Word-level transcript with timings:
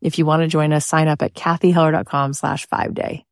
If 0.00 0.18
you 0.18 0.26
want 0.26 0.42
to 0.42 0.48
join 0.48 0.72
us, 0.72 0.86
sign 0.86 1.08
up 1.08 1.22
at 1.22 1.34
cathyheller.com 1.34 2.34
slash 2.34 2.66
five 2.66 2.94
day. 2.94 3.24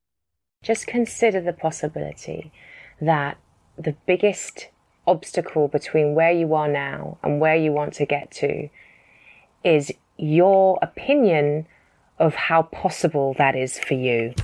Just 0.62 0.86
consider 0.86 1.40
the 1.40 1.52
possibility 1.52 2.52
that 3.00 3.36
the 3.76 3.94
biggest 4.06 4.68
obstacle 5.06 5.68
between 5.68 6.14
where 6.14 6.32
you 6.32 6.54
are 6.54 6.68
now 6.68 7.18
and 7.22 7.40
where 7.40 7.56
you 7.56 7.72
want 7.72 7.92
to 7.94 8.06
get 8.06 8.30
to 8.30 8.68
is 9.62 9.92
your 10.16 10.78
opinion 10.80 11.66
of 12.18 12.34
how 12.34 12.62
possible 12.62 13.34
that 13.38 13.56
is 13.56 13.78
for 13.78 13.94
you. 13.94 14.34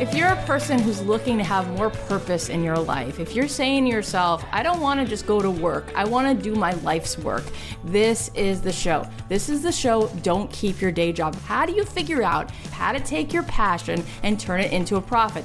If 0.00 0.14
you're 0.14 0.28
a 0.28 0.44
person 0.44 0.78
who's 0.78 1.02
looking 1.02 1.38
to 1.38 1.44
have 1.44 1.68
more 1.76 1.90
purpose 1.90 2.50
in 2.50 2.62
your 2.62 2.78
life, 2.78 3.18
if 3.18 3.34
you're 3.34 3.48
saying 3.48 3.86
to 3.86 3.90
yourself, 3.90 4.44
I 4.52 4.62
don't 4.62 4.80
want 4.80 5.00
to 5.00 5.06
just 5.06 5.26
go 5.26 5.42
to 5.42 5.50
work, 5.50 5.90
I 5.96 6.04
want 6.04 6.28
to 6.28 6.40
do 6.40 6.54
my 6.54 6.70
life's 6.84 7.18
work, 7.18 7.42
this 7.82 8.30
is 8.36 8.62
the 8.62 8.70
show. 8.70 9.04
This 9.28 9.48
is 9.48 9.60
the 9.60 9.72
show, 9.72 10.06
Don't 10.22 10.52
Keep 10.52 10.80
Your 10.80 10.92
Day 10.92 11.12
Job. 11.12 11.34
How 11.34 11.66
do 11.66 11.72
you 11.72 11.84
figure 11.84 12.22
out 12.22 12.52
how 12.70 12.92
to 12.92 13.00
take 13.00 13.32
your 13.32 13.42
passion 13.42 14.04
and 14.22 14.38
turn 14.38 14.60
it 14.60 14.70
into 14.70 14.94
a 14.94 15.00
profit? 15.00 15.44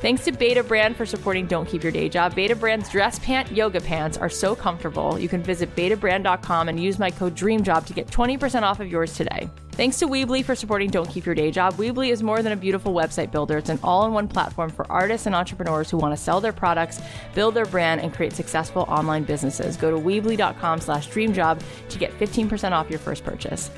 Thanks 0.00 0.24
to 0.26 0.32
Betabrand 0.32 0.94
for 0.94 1.04
supporting 1.04 1.46
Don't 1.46 1.66
Keep 1.68 1.82
Your 1.82 1.90
Day 1.90 2.08
Job. 2.08 2.32
Betabrand's 2.34 2.88
dress 2.88 3.18
pant 3.18 3.50
yoga 3.50 3.80
pants 3.80 4.16
are 4.16 4.28
so 4.28 4.54
comfortable. 4.54 5.18
You 5.18 5.28
can 5.28 5.42
visit 5.42 5.74
betabrand.com 5.74 6.68
and 6.68 6.80
use 6.80 7.00
my 7.00 7.10
code 7.10 7.34
DREAMJOB 7.34 7.84
to 7.86 7.92
get 7.92 8.06
20% 8.06 8.62
off 8.62 8.78
of 8.78 8.86
yours 8.86 9.14
today. 9.14 9.50
Thanks 9.72 9.98
to 9.98 10.06
Weebly 10.06 10.44
for 10.44 10.54
supporting 10.54 10.88
Don't 10.88 11.08
Keep 11.08 11.26
Your 11.26 11.34
Day 11.34 11.50
Job. 11.50 11.74
Weebly 11.74 12.12
is 12.12 12.22
more 12.22 12.42
than 12.42 12.52
a 12.52 12.56
beautiful 12.56 12.94
website 12.94 13.32
builder. 13.32 13.58
It's 13.58 13.70
an 13.70 13.80
all-in-one 13.82 14.28
platform 14.28 14.70
for 14.70 14.88
artists 14.90 15.26
and 15.26 15.34
entrepreneurs 15.34 15.90
who 15.90 15.98
want 15.98 16.16
to 16.16 16.16
sell 16.16 16.40
their 16.40 16.52
products, 16.52 17.00
build 17.34 17.54
their 17.54 17.66
brand, 17.66 18.00
and 18.00 18.14
create 18.14 18.34
successful 18.34 18.82
online 18.82 19.24
businesses. 19.24 19.76
Go 19.76 19.90
to 19.90 19.96
weebly.com 19.96 20.80
slash 20.80 21.08
dreamjob 21.08 21.60
to 21.88 21.98
get 21.98 22.16
15% 22.20 22.70
off 22.70 22.88
your 22.88 23.00
first 23.00 23.24
purchase. 23.24 23.72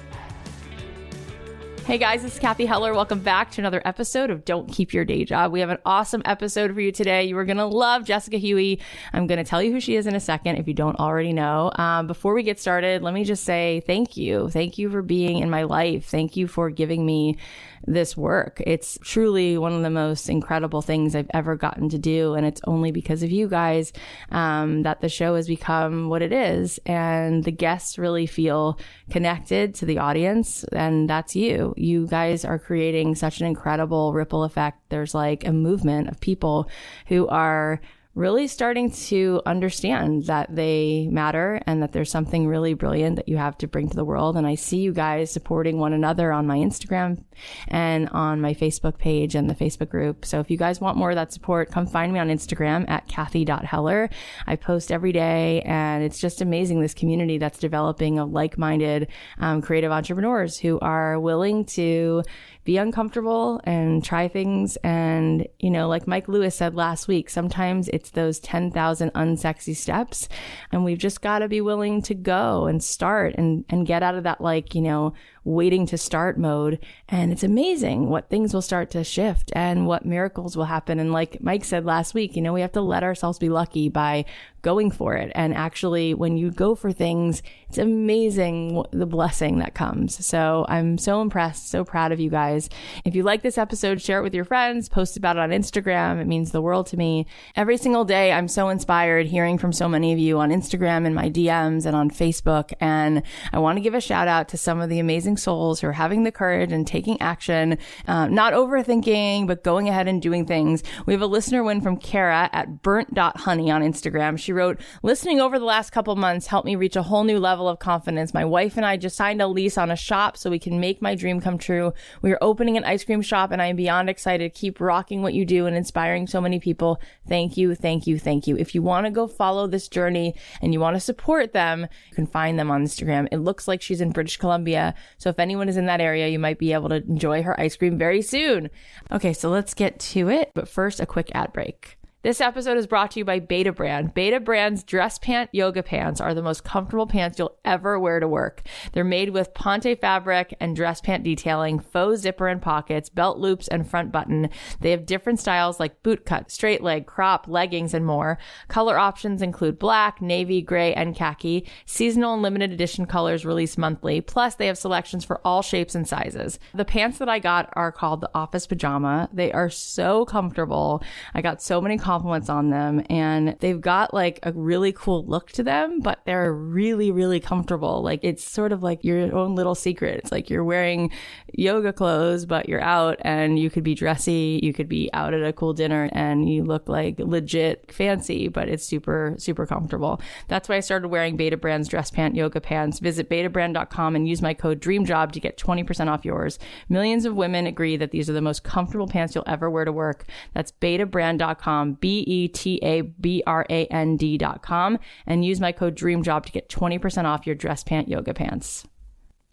Hey 1.91 1.99
guys, 1.99 2.23
is 2.23 2.39
Cathy 2.39 2.67
Heller. 2.67 2.95
Welcome 2.95 3.19
back 3.19 3.51
to 3.51 3.61
another 3.61 3.83
episode 3.85 4.31
of 4.31 4.45
Don't 4.45 4.73
Keep 4.73 4.95
Your 4.95 5.05
Day 5.05 5.25
Job. 5.25 5.51
We 5.51 5.59
have 5.59 5.71
an 5.71 5.79
awesome 5.85 6.23
episode 6.25 6.73
for 6.73 6.81
you 6.81 6.93
today. 6.93 7.25
You 7.25 7.37
are 7.37 7.45
going 7.45 7.57
to 7.57 7.67
love 7.67 8.05
Jessica 8.05 8.37
Huie. 8.37 8.79
I'm 9.13 9.27
going 9.27 9.39
to 9.39 9.45
tell 9.45 9.61
you 9.61 9.73
who 9.73 9.81
she 9.81 9.97
is 9.97 10.07
in 10.07 10.15
a 10.15 10.21
second 10.21 10.59
if 10.59 10.69
you 10.69 10.75
don't 10.75 11.01
already 11.01 11.33
know. 11.33 11.73
Um, 11.75 12.07
before 12.07 12.33
we 12.33 12.45
get 12.45 12.61
started, 12.61 13.03
let 13.03 13.13
me 13.13 13.25
just 13.25 13.43
say 13.43 13.83
thank 13.89 14.17
you. 14.17 14.49
Thank 14.51 14.79
you 14.79 14.89
for 14.89 15.03
being 15.03 15.41
in 15.41 15.51
my 15.51 15.65
life. 15.65 16.07
Thank 16.07 16.37
you 16.37 16.47
for 16.47 16.71
giving 16.71 17.05
me 17.05 17.39
this 17.87 18.17
work. 18.17 18.63
It's 18.67 18.99
truly 19.03 19.59
one 19.59 19.73
of 19.73 19.83
the 19.83 19.91
most 19.91 20.29
incredible 20.29 20.83
things 20.83 21.15
I've 21.15 21.31
ever 21.33 21.57
gotten 21.57 21.89
to 21.91 21.99
do. 21.99 22.35
And 22.35 22.47
it's 22.47 22.61
only 22.67 22.93
because 22.93 23.23
of 23.23 23.31
you 23.31 23.49
guys 23.49 23.93
um, 24.31 24.83
that 24.83 25.01
the 25.01 25.09
show 25.09 25.35
has 25.37 25.49
become 25.49 26.09
what 26.09 26.23
it 26.23 26.33
is. 26.33 26.79
And 26.87 27.45
the 27.45 27.51
guests 27.51 27.99
really 27.99 28.27
feel 28.27 28.79
connected 29.11 29.75
to 29.77 29.87
the 29.87 29.99
audience. 29.99 30.65
And 30.65 31.09
that's 31.09 31.35
you. 31.35 31.75
You 31.77 32.07
guys 32.07 32.45
are 32.45 32.59
creating 32.59 33.15
such 33.15 33.41
an 33.41 33.47
incredible 33.47 34.13
ripple 34.13 34.45
effect. 34.45 34.79
There's 34.89 35.15
like 35.15 35.47
a 35.47 35.53
movement 35.53 36.09
of 36.09 36.21
people 36.21 36.69
who 37.07 37.27
are 37.29 37.81
really 38.15 38.49
starting 38.49 38.91
to 38.91 39.41
understand 39.47 40.27
that 40.27 40.55
they 40.55 41.09
matter 41.13 41.61
and 41.67 41.81
that 41.81 41.93
there's 41.93 42.11
something 42.11 42.47
really 42.47 42.75
brilliant 42.75 43.17
that 43.17 43.29
you 43.29 43.37
have 43.37 43.57
to 43.57 43.69
bring 43.69 43.89
to 43.89 43.95
the 43.95 44.05
world. 44.05 44.37
And 44.37 44.47
I 44.47 44.57
see 44.57 44.79
you 44.79 44.93
guys 44.93 45.31
supporting 45.31 45.79
one 45.79 45.93
another 45.93 46.33
on 46.33 46.47
my 46.47 46.57
Instagram 46.57 47.23
and 47.69 48.09
on 48.09 48.41
my 48.41 48.53
Facebook 48.53 48.99
page 48.99 49.37
and 49.37 49.49
the 49.49 49.55
Facebook 49.55 49.91
group. 49.91 50.25
So 50.25 50.41
if 50.41 50.51
you 50.51 50.57
guys 50.57 50.81
want 50.81 50.97
more 50.97 51.11
of 51.11 51.17
that 51.17 51.33
support, 51.33 51.71
come 51.71 51.87
find 51.87 52.13
me 52.13 52.19
on 52.19 52.29
Instagram 52.29 52.89
at 52.91 53.07
Cathy.Heller. 53.07 54.11
I 54.47 54.57
post 54.57 54.91
every 54.91 55.13
day 55.13 55.63
and 55.63 56.03
it's 56.03 56.19
just 56.19 56.41
amazing 56.41 56.81
this 56.81 56.95
community 56.95 57.39
that's 57.39 57.59
developing 57.59 58.19
of 58.19 58.33
like-minded 58.33 59.07
um, 59.39 59.63
creative 59.63 59.93
entrepreneurs 59.93 60.59
who 60.59 60.81
are 60.81 61.21
willing 61.21 61.65
to 61.65 62.25
be 62.71 62.77
uncomfortable 62.77 63.61
and 63.65 64.05
try 64.05 64.29
things. 64.29 64.77
And, 64.85 65.45
you 65.59 65.71
know, 65.71 65.89
like 65.89 66.07
Mike 66.07 66.29
Lewis 66.29 66.55
said 66.55 66.77
last 66.77 67.09
week, 67.09 67.29
sometimes 67.29 67.89
it's 67.89 68.11
those 68.11 68.39
10,000 68.39 69.13
unsexy 69.13 69.75
steps. 69.75 70.29
And 70.71 70.85
we've 70.85 70.97
just 70.97 71.21
got 71.21 71.41
to 71.41 71.49
be 71.49 71.61
willing 71.61 72.01
to 72.03 72.15
go 72.15 72.67
and 72.67 72.81
start 72.81 73.35
and, 73.37 73.65
and 73.71 73.89
get 73.89 74.05
out 74.05 74.15
of 74.15 74.23
that, 74.23 74.41
like, 74.41 74.77
you 74.77 74.83
know, 74.83 75.15
waiting 75.45 75.87
to 75.87 75.99
start 75.99 76.39
mode. 76.39 76.79
And 77.09 77.33
it's 77.33 77.43
amazing 77.43 78.09
what 78.09 78.29
things 78.29 78.53
will 78.53 78.63
start 78.63 78.91
to 78.91 79.05
shift 79.05 79.51
and 79.55 79.87
what 79.87 80.05
miracles 80.05 80.57
will 80.57 80.65
happen. 80.65 80.99
And 80.99 81.13
like 81.13 81.43
Mike 81.43 81.65
said 81.65 81.85
last 81.85 82.15
week, 82.15 82.37
you 82.37 82.43
know, 82.43 82.53
we 82.53 82.61
have 82.61 82.73
to 82.73 82.81
let 82.81 83.03
ourselves 83.03 83.39
be 83.39 83.49
lucky 83.49 83.89
by 83.89 84.25
going 84.63 84.91
for 84.91 85.15
it. 85.15 85.33
And 85.35 85.55
actually, 85.55 86.15
when 86.15 86.37
you 86.37 86.51
go 86.51 86.75
for 86.75 86.93
things, 86.93 87.43
it's 87.69 87.79
amazing 87.79 88.85
the 88.91 89.07
blessing 89.07 89.59
that 89.59 89.75
comes. 89.75 90.25
So 90.25 90.67
I'm 90.69 90.99
so 90.99 91.23
impressed, 91.23 91.71
so 91.71 91.85
proud 91.85 92.13
of 92.13 92.21
you 92.21 92.31
guys. 92.31 92.69
If 93.05 93.15
you 93.15 93.23
like 93.23 93.43
this 93.43 93.59
episode, 93.59 94.03
share 94.03 94.21
it 94.21 94.23
with 94.23 94.35
your 94.35 94.45
friends, 94.45 94.89
post 94.89 95.17
about 95.17 95.37
it 95.37 95.41
on 95.41 95.51
Instagram. 95.51 96.21
It 96.21 96.27
means 96.27 96.51
the 96.51 96.61
world 96.61 96.87
to 96.89 96.97
me. 96.97 97.27
Every 97.57 97.77
single 97.77 98.05
day, 98.05 98.33
I'm 98.33 98.49
so 98.49 98.69
inspired 98.69 99.27
hearing 99.27 99.57
from 99.57 99.73
so 99.73 99.89
many 99.89 100.13
of 100.13 100.19
you 100.19 100.39
on 100.39 100.51
Instagram 100.51 101.07
and 101.07 101.15
my 101.15 101.31
DMs 101.31 101.87
and 101.87 101.97
on 101.97 102.11
Facebook. 102.11 102.73
And 102.81 103.23
I 103.53 103.59
want 103.59 103.77
to 103.77 103.83
give 103.83 103.95
a 103.95 104.01
shout 104.01 104.29
out 104.29 104.49
to 104.49 104.57
some 104.57 104.81
of 104.81 104.91
the 104.91 104.99
amazing 104.99 105.30
souls 105.37 105.81
who 105.81 105.89
are 105.89 105.93
having 105.93 106.25
the 106.25 106.33
courage 106.33 106.73
and 106.73 106.87
taking 106.87 107.21
action, 107.21 107.79
uh, 108.07 108.27
not 108.27 108.53
overthinking, 108.53 109.47
but 109.47 109.65
going 109.65 109.89
ahead 109.89 110.09
and 110.09 110.23
doing 110.23 110.47
things. 110.47 110.83
We 111.07 111.13
have 111.13 111.23
a 111.23 111.27
listener 111.27 111.63
win 111.63 111.81
from 111.81 111.97
Kara 111.97 112.49
at 112.53 112.83
burnt.honey 112.83 113.71
on 113.71 113.83
Instagram. 113.83 114.39
She 114.39 114.53
wrote, 114.53 114.81
listening 115.03 115.41
over 115.41 115.59
the 115.59 115.65
last 115.65 115.91
couple 115.91 116.15
months 116.17 116.47
helped 116.47 116.67
me 116.67 116.77
reach 116.77 116.97
a 116.97 117.03
whole 117.03 117.25
new 117.25 117.39
level 117.39 117.69
of 117.69 117.79
confidence. 117.79 118.35
My 118.35 118.45
wife 118.45 118.77
and 118.77 118.87
I 118.87 118.97
just 118.97 119.17
signed 119.17 119.43
a 119.43 119.47
lease 119.47 119.79
on 119.79 119.91
a 119.91 119.97
shop 119.97 120.37
so 120.37 120.51
we 120.51 120.59
can 120.59 120.81
make 120.81 121.03
my 121.03 121.15
dream 121.15 121.41
come 121.41 121.59
true. 121.59 121.93
We 122.23 122.33
are 122.33 122.39
opening 122.41 122.77
an 122.77 122.85
ice 122.85 123.05
cream 123.05 123.23
shop 123.23 123.51
and 123.51 123.61
I 123.61 123.67
am 123.67 123.77
beyond 123.77 124.11
excited. 124.11 124.55
Keep 124.55 124.81
rocking 124.81 125.23
what 125.23 125.35
you 125.35 125.45
do 125.45 125.67
and 125.67 125.77
inspiring 125.77 126.27
so 126.27 126.41
many 126.41 126.61
people. 126.61 127.01
Thank 127.29 127.57
you. 127.57 127.75
Thank 127.75 128.07
you. 128.07 128.19
Thank 128.19 128.47
you. 128.47 128.57
If 128.57 128.75
you 128.75 128.83
want 128.83 129.07
to 129.07 129.11
go 129.11 129.27
follow 129.27 129.67
this 129.67 129.89
journey 129.89 130.35
and 130.61 130.73
you 130.73 130.81
want 130.81 130.97
to 130.97 131.01
support 131.01 131.53
them, 131.53 131.87
you 132.09 132.15
can 132.15 132.27
find 132.27 132.59
them 132.59 132.71
on 132.71 132.85
Instagram. 132.85 133.29
It 133.31 133.39
looks 133.39 133.69
like 133.69 133.83
she's 133.83 134.01
in 134.01 134.11
British 134.11 134.37
Columbia. 134.37 134.95
So 135.21 135.29
if 135.29 135.39
anyone 135.39 135.69
is 135.69 135.77
in 135.77 135.85
that 135.85 136.01
area, 136.01 136.29
you 136.29 136.39
might 136.39 136.59
be 136.59 136.73
able 136.73 136.89
to 136.89 136.97
enjoy 136.97 137.43
her 137.43 137.59
ice 137.61 137.77
cream 137.77 137.99
very 137.99 138.23
soon. 138.23 138.71
Okay, 139.13 139.35
so 139.35 139.51
let's 139.51 139.75
get 139.75 139.99
to 140.01 140.31
it. 140.31 140.51
But 140.55 140.67
first, 140.67 140.99
a 140.99 141.05
quick 141.05 141.31
ad 141.35 141.53
break. 141.53 141.99
This 142.23 142.43
episode 142.43 142.77
is 142.77 142.87
brought 142.87 143.13
to 143.13 143.21
you 143.21 143.25
by 143.25 143.41
Betabrand. 143.41 144.13
Beta 144.13 144.41
Brand's 144.41 144.83
dress 144.83 145.19
pant 145.19 145.49
yoga 145.55 145.83
pants 145.83 146.21
are 146.21 146.35
the 146.35 146.43
most 146.43 146.65
comfortable 146.65 147.07
pants 147.07 147.39
you'll 147.39 147.57
ever 147.65 147.99
wear 147.99 148.21
to 148.21 148.29
work. 148.29 148.61
They're 148.93 149.05
made 149.05 149.31
with 149.31 149.55
Ponte 149.55 149.99
fabric 149.99 150.55
and 150.61 150.77
dress 150.77 151.01
pant 151.01 151.25
detailing, 151.25 151.79
faux 151.79 152.21
zipper 152.21 152.47
and 152.47 152.61
pockets, 152.61 153.09
belt 153.09 153.39
loops, 153.39 153.69
and 153.69 153.89
front 153.89 154.13
button. 154.13 154.51
They 154.81 154.91
have 154.91 155.07
different 155.07 155.41
styles 155.41 155.81
like 155.81 156.03
boot 156.03 156.27
cut, 156.27 156.51
straight 156.51 156.83
leg, 156.83 157.07
crop, 157.07 157.47
leggings, 157.49 157.95
and 157.95 158.05
more. 158.05 158.37
Color 158.69 158.99
options 158.99 159.41
include 159.41 159.79
black, 159.79 160.21
navy, 160.21 160.61
gray, 160.61 160.93
and 160.93 161.17
khaki. 161.17 161.67
Seasonal 161.87 162.35
and 162.35 162.43
limited 162.43 162.71
edition 162.71 163.07
colors 163.07 163.47
released 163.47 163.79
monthly. 163.79 164.21
Plus, 164.21 164.57
they 164.57 164.67
have 164.67 164.77
selections 164.77 165.25
for 165.25 165.41
all 165.43 165.63
shapes 165.63 165.95
and 165.95 166.07
sizes. 166.07 166.59
The 166.75 166.85
pants 166.85 167.17
that 167.17 167.31
I 167.31 167.39
got 167.39 167.73
are 167.73 167.91
called 167.91 168.21
the 168.21 168.31
office 168.35 168.67
pajama. 168.67 169.31
They 169.33 169.51
are 169.53 169.71
so 169.71 170.27
comfortable. 170.27 171.03
I 171.33 171.41
got 171.41 171.63
so 171.63 171.81
many 171.81 171.97
compliments 172.11 172.49
on 172.49 172.71
them 172.71 173.05
and 173.09 173.57
they've 173.61 173.81
got 173.81 174.13
like 174.13 174.41
a 174.43 174.51
really 174.51 174.91
cool 174.91 175.25
look 175.27 175.53
to 175.53 175.63
them, 175.63 176.01
but 176.01 176.19
they're 176.25 176.53
really, 176.53 177.13
really 177.13 177.39
comfortable. 177.39 178.03
Like 178.03 178.19
it's 178.25 178.43
sort 178.43 178.73
of 178.73 178.83
like 178.83 179.05
your 179.05 179.33
own 179.33 179.55
little 179.55 179.77
secret. 179.77 180.19
It's 180.19 180.33
like 180.33 180.51
you're 180.51 180.65
wearing 180.65 181.13
yoga 181.55 181.93
clothes, 181.93 182.47
but 182.47 182.69
you're 182.69 182.81
out 182.81 183.19
and 183.21 183.61
you 183.61 183.71
could 183.71 183.85
be 183.85 183.95
dressy. 183.95 184.59
You 184.61 184.73
could 184.73 184.89
be 184.89 185.09
out 185.13 185.35
at 185.35 185.45
a 185.45 185.53
cool 185.53 185.73
dinner 185.73 186.11
and 186.11 186.53
you 186.53 186.65
look 186.65 186.89
like 186.89 187.21
legit 187.21 187.93
fancy, 187.93 188.49
but 188.49 188.69
it's 188.69 188.85
super, 188.85 189.37
super 189.39 189.65
comfortable. 189.65 190.21
That's 190.49 190.69
why 190.69 190.79
I 190.79 190.81
started 190.81 191.07
wearing 191.11 191.39
Betabrand's 191.39 191.87
dress 191.87 192.11
pant 192.11 192.35
yoga 192.35 192.61
pants. 192.61 192.99
Visit 192.99 193.31
betabrand.com 193.31 194.17
and 194.17 194.29
use 194.29 194.43
my 194.43 194.53
code 194.53 194.81
DREAMJOB 194.81 195.31
to 195.31 195.39
get 195.39 195.57
20% 195.59 196.09
off 196.09 196.25
yours. 196.25 196.59
Millions 196.89 197.25
of 197.25 197.37
women 197.37 197.69
agree 197.69 197.97
that 197.97 198.11
these 198.11 198.29
are 198.29 198.33
the 198.33 198.41
most 198.41 198.65
comfortable 198.65 199.07
pants 199.07 199.37
you'll 199.37 199.45
ever 199.47 199.71
wear 199.71 199.85
to 199.85 199.93
work. 199.93 200.25
That's 200.55 200.73
betabrand.com, 200.73 202.00
B 202.01 202.25
E 202.27 202.49
T 202.49 202.79
A 202.83 203.03
B 203.03 203.43
R 203.47 203.67
A 203.71 203.87
N 203.87 204.17
D.com, 204.17 204.99
and 205.27 205.45
use 205.45 205.61
my 205.61 205.73
code 205.73 205.97
DREAMJOB 205.97 206.47
to 206.47 206.53
get 206.53 206.69
20% 206.69 207.25
off 207.25 207.47
your 207.47 207.55
dress 207.55 207.85
pant 207.85 208.09
yoga 208.09 208.35
pants. 208.35 208.87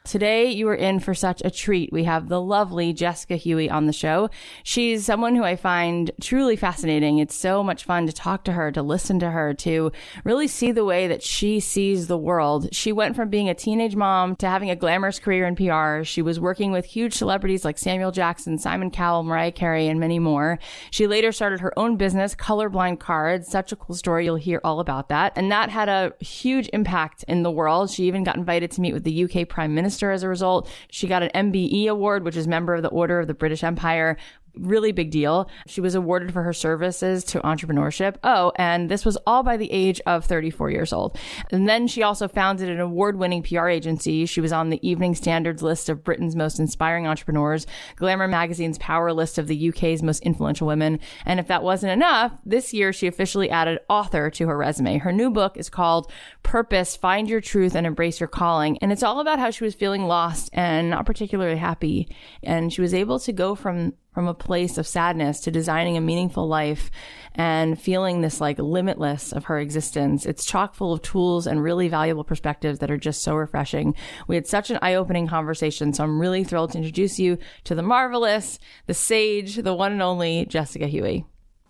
Today, 0.07 0.51
you 0.51 0.69
are 0.69 0.75
in 0.75 1.01
for 1.01 1.13
such 1.13 1.41
a 1.43 1.51
treat. 1.51 1.91
We 1.91 2.05
have 2.05 2.29
the 2.29 2.39
lovely 2.39 2.93
Jessica 2.93 3.33
Huie 3.33 3.69
on 3.69 3.87
the 3.87 3.93
show. 3.93 4.29
She's 4.63 5.05
someone 5.05 5.35
who 5.35 5.43
I 5.43 5.57
find 5.57 6.11
truly 6.21 6.55
fascinating. 6.55 7.17
It's 7.17 7.35
so 7.35 7.61
much 7.61 7.83
fun 7.83 8.07
to 8.07 8.13
talk 8.13 8.45
to 8.45 8.53
her, 8.53 8.71
to 8.71 8.81
listen 8.81 9.19
to 9.19 9.31
her, 9.31 9.53
to 9.55 9.91
really 10.23 10.47
see 10.47 10.71
the 10.71 10.85
way 10.85 11.09
that 11.09 11.23
she 11.23 11.59
sees 11.59 12.07
the 12.07 12.17
world. 12.17 12.73
She 12.73 12.93
went 12.93 13.17
from 13.17 13.27
being 13.27 13.49
a 13.49 13.53
teenage 13.53 13.97
mom 13.97 14.37
to 14.37 14.47
having 14.47 14.69
a 14.69 14.77
glamorous 14.77 15.19
career 15.19 15.45
in 15.45 15.57
PR. 15.57 16.05
She 16.05 16.21
was 16.21 16.39
working 16.39 16.71
with 16.71 16.85
huge 16.85 17.13
celebrities 17.13 17.65
like 17.65 17.77
Samuel 17.77 18.11
Jackson, 18.11 18.57
Simon 18.57 18.91
Cowell, 18.91 19.23
Mariah 19.23 19.51
Carey, 19.51 19.89
and 19.89 19.99
many 19.99 20.19
more. 20.19 20.57
She 20.89 21.05
later 21.05 21.33
started 21.33 21.59
her 21.59 21.77
own 21.77 21.97
business, 21.97 22.33
Colorblind 22.33 23.01
Cards. 23.01 23.49
Such 23.49 23.73
a 23.73 23.75
cool 23.75 23.95
story. 23.97 24.23
You'll 24.23 24.37
hear 24.37 24.61
all 24.63 24.79
about 24.79 25.09
that. 25.09 25.33
And 25.35 25.51
that 25.51 25.69
had 25.69 25.89
a 25.89 26.13
huge 26.21 26.69
impact 26.71 27.25
in 27.27 27.43
the 27.43 27.51
world. 27.51 27.89
She 27.89 28.05
even 28.05 28.23
got 28.23 28.37
invited 28.37 28.71
to 28.71 28.79
meet 28.79 28.93
with 28.93 29.03
the 29.03 29.25
UK 29.25 29.49
Prime 29.49 29.75
Minister 29.75 29.96
as 30.03 30.23
a 30.23 30.27
result. 30.27 30.69
She 30.89 31.07
got 31.07 31.23
an 31.23 31.51
MBE 31.51 31.87
award, 31.87 32.23
which 32.23 32.35
is 32.35 32.47
Member 32.47 32.75
of 32.75 32.83
the 32.83 32.89
Order 32.89 33.19
of 33.19 33.27
the 33.27 33.33
British 33.33 33.63
Empire 33.63 34.17
really 34.59 34.91
big 34.91 35.11
deal. 35.11 35.49
She 35.67 35.81
was 35.81 35.95
awarded 35.95 36.33
for 36.33 36.43
her 36.43 36.53
services 36.53 37.23
to 37.25 37.39
entrepreneurship. 37.41 38.15
Oh, 38.23 38.51
and 38.55 38.89
this 38.89 39.05
was 39.05 39.17
all 39.27 39.43
by 39.43 39.57
the 39.57 39.71
age 39.71 40.01
of 40.05 40.25
34 40.25 40.71
years 40.71 40.93
old. 40.93 41.17
And 41.51 41.67
then 41.67 41.87
she 41.87 42.03
also 42.03 42.27
founded 42.27 42.69
an 42.69 42.79
award 42.79 43.17
winning 43.17 43.43
PR 43.43 43.67
agency. 43.67 44.25
She 44.25 44.41
was 44.41 44.51
on 44.51 44.69
the 44.69 44.87
Evening 44.87 45.15
Standards 45.15 45.61
list 45.61 45.89
of 45.89 46.03
Britain's 46.03 46.35
most 46.35 46.59
inspiring 46.59 47.07
entrepreneurs, 47.07 47.65
Glamour 47.95 48.27
magazine's 48.27 48.77
power 48.77 49.13
list 49.13 49.37
of 49.37 49.47
the 49.47 49.69
UK's 49.69 50.03
most 50.03 50.21
influential 50.23 50.67
women. 50.67 50.99
And 51.25 51.39
if 51.39 51.47
that 51.47 51.63
wasn't 51.63 51.93
enough, 51.93 52.33
this 52.45 52.73
year 52.73 52.93
she 52.93 53.07
officially 53.07 53.49
added 53.49 53.79
author 53.89 54.29
to 54.31 54.47
her 54.47 54.57
resume. 54.57 54.97
Her 54.97 55.11
new 55.11 55.29
book 55.29 55.57
is 55.57 55.69
called 55.69 56.11
Purpose, 56.43 56.95
Find 56.95 57.29
Your 57.29 57.41
Truth 57.41 57.75
and 57.75 57.85
Embrace 57.85 58.19
Your 58.19 58.27
Calling. 58.27 58.77
And 58.79 58.91
it's 58.91 59.03
all 59.03 59.19
about 59.19 59.39
how 59.39 59.51
she 59.51 59.63
was 59.63 59.75
feeling 59.75 60.05
lost 60.05 60.49
and 60.53 60.89
not 60.89 61.05
particularly 61.05 61.57
happy. 61.57 62.07
And 62.43 62.71
she 62.71 62.81
was 62.81 62.93
able 62.93 63.19
to 63.19 63.33
go 63.33 63.55
from 63.55 63.93
from 64.17 64.27
a 64.27 64.33
place 64.33 64.79
of 64.79 64.87
sadness 64.87 65.41
to 65.41 65.51
designing 65.51 65.95
a 65.95 66.01
meaningful 66.01 66.47
life 66.47 66.89
and 67.35 67.79
feeling 67.79 68.21
this 68.21 68.41
like 68.41 68.57
limitless 68.57 69.31
of 69.31 69.43
her 69.43 69.59
existence. 69.59 70.25
It's 70.25 70.43
chock 70.43 70.73
full 70.73 70.91
of 70.91 71.03
tools 71.03 71.45
and 71.45 71.61
really 71.61 71.87
valuable 71.87 72.23
perspectives 72.23 72.79
that 72.79 72.89
are 72.89 72.97
just 72.97 73.21
so 73.21 73.35
refreshing. 73.35 73.93
We 74.27 74.33
had 74.33 74.47
such 74.47 74.71
an 74.71 74.79
eye 74.81 74.95
opening 74.95 75.27
conversation. 75.27 75.93
So 75.93 76.03
I'm 76.03 76.19
really 76.19 76.43
thrilled 76.43 76.71
to 76.71 76.79
introduce 76.79 77.19
you 77.19 77.37
to 77.65 77.75
the 77.75 77.83
marvelous, 77.83 78.57
the 78.87 78.95
sage, 78.95 79.57
the 79.57 79.75
one 79.75 79.91
and 79.91 80.01
only 80.01 80.47
Jessica 80.47 80.87
Huie. 80.87 81.23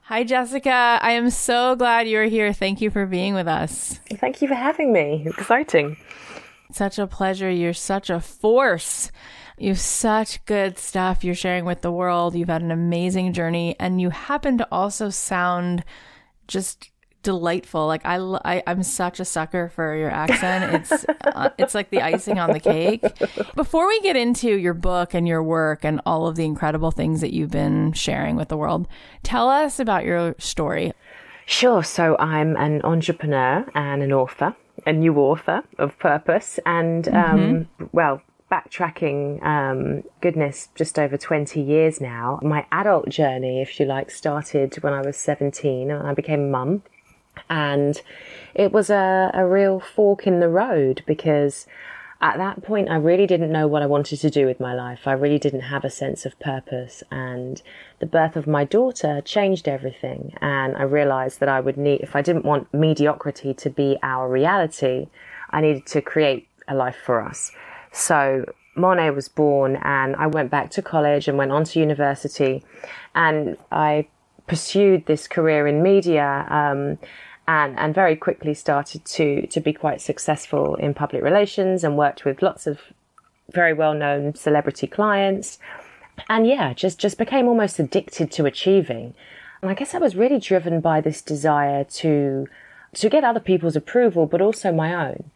Hi, 0.03 0.23
Jessica. 0.23 0.99
I 1.01 1.11
am 1.11 1.29
so 1.31 1.75
glad 1.75 2.07
you're 2.07 2.23
here. 2.23 2.53
Thank 2.53 2.79
you 2.79 2.89
for 2.89 3.05
being 3.05 3.33
with 3.33 3.49
us. 3.49 3.99
Thank 4.09 4.41
you 4.41 4.47
for 4.47 4.55
having 4.55 4.93
me. 4.93 5.25
Exciting. 5.37 5.97
Such 6.71 6.97
a 6.97 7.07
pleasure. 7.07 7.51
You're 7.51 7.73
such 7.73 8.09
a 8.09 8.21
force. 8.21 9.11
You 9.57 9.69
have 9.69 9.79
such 9.79 10.45
good 10.45 10.77
stuff 10.77 11.23
you're 11.23 11.33
sharing 11.33 11.65
with 11.65 11.81
the 11.81 11.91
world. 11.91 12.35
You've 12.35 12.49
had 12.49 12.61
an 12.61 12.71
amazing 12.71 13.33
journey 13.33 13.75
and 13.79 13.99
you 13.99 14.11
happen 14.11 14.57
to 14.59 14.67
also 14.71 15.09
sound 15.09 15.83
just 16.47 16.91
delightful. 17.23 17.87
Like 17.87 18.05
I, 18.05 18.17
I 18.45 18.63
am 18.67 18.83
such 18.83 19.19
a 19.19 19.25
sucker 19.25 19.69
for 19.69 19.95
your 19.95 20.11
accent. 20.11 20.75
It's 20.75 21.05
uh, 21.25 21.49
it's 21.57 21.73
like 21.73 21.89
the 21.89 22.01
icing 22.01 22.39
on 22.39 22.51
the 22.51 22.59
cake. 22.59 23.03
Before 23.55 23.87
we 23.87 23.99
get 24.01 24.15
into 24.15 24.55
your 24.55 24.75
book 24.75 25.13
and 25.13 25.27
your 25.27 25.43
work 25.43 25.83
and 25.83 26.01
all 26.05 26.27
of 26.27 26.35
the 26.35 26.45
incredible 26.45 26.91
things 26.91 27.21
that 27.21 27.33
you've 27.33 27.51
been 27.51 27.93
sharing 27.93 28.35
with 28.35 28.49
the 28.49 28.57
world, 28.57 28.87
tell 29.23 29.49
us 29.49 29.79
about 29.79 30.05
your 30.05 30.35
story. 30.37 30.93
Sure. 31.47 31.83
So 31.83 32.15
I'm 32.19 32.55
an 32.57 32.81
entrepreneur 32.83 33.65
and 33.73 34.03
an 34.03 34.13
author, 34.13 34.55
a 34.85 34.93
new 34.93 35.15
author 35.15 35.63
of 35.79 35.97
Purpose, 35.97 36.59
and 36.65 37.07
um, 37.07 37.39
mm-hmm. 37.39 37.85
well, 37.91 38.21
backtracking, 38.51 39.43
um, 39.43 40.03
goodness, 40.21 40.69
just 40.75 40.97
over 40.97 41.17
20 41.17 41.61
years 41.61 41.99
now. 41.99 42.39
My 42.41 42.65
adult 42.71 43.09
journey, 43.09 43.61
if 43.61 43.79
you 43.79 43.85
like, 43.85 44.09
started 44.09 44.75
when 44.81 44.93
I 44.93 45.01
was 45.01 45.17
17 45.17 45.91
and 45.91 46.07
I 46.07 46.13
became 46.13 46.41
a 46.41 46.49
mum. 46.49 46.83
And 47.49 48.01
it 48.55 48.71
was 48.71 48.89
a, 48.89 49.31
a 49.33 49.45
real 49.45 49.79
fork 49.79 50.25
in 50.25 50.39
the 50.39 50.49
road 50.49 51.03
because 51.05 51.67
at 52.19 52.37
that 52.37 52.63
point, 52.63 52.89
I 52.89 52.95
really 52.95 53.27
didn't 53.27 53.51
know 53.51 53.67
what 53.67 53.83
I 53.83 53.85
wanted 53.85 54.19
to 54.21 54.29
do 54.31 54.47
with 54.47 54.59
my 54.59 54.73
life. 54.73 55.01
I 55.05 55.11
really 55.11 55.37
didn't 55.37 55.61
have 55.61 55.83
a 55.83 55.89
sense 55.89 56.25
of 56.25 56.39
purpose. 56.39 57.03
And 57.11 57.61
the 57.99 58.07
birth 58.07 58.35
of 58.35 58.47
my 58.47 58.63
daughter 58.63 59.21
changed 59.21 59.67
everything. 59.67 60.33
And 60.41 60.75
I 60.77 60.83
realized 60.83 61.39
that 61.41 61.49
I 61.49 61.59
would 61.59 61.77
need, 61.77 62.01
if 62.01 62.15
I 62.15 62.23
didn't 62.23 62.45
want 62.45 62.73
mediocrity 62.73 63.53
to 63.53 63.69
be 63.69 63.99
our 64.01 64.27
reality, 64.27 65.07
I 65.51 65.61
needed 65.61 65.85
to 65.87 66.01
create 66.01 66.47
a 66.67 66.73
life 66.73 66.97
for 67.05 67.21
us. 67.21 67.51
So 67.97 68.45
Monet 68.75 69.09
was 69.11 69.27
born, 69.27 69.77
and 69.81 70.15
I 70.15 70.27
went 70.27 70.51
back 70.51 70.69
to 70.71 70.81
college 70.81 71.27
and 71.27 71.37
went 71.37 71.51
on 71.51 71.63
to 71.65 71.79
university, 71.79 72.63
and 73.15 73.57
I 73.71 74.07
pursued 74.45 75.07
this 75.07 75.27
career 75.27 75.67
in 75.67 75.81
media. 75.81 76.45
Um, 76.49 76.99
and, 77.47 77.79
and 77.79 77.95
very 77.95 78.15
quickly 78.17 78.53
started 78.53 79.05
to, 79.05 79.47
to 79.47 79.61
be 79.61 79.71
quite 79.71 80.01
successful 80.01 80.75
in 80.75 80.93
public 80.93 81.23
relations 81.23 81.83
and 81.83 81.97
worked 81.97 82.25
with 82.25 82.41
lots 82.41 82.67
of 82.67 82.81
very 83.51 83.73
well 83.73 83.93
known 83.93 84.35
celebrity 84.35 84.85
clients. 84.85 85.57
And 86.27 86.45
yeah, 86.45 86.73
just, 86.73 86.99
just 86.99 87.17
became 87.17 87.47
almost 87.47 87.79
addicted 87.79 88.31
to 88.31 88.45
achieving. 88.45 89.13
And 89.61 89.71
I 89.71 89.75
guess 89.75 89.95
I 89.95 89.99
was 89.99 90.15
really 90.15 90.39
driven 90.39 90.81
by 90.81 90.99
this 90.99 91.21
desire 91.21 91.85
to, 91.85 92.47
to 92.95 93.09
get 93.09 93.23
other 93.23 93.39
people's 93.39 93.77
approval, 93.77 94.25
but 94.25 94.41
also 94.41 94.73
my 94.73 94.93
own. 94.93 95.31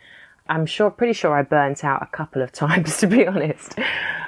I'm 0.51 0.65
sure, 0.65 0.91
pretty 0.91 1.13
sure 1.13 1.33
I 1.33 1.43
burnt 1.43 1.85
out 1.85 2.03
a 2.03 2.07
couple 2.07 2.41
of 2.41 2.51
times, 2.63 2.97
to 2.97 3.07
be 3.07 3.25
honest. 3.25 3.75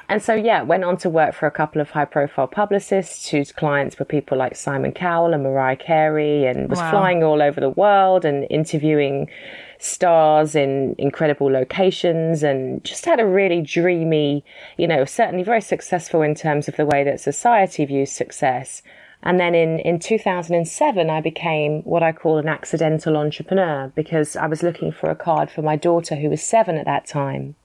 And 0.08 0.22
so, 0.22 0.34
yeah, 0.34 0.62
went 0.62 0.86
on 0.86 0.98
to 0.98 1.10
work 1.10 1.36
for 1.36 1.48
a 1.48 1.52
couple 1.52 1.82
of 1.82 1.90
high 1.90 2.06
profile 2.06 2.48
publicists 2.48 3.30
whose 3.30 3.52
clients 3.52 4.00
were 4.00 4.06
people 4.06 4.38
like 4.38 4.56
Simon 4.56 4.94
Cowell 4.94 5.34
and 5.34 5.44
Mariah 5.44 5.76
Carey 5.76 6.46
and 6.46 6.70
was 6.70 6.80
wow. 6.80 6.92
flying 6.92 7.24
all 7.24 7.42
over 7.42 7.60
the 7.60 7.70
world 7.70 8.24
and 8.24 8.48
interviewing 8.50 9.30
stars 9.80 10.56
in 10.56 10.96
incredible 10.98 11.52
locations 11.52 12.42
and 12.42 12.84
just 12.86 13.06
had 13.06 13.20
a 13.20 13.26
really 13.26 13.62
dreamy, 13.62 14.46
you 14.78 14.88
know, 14.88 15.04
certainly 15.04 15.44
very 15.44 15.62
successful 15.62 16.22
in 16.22 16.36
terms 16.36 16.70
of 16.70 16.78
the 16.78 16.86
way 16.86 17.04
that 17.04 17.20
society 17.20 17.84
views 17.84 18.12
success 18.12 18.82
and 19.24 19.40
then 19.40 19.56
in, 19.56 19.80
in 19.80 20.00
2007, 20.00 21.10
I 21.10 21.22
became 21.22 21.82
what 21.84 22.04
I 22.04 22.12
call 22.12 22.38
an 22.38 22.50
accidental 22.50 23.16
entrepreneur 23.16 23.92
because 23.96 24.36
I 24.36 24.48
was 24.48 24.64
looking 24.64 24.92
for 24.92 25.10
a 25.10 25.16
card 25.16 25.50
for 25.50 25.62
my 25.62 25.78
daughter 25.78 26.16
who 26.16 26.30
was 26.30 26.44
seven 26.44 26.78
at 26.78 26.86
that 26.86 27.08
time. 27.08 27.56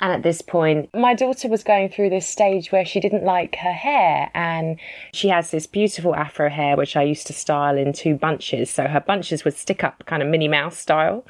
And 0.00 0.12
at 0.12 0.22
this 0.22 0.42
point, 0.42 0.92
my 0.94 1.14
daughter 1.14 1.48
was 1.48 1.64
going 1.64 1.88
through 1.88 2.10
this 2.10 2.28
stage 2.28 2.70
where 2.70 2.84
she 2.84 3.00
didn't 3.00 3.24
like 3.24 3.56
her 3.56 3.72
hair. 3.72 4.30
And 4.34 4.78
she 5.12 5.28
has 5.28 5.50
this 5.50 5.66
beautiful 5.66 6.14
afro 6.14 6.50
hair, 6.50 6.76
which 6.76 6.96
I 6.96 7.02
used 7.02 7.26
to 7.28 7.32
style 7.32 7.76
in 7.76 7.92
two 7.92 8.14
bunches. 8.14 8.70
So 8.70 8.86
her 8.86 9.00
bunches 9.00 9.44
would 9.44 9.56
stick 9.56 9.82
up 9.82 10.04
kind 10.06 10.22
of 10.22 10.28
Minnie 10.28 10.48
Mouse 10.48 10.76
style. 10.76 11.24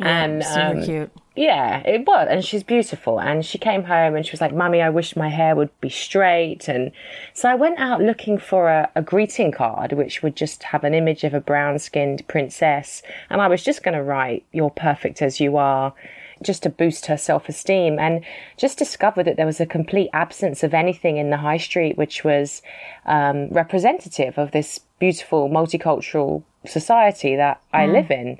Yeah, 0.00 0.24
and 0.24 0.44
super 0.44 0.60
um, 0.60 0.84
cute. 0.84 1.10
Yeah, 1.38 1.82
it 1.86 2.04
was. 2.04 2.26
And 2.28 2.44
she's 2.44 2.64
beautiful. 2.64 3.20
And 3.20 3.46
she 3.46 3.58
came 3.58 3.84
home 3.84 4.16
and 4.16 4.26
she 4.26 4.32
was 4.32 4.40
like, 4.40 4.52
Mummy, 4.52 4.82
I 4.82 4.90
wish 4.90 5.14
my 5.14 5.28
hair 5.28 5.54
would 5.54 5.70
be 5.80 5.88
straight. 5.88 6.66
And 6.66 6.90
so 7.32 7.48
I 7.48 7.54
went 7.54 7.78
out 7.78 8.02
looking 8.02 8.38
for 8.38 8.68
a, 8.68 8.90
a 8.96 9.02
greeting 9.02 9.52
card, 9.52 9.92
which 9.92 10.20
would 10.20 10.34
just 10.34 10.64
have 10.64 10.82
an 10.82 10.94
image 10.94 11.22
of 11.22 11.34
a 11.34 11.40
brown 11.40 11.78
skinned 11.78 12.26
princess. 12.26 13.02
And 13.30 13.40
I 13.40 13.46
was 13.46 13.62
just 13.62 13.84
going 13.84 13.96
to 13.96 14.02
write, 14.02 14.44
You're 14.50 14.70
perfect 14.70 15.22
as 15.22 15.38
you 15.38 15.56
are 15.56 15.94
just 16.42 16.62
to 16.62 16.70
boost 16.70 17.06
her 17.06 17.16
self 17.16 17.48
esteem 17.48 17.98
and 17.98 18.24
just 18.56 18.78
discovered 18.78 19.24
that 19.24 19.36
there 19.36 19.46
was 19.46 19.60
a 19.60 19.66
complete 19.66 20.10
absence 20.12 20.62
of 20.62 20.74
anything 20.74 21.16
in 21.16 21.30
the 21.30 21.36
high 21.38 21.56
street 21.56 21.96
which 21.96 22.24
was 22.24 22.62
um, 23.06 23.48
representative 23.50 24.38
of 24.38 24.52
this 24.52 24.80
beautiful 24.98 25.48
multicultural 25.48 26.42
society 26.66 27.36
that 27.36 27.60
I 27.72 27.86
Mm. 27.86 27.92
live 27.92 28.10
in. 28.10 28.38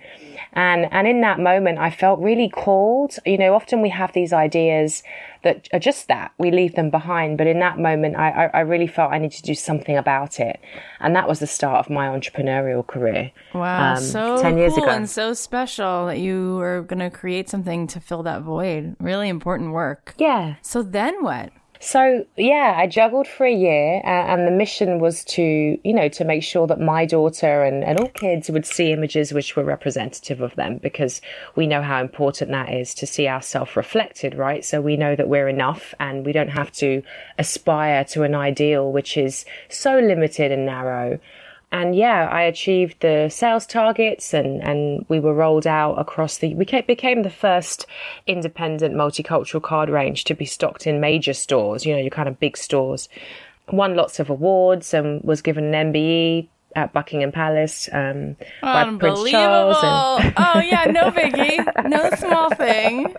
And, 0.52 0.88
and 0.90 1.06
in 1.06 1.20
that 1.20 1.38
moment, 1.38 1.78
I 1.78 1.90
felt 1.90 2.18
really 2.20 2.48
called. 2.48 3.16
You 3.24 3.38
know, 3.38 3.54
often 3.54 3.80
we 3.80 3.90
have 3.90 4.12
these 4.12 4.32
ideas 4.32 5.02
that 5.44 5.68
are 5.72 5.78
just 5.78 6.08
that 6.08 6.32
we 6.38 6.50
leave 6.50 6.74
them 6.74 6.90
behind. 6.90 7.38
But 7.38 7.46
in 7.46 7.60
that 7.60 7.78
moment, 7.78 8.16
I, 8.16 8.30
I, 8.30 8.44
I 8.54 8.60
really 8.60 8.88
felt 8.88 9.12
I 9.12 9.18
needed 9.18 9.36
to 9.36 9.42
do 9.42 9.54
something 9.54 9.96
about 9.96 10.40
it. 10.40 10.58
And 11.00 11.14
that 11.14 11.28
was 11.28 11.38
the 11.38 11.46
start 11.46 11.78
of 11.86 11.90
my 11.90 12.08
entrepreneurial 12.08 12.84
career. 12.84 13.30
Wow, 13.54 13.92
um, 13.94 14.02
so 14.02 14.42
10 14.42 14.58
years 14.58 14.74
cool 14.74 14.84
ago. 14.84 14.92
and 14.92 15.08
so 15.08 15.32
special 15.34 16.06
that 16.06 16.18
you 16.18 16.56
were 16.56 16.82
going 16.82 17.00
to 17.00 17.10
create 17.10 17.48
something 17.48 17.86
to 17.88 18.00
fill 18.00 18.22
that 18.24 18.42
void. 18.42 18.96
Really 18.98 19.28
important 19.28 19.70
work. 19.72 20.14
Yeah. 20.18 20.56
So 20.62 20.82
then 20.82 21.22
what? 21.22 21.50
So 21.80 22.26
yeah, 22.36 22.74
I 22.76 22.86
juggled 22.88 23.28
for 23.28 23.46
a 23.46 23.54
year, 23.54 24.00
uh, 24.04 24.08
and 24.08 24.46
the 24.46 24.50
mission 24.50 24.98
was 24.98 25.24
to, 25.26 25.78
you 25.82 25.94
know, 25.94 26.08
to 26.08 26.24
make 26.24 26.42
sure 26.42 26.66
that 26.66 26.80
my 26.80 27.06
daughter 27.06 27.62
and, 27.62 27.84
and 27.84 28.00
all 28.00 28.08
kids 28.08 28.50
would 28.50 28.66
see 28.66 28.92
images 28.92 29.32
which 29.32 29.54
were 29.54 29.62
representative 29.62 30.40
of 30.40 30.56
them, 30.56 30.78
because 30.78 31.20
we 31.54 31.66
know 31.66 31.80
how 31.80 32.00
important 32.00 32.50
that 32.50 32.72
is 32.72 32.94
to 32.94 33.06
see 33.06 33.28
ourselves 33.28 33.76
reflected, 33.76 34.34
right? 34.34 34.64
So 34.64 34.80
we 34.80 34.96
know 34.96 35.14
that 35.14 35.28
we're 35.28 35.48
enough, 35.48 35.94
and 36.00 36.26
we 36.26 36.32
don't 36.32 36.48
have 36.48 36.72
to 36.72 37.02
aspire 37.38 38.04
to 38.06 38.24
an 38.24 38.34
ideal 38.34 38.90
which 38.90 39.16
is 39.16 39.44
so 39.68 39.98
limited 39.98 40.50
and 40.50 40.66
narrow. 40.66 41.20
And 41.70 41.94
yeah, 41.94 42.28
I 42.30 42.42
achieved 42.42 43.00
the 43.00 43.28
sales 43.28 43.66
targets 43.66 44.32
and, 44.32 44.62
and 44.62 45.04
we 45.08 45.20
were 45.20 45.34
rolled 45.34 45.66
out 45.66 45.94
across 45.96 46.38
the, 46.38 46.54
we 46.54 46.64
became 46.64 47.22
the 47.22 47.30
first 47.30 47.86
independent 48.26 48.94
multicultural 48.94 49.62
card 49.62 49.90
range 49.90 50.24
to 50.24 50.34
be 50.34 50.46
stocked 50.46 50.86
in 50.86 51.00
major 51.00 51.34
stores, 51.34 51.84
you 51.84 51.94
know, 51.94 52.00
your 52.00 52.10
kind 52.10 52.28
of 52.28 52.40
big 52.40 52.56
stores. 52.56 53.08
Won 53.70 53.94
lots 53.94 54.18
of 54.18 54.30
awards 54.30 54.94
and 54.94 55.22
was 55.22 55.42
given 55.42 55.74
an 55.74 55.92
MBE 55.92 56.48
at 56.76 56.92
Buckingham 56.92 57.32
Palace 57.32 57.88
um, 57.92 58.36
by 58.60 58.84
Prince 58.96 59.30
Charles. 59.30 59.76
And 59.82 60.34
oh 60.36 60.60
yeah, 60.60 60.84
no 60.84 61.10
biggie, 61.10 61.88
no 61.88 62.10
small 62.16 62.50
thing. 62.54 63.14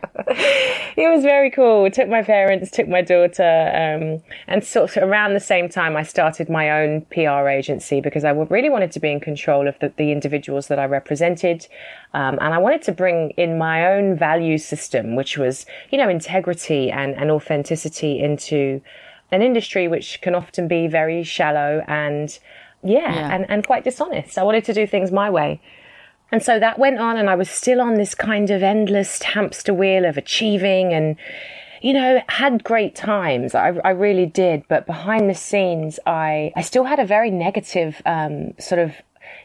it 0.95 1.09
was 1.13 1.23
very 1.23 1.49
cool. 1.49 1.89
Took 1.89 2.09
my 2.09 2.21
parents, 2.21 2.71
took 2.71 2.87
my 2.87 3.01
daughter, 3.01 3.43
um, 3.43 4.21
and 4.47 4.63
sort 4.63 4.95
of 4.95 5.03
around 5.03 5.33
the 5.33 5.39
same 5.39 5.67
time, 5.67 5.97
I 5.97 6.03
started 6.03 6.49
my 6.49 6.69
own 6.69 7.01
PR 7.11 7.47
agency 7.47 8.01
because 8.01 8.23
I 8.23 8.31
really 8.31 8.69
wanted 8.69 8.91
to 8.93 8.99
be 8.99 9.11
in 9.11 9.19
control 9.19 9.67
of 9.67 9.77
the, 9.79 9.91
the 9.97 10.11
individuals 10.11 10.67
that 10.67 10.79
I 10.79 10.85
represented, 10.85 11.67
um, 12.13 12.37
and 12.39 12.53
I 12.53 12.57
wanted 12.59 12.83
to 12.83 12.91
bring 12.91 13.31
in 13.31 13.57
my 13.57 13.85
own 13.85 14.15
value 14.17 14.57
system, 14.57 15.15
which 15.15 15.37
was, 15.37 15.65
you 15.91 15.97
know, 15.97 16.09
integrity 16.09 16.91
and, 16.91 17.15
and 17.15 17.31
authenticity 17.31 18.19
into 18.19 18.81
an 19.31 19.41
industry 19.41 19.87
which 19.87 20.21
can 20.21 20.33
often 20.33 20.67
be 20.67 20.87
very 20.87 21.23
shallow 21.23 21.83
and 21.87 22.39
yeah, 22.83 23.13
Yeah. 23.13 23.35
And, 23.35 23.49
and 23.49 23.65
quite 23.65 23.83
dishonest. 23.83 24.37
I 24.37 24.43
wanted 24.43 24.65
to 24.65 24.73
do 24.73 24.87
things 24.87 25.11
my 25.11 25.29
way. 25.29 25.61
And 26.31 26.43
so 26.43 26.59
that 26.59 26.77
went 26.77 26.99
on, 26.99 27.17
and 27.17 27.29
I 27.29 27.35
was 27.35 27.49
still 27.49 27.81
on 27.81 27.95
this 27.95 28.13
kind 28.13 28.51
of 28.51 28.61
endless 28.61 29.21
hamster 29.21 29.73
wheel 29.73 30.05
of 30.05 30.15
achieving 30.15 30.93
and, 30.93 31.15
you 31.81 31.91
know, 31.91 32.21
had 32.29 32.63
great 32.63 32.95
times. 32.95 33.55
I, 33.55 33.69
I 33.83 33.89
really 33.89 34.27
did. 34.27 34.63
But 34.67 34.85
behind 34.85 35.29
the 35.29 35.33
scenes, 35.33 35.99
I, 36.05 36.53
I 36.55 36.61
still 36.61 36.83
had 36.83 36.99
a 36.99 37.05
very 37.05 37.31
negative 37.31 38.01
um, 38.05 38.53
sort 38.59 38.79
of 38.79 38.93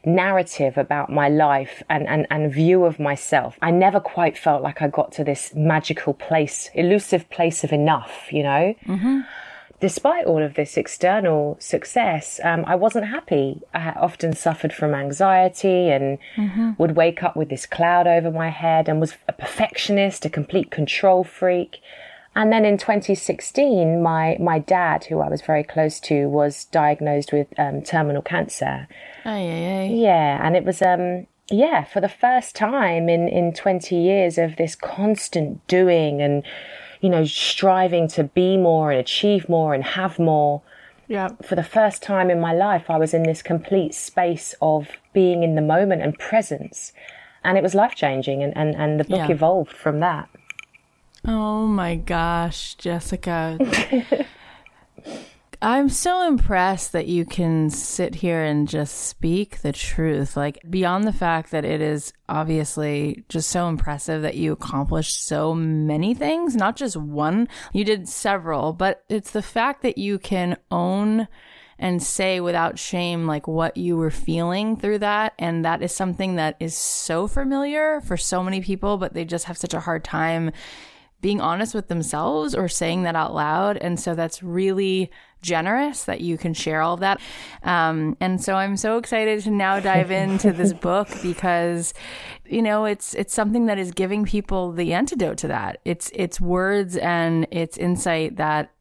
narrative 0.04 0.76
about 0.76 1.10
my 1.10 1.28
life 1.28 1.82
and, 1.88 2.06
and, 2.06 2.26
and 2.30 2.52
view 2.52 2.84
of 2.84 3.00
myself. 3.00 3.56
I 3.62 3.70
never 3.70 4.00
quite 4.00 4.36
felt 4.36 4.62
like 4.62 4.82
I 4.82 4.88
got 4.88 5.12
to 5.12 5.24
this 5.24 5.54
magical 5.54 6.12
place, 6.12 6.68
elusive 6.74 7.28
place 7.30 7.64
of 7.64 7.72
enough, 7.72 8.28
you 8.30 8.42
know? 8.42 8.74
Despite 9.80 10.26
all 10.26 10.42
of 10.42 10.54
this 10.54 10.76
external 10.76 11.56
success, 11.60 12.40
um, 12.42 12.64
I 12.66 12.74
wasn't 12.74 13.06
happy. 13.06 13.60
I 13.72 13.90
often 13.90 14.34
suffered 14.34 14.72
from 14.72 14.94
anxiety 14.94 15.90
and 15.90 16.18
would 16.78 16.96
wake 16.96 17.22
up 17.22 17.36
with 17.36 17.48
this 17.48 17.66
cloud 17.66 18.06
over 18.06 18.30
my 18.30 18.50
head 18.50 18.88
and 18.88 19.00
was 19.00 19.14
a 19.28 19.32
perfectionist, 19.32 20.24
a 20.24 20.30
complete 20.30 20.70
control 20.70 21.24
freak. 21.24 21.80
And 22.36 22.52
then 22.52 22.64
in 22.64 22.78
2016, 22.78 24.02
my, 24.02 24.36
my 24.40 24.58
dad, 24.58 25.04
who 25.04 25.20
I 25.20 25.28
was 25.28 25.42
very 25.42 25.62
close 25.62 26.00
to, 26.00 26.28
was 26.28 26.64
diagnosed 26.66 27.32
with 27.32 27.46
um, 27.58 27.82
terminal 27.82 28.22
cancer. 28.22 28.88
Ay, 29.24 29.48
ay, 29.48 29.82
ay. 29.82 29.90
Yeah, 29.94 30.44
and 30.44 30.56
it 30.56 30.64
was 30.64 30.82
um 30.82 31.26
yeah, 31.50 31.84
for 31.84 32.00
the 32.00 32.08
first 32.08 32.56
time 32.56 33.08
in 33.08 33.28
in 33.28 33.52
20 33.52 33.94
years 33.94 34.38
of 34.38 34.56
this 34.56 34.74
constant 34.74 35.64
doing 35.66 36.22
and 36.22 36.42
you 37.04 37.10
know 37.10 37.24
striving 37.24 38.08
to 38.16 38.24
be 38.24 38.56
more 38.56 38.90
and 38.90 38.98
achieve 38.98 39.46
more 39.48 39.74
and 39.74 39.84
have 39.84 40.18
more. 40.18 40.62
Yeah. 41.06 41.28
For 41.48 41.54
the 41.54 41.62
first 41.78 42.02
time 42.02 42.30
in 42.30 42.40
my 42.40 42.54
life, 42.54 42.88
I 42.88 42.96
was 42.96 43.12
in 43.12 43.24
this 43.24 43.42
complete 43.42 43.94
space 43.94 44.54
of 44.62 44.88
being 45.12 45.42
in 45.42 45.54
the 45.54 45.60
moment 45.74 46.00
and 46.00 46.18
presence. 46.18 46.92
And 47.46 47.58
it 47.58 47.62
was 47.62 47.74
life 47.74 47.94
changing 47.94 48.42
and, 48.42 48.56
and, 48.56 48.74
and 48.74 48.98
the 48.98 49.04
book 49.04 49.28
Yeah. 49.28 49.34
evolved 49.36 49.72
from 49.84 50.00
that. 50.00 50.30
Oh 51.26 51.66
my 51.66 51.94
gosh, 51.96 52.74
Jessica. 52.76 53.58
I'm 55.64 55.88
so 55.88 56.28
impressed 56.28 56.92
that 56.92 57.06
you 57.06 57.24
can 57.24 57.70
sit 57.70 58.16
here 58.16 58.44
and 58.44 58.68
just 58.68 59.06
speak 59.06 59.62
the 59.62 59.72
truth. 59.72 60.36
Like, 60.36 60.58
beyond 60.68 61.04
the 61.04 61.12
fact 61.12 61.52
that 61.52 61.64
it 61.64 61.80
is 61.80 62.12
obviously 62.28 63.24
just 63.30 63.48
so 63.48 63.66
impressive 63.66 64.20
that 64.20 64.34
you 64.34 64.52
accomplished 64.52 65.24
so 65.26 65.54
many 65.54 66.12
things, 66.12 66.54
not 66.54 66.76
just 66.76 66.98
one, 66.98 67.48
you 67.72 67.82
did 67.82 68.10
several, 68.10 68.74
but 68.74 69.04
it's 69.08 69.30
the 69.30 69.40
fact 69.40 69.80
that 69.80 69.96
you 69.96 70.18
can 70.18 70.58
own 70.70 71.28
and 71.78 72.02
say 72.02 72.40
without 72.40 72.78
shame 72.78 73.26
like 73.26 73.48
what 73.48 73.78
you 73.78 73.96
were 73.96 74.10
feeling 74.10 74.76
through 74.76 74.98
that 74.98 75.32
and 75.38 75.64
that 75.64 75.82
is 75.82 75.92
something 75.92 76.36
that 76.36 76.56
is 76.60 76.76
so 76.76 77.26
familiar 77.26 78.00
for 78.02 78.16
so 78.16 78.44
many 78.44 78.60
people 78.60 78.96
but 78.96 79.12
they 79.12 79.24
just 79.24 79.46
have 79.46 79.58
such 79.58 79.74
a 79.74 79.80
hard 79.80 80.04
time 80.04 80.52
being 81.24 81.40
honest 81.40 81.74
with 81.74 81.88
themselves 81.88 82.54
or 82.54 82.68
saying 82.68 83.02
that 83.04 83.16
out 83.16 83.34
loud. 83.34 83.78
And 83.78 83.98
so 83.98 84.14
that's 84.14 84.42
really 84.42 85.10
generous 85.40 86.04
that 86.04 86.20
you 86.20 86.36
can 86.36 86.52
share 86.52 86.82
all 86.82 86.92
of 86.92 87.00
that. 87.00 87.18
Um, 87.62 88.14
and 88.20 88.44
so 88.44 88.56
I'm 88.56 88.76
so 88.76 88.98
excited 88.98 89.40
to 89.44 89.50
now 89.50 89.80
dive 89.80 90.10
into 90.22 90.52
this 90.52 90.74
book 90.74 91.08
because, 91.22 91.94
you 92.44 92.60
know, 92.60 92.84
it's, 92.84 93.14
it's 93.14 93.32
something 93.32 93.64
that 93.66 93.78
is 93.78 93.90
giving 93.90 94.26
people 94.26 94.72
the 94.72 94.92
antidote 94.92 95.38
to 95.38 95.48
that. 95.48 95.80
It's, 95.86 96.10
it's 96.12 96.42
words 96.42 96.98
and 96.98 97.46
it's 97.50 97.78
insight 97.78 98.36
that 98.36 98.73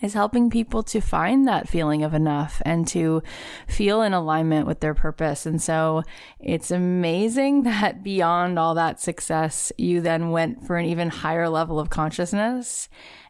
is 0.00 0.14
helping 0.14 0.50
people 0.50 0.82
to 0.82 1.00
find 1.00 1.46
that 1.46 1.68
feeling 1.68 2.02
of 2.02 2.14
enough 2.14 2.62
and 2.64 2.86
to 2.88 3.22
feel 3.66 4.02
in 4.02 4.12
alignment 4.12 4.66
with 4.66 4.80
their 4.80 4.94
purpose. 4.94 5.46
And 5.46 5.60
so 5.60 6.02
it's 6.38 6.70
amazing 6.70 7.62
that 7.64 8.02
beyond 8.02 8.58
all 8.58 8.74
that 8.74 9.00
success, 9.00 9.72
you 9.76 10.00
then 10.00 10.30
went 10.30 10.66
for 10.66 10.76
an 10.76 10.86
even 10.86 11.08
higher 11.08 11.48
level 11.48 11.78
of 11.78 11.90
consciousness 11.90 12.88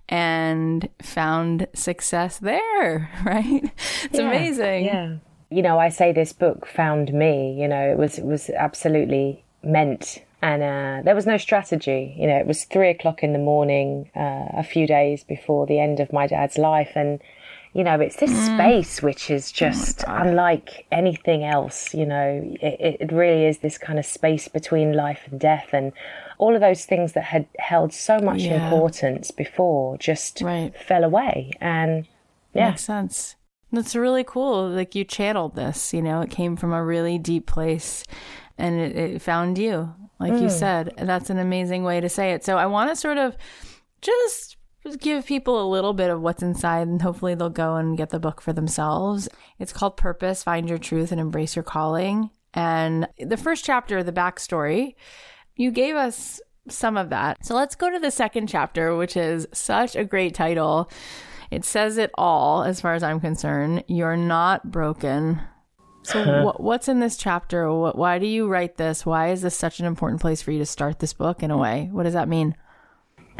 and 0.09 0.89
found 1.00 1.67
success 1.73 2.39
there, 2.39 3.11
right? 3.25 3.73
It's 4.05 4.19
Yeah, 4.19 4.29
amazing. 4.29 4.85
Yeah. 4.85 5.17
You 5.53 5.62
know, 5.62 5.79
I 5.79 5.89
say 5.89 6.12
this 6.12 6.33
book 6.33 6.67
found 6.67 7.12
me, 7.12 7.61
you 7.61 7.67
know, 7.67 7.91
it 7.91 7.99
was 7.99 8.19
it 8.19 8.25
was 8.25 8.50
absolutely 8.50 9.45
meant 9.65 10.23
and 10.42 10.62
uh, 10.62 11.02
there 11.04 11.14
was 11.14 11.26
no 11.26 11.37
strategy. 11.37 12.14
You 12.18 12.26
know, 12.26 12.37
it 12.37 12.47
was 12.47 12.64
three 12.64 12.90
o'clock 12.90 13.23
in 13.23 13.32
the 13.32 13.38
morning, 13.38 14.11
uh, 14.16 14.47
a 14.54 14.62
few 14.64 14.87
days 14.87 15.25
before 15.25 15.66
the 15.66 15.78
end 15.80 16.00
of 16.00 16.12
my 16.12 16.26
dad's 16.26 16.59
life, 16.59 16.92
and 16.94 17.20
you 17.73 17.85
know, 17.85 18.00
it's 18.00 18.16
this 18.16 18.47
space 18.47 19.00
which 19.00 19.30
is 19.30 19.52
just 19.52 20.02
unlike 20.09 20.87
anything 20.90 21.44
else. 21.44 21.94
You 21.94 22.04
know, 22.06 22.40
it, 22.61 22.97
it 23.00 23.12
really 23.12 23.44
is 23.47 23.59
this 23.59 23.78
kind 23.78 23.99
of 23.99 24.04
space 24.04 24.49
between 24.49 24.92
life 24.94 25.20
and 25.30 25.38
death, 25.38 25.68
and 25.73 25.92
all 26.38 26.54
of 26.54 26.61
those 26.61 26.85
things 26.87 27.12
that 27.12 27.25
had 27.25 27.47
held 27.59 27.92
so 27.92 28.18
much 28.18 28.44
Yeah. 28.47 28.54
importance 28.64 29.30
before 29.30 29.99
just 29.99 30.40
Right. 30.42 30.73
fell 30.76 31.04
away. 31.04 31.50
And 31.61 32.09
yeah, 32.54 32.70
Makes 32.70 32.82
sense. 32.85 33.37
That's 33.70 33.94
really 33.94 34.25
cool. 34.25 34.68
Like 34.68 34.97
you 34.97 35.04
channeled 35.04 35.54
this, 35.54 35.94
you 35.94 36.02
know, 36.02 36.23
it 36.23 36.30
came 36.30 36.56
from 36.56 36.73
a 36.73 36.82
really 36.85 37.18
deep 37.18 37.47
place 37.47 38.02
and 38.59 38.80
it, 38.80 38.97
it 38.97 39.23
found 39.23 39.59
you, 39.59 39.94
like 40.21 40.35
you 40.35 40.49
mm. 40.49 40.50
said. 40.50 40.93
That's 40.99 41.31
an 41.31 41.39
amazing 41.39 41.83
way 41.83 42.00
to 42.00 42.09
say 42.09 42.33
it. 42.33 42.45
So 42.45 42.57
I 42.57 42.67
want 42.67 42.91
to 42.91 42.97
sort 42.97 43.19
of 43.19 43.37
just 44.03 44.57
give 45.00 45.27
people 45.27 45.61
a 45.61 45.69
little 45.69 45.93
bit 45.93 46.11
of 46.11 46.21
what's 46.21 46.43
inside 46.43 46.87
and 46.87 47.03
hopefully 47.03 47.35
they'll 47.35 47.50
go 47.50 47.77
and 47.77 47.97
get 47.97 48.11
the 48.11 48.21
book 48.21 48.41
for 48.41 48.53
themselves. 48.53 49.29
It's 49.59 49.73
called 49.73 49.97
Purpose 49.97 50.43
Find 50.43 50.69
Your 50.69 50.79
Truth 50.79 51.11
and 51.11 51.21
Embrace 51.21 51.57
Your 51.57 51.62
Calling. 51.62 52.31
And 52.55 53.09
the 53.19 53.37
first 53.37 53.65
chapter, 53.65 54.03
the 54.03 54.12
backstory, 54.12 54.95
you 55.57 55.71
gave 55.71 55.97
us 55.97 56.41
some 56.69 56.97
of 56.97 57.11
that. 57.11 57.45
So 57.45 57.55
let's 57.55 57.75
go 57.75 57.91
to 57.91 57.99
the 57.99 58.11
second 58.11 58.49
chapter, 58.49 58.97
which 58.97 59.17
is 59.17 59.47
such 59.53 59.97
a 59.97 60.05
great 60.05 60.35
title. 60.35 60.91
It 61.50 61.65
says 61.65 61.99
it 61.99 62.11
all, 62.15 62.62
as 62.62 62.81
far 62.81 62.95
as 62.95 63.03
I'm 63.03 63.21
concerned. 63.21 63.85
You're 63.89 64.17
not 64.17 64.71
broken. 64.71 65.41
So, 66.11 66.43
what, 66.45 66.62
what's 66.62 66.88
in 66.88 67.00
this 67.00 67.17
chapter? 67.17 67.73
What, 67.73 67.97
why 67.97 68.19
do 68.19 68.26
you 68.26 68.49
write 68.49 68.76
this? 68.76 69.07
Why 69.07 69.29
is 69.29 69.43
this 69.43 69.57
such 69.57 69.81
an 69.81 69.87
important 69.87 70.21
place 70.21 70.43
for 70.43 70.50
you 70.50 70.59
to 70.59 70.67
start 70.67 70.99
this 70.99 71.12
book 71.12 71.43
in 71.43 71.50
a 71.50 71.57
way? 71.57 71.88
What 71.93 72.05
does 72.05 72.14
that 72.14 72.29
mean? 72.29 72.55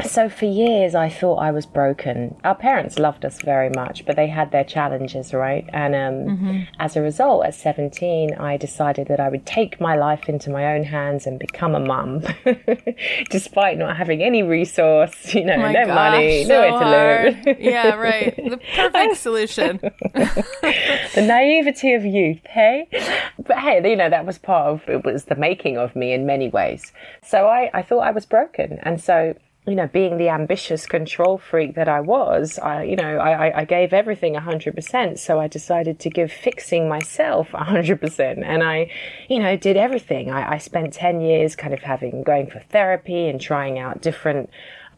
So 0.05 0.29
for 0.29 0.45
years 0.45 0.95
I 0.95 1.09
thought 1.09 1.37
I 1.37 1.51
was 1.51 1.65
broken. 1.65 2.35
Our 2.43 2.55
parents 2.55 2.97
loved 2.97 3.25
us 3.25 3.41
very 3.41 3.69
much, 3.69 4.05
but 4.05 4.15
they 4.15 4.27
had 4.27 4.51
their 4.51 4.63
challenges, 4.63 5.33
right? 5.33 5.69
And 5.71 5.95
um, 5.95 6.37
mm-hmm. 6.37 6.59
as 6.79 6.95
a 6.95 7.01
result, 7.01 7.45
at 7.45 7.55
17, 7.55 8.33
I 8.35 8.57
decided 8.57 9.07
that 9.07 9.19
I 9.19 9.29
would 9.29 9.45
take 9.45 9.79
my 9.79 9.95
life 9.95 10.27
into 10.27 10.49
my 10.49 10.73
own 10.73 10.83
hands 10.83 11.27
and 11.27 11.37
become 11.37 11.75
a 11.75 11.79
mum, 11.79 12.23
despite 13.29 13.77
not 13.77 13.97
having 13.97 14.23
any 14.23 14.43
resource, 14.43 15.33
you 15.33 15.45
know, 15.45 15.53
oh 15.53 15.71
no 15.71 15.85
gosh, 15.85 15.95
money, 15.95 16.45
so 16.45 16.49
nowhere 16.49 17.31
to 17.31 17.45
live. 17.45 17.59
yeah, 17.59 17.95
right. 17.95 18.35
The 18.35 18.59
perfect 18.75 19.17
solution. 19.17 19.77
the 20.13 21.21
naivety 21.21 21.93
of 21.93 22.05
youth, 22.05 22.45
hey? 22.47 22.87
But 23.45 23.59
hey, 23.59 23.87
you 23.89 23.95
know, 23.95 24.09
that 24.09 24.25
was 24.25 24.37
part 24.37 24.67
of, 24.67 24.89
it 24.89 25.05
was 25.05 25.25
the 25.25 25.35
making 25.35 25.77
of 25.77 25.95
me 25.95 26.13
in 26.13 26.25
many 26.25 26.49
ways. 26.49 26.91
So 27.23 27.47
I, 27.47 27.69
I 27.73 27.81
thought 27.81 27.99
I 27.99 28.11
was 28.11 28.25
broken. 28.25 28.79
And 28.83 29.01
so 29.01 29.35
you 29.67 29.75
know, 29.75 29.87
being 29.87 30.17
the 30.17 30.29
ambitious 30.29 30.87
control 30.87 31.37
freak 31.37 31.75
that 31.75 31.87
I 31.87 31.99
was, 31.99 32.57
I, 32.57 32.83
you 32.83 32.95
know, 32.95 33.17
I, 33.17 33.59
I 33.59 33.65
gave 33.65 33.93
everything 33.93 34.33
100%. 34.33 35.19
So 35.19 35.39
I 35.39 35.47
decided 35.47 35.99
to 35.99 36.09
give 36.09 36.31
fixing 36.31 36.89
myself 36.89 37.49
100%. 37.49 38.43
And 38.43 38.63
I, 38.63 38.89
you 39.29 39.37
know, 39.37 39.55
did 39.55 39.77
everything. 39.77 40.31
I, 40.31 40.53
I 40.53 40.57
spent 40.57 40.93
10 40.93 41.21
years 41.21 41.55
kind 41.55 41.75
of 41.75 41.81
having, 41.81 42.23
going 42.23 42.49
for 42.49 42.59
therapy 42.71 43.27
and 43.27 43.39
trying 43.39 43.77
out 43.77 44.01
different 44.01 44.49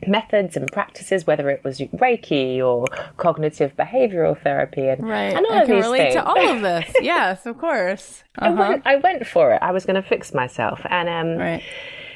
methods 0.08 0.56
and 0.56 0.72
practices, 0.72 1.28
whether 1.28 1.50
it 1.50 1.62
was 1.66 1.80
Reiki 1.80 2.60
or 2.60 2.86
cognitive 3.18 3.76
behavioral 3.76 4.42
therapy, 4.42 4.88
and 4.88 5.08
right. 5.08 5.34
and 5.34 5.46
all 5.46 5.54
I 5.54 5.62
of 5.62 5.68
can 5.68 5.76
these 5.76 5.86
relate 5.86 5.98
things. 5.98 6.16
to 6.16 6.26
all 6.26 6.50
of 6.50 6.62
this. 6.62 6.94
yes, 7.02 7.46
of 7.46 7.58
course. 7.58 8.24
Uh-huh. 8.38 8.62
I, 8.62 8.70
went, 8.70 8.88
I 8.88 8.96
went 8.98 9.28
for 9.28 9.54
it. 9.54 9.60
I 9.62 9.72
was 9.72 9.86
going 9.86 10.02
to 10.02 10.08
fix 10.08 10.34
myself, 10.34 10.82
and 10.90 11.08
um, 11.08 11.38
right 11.38 11.64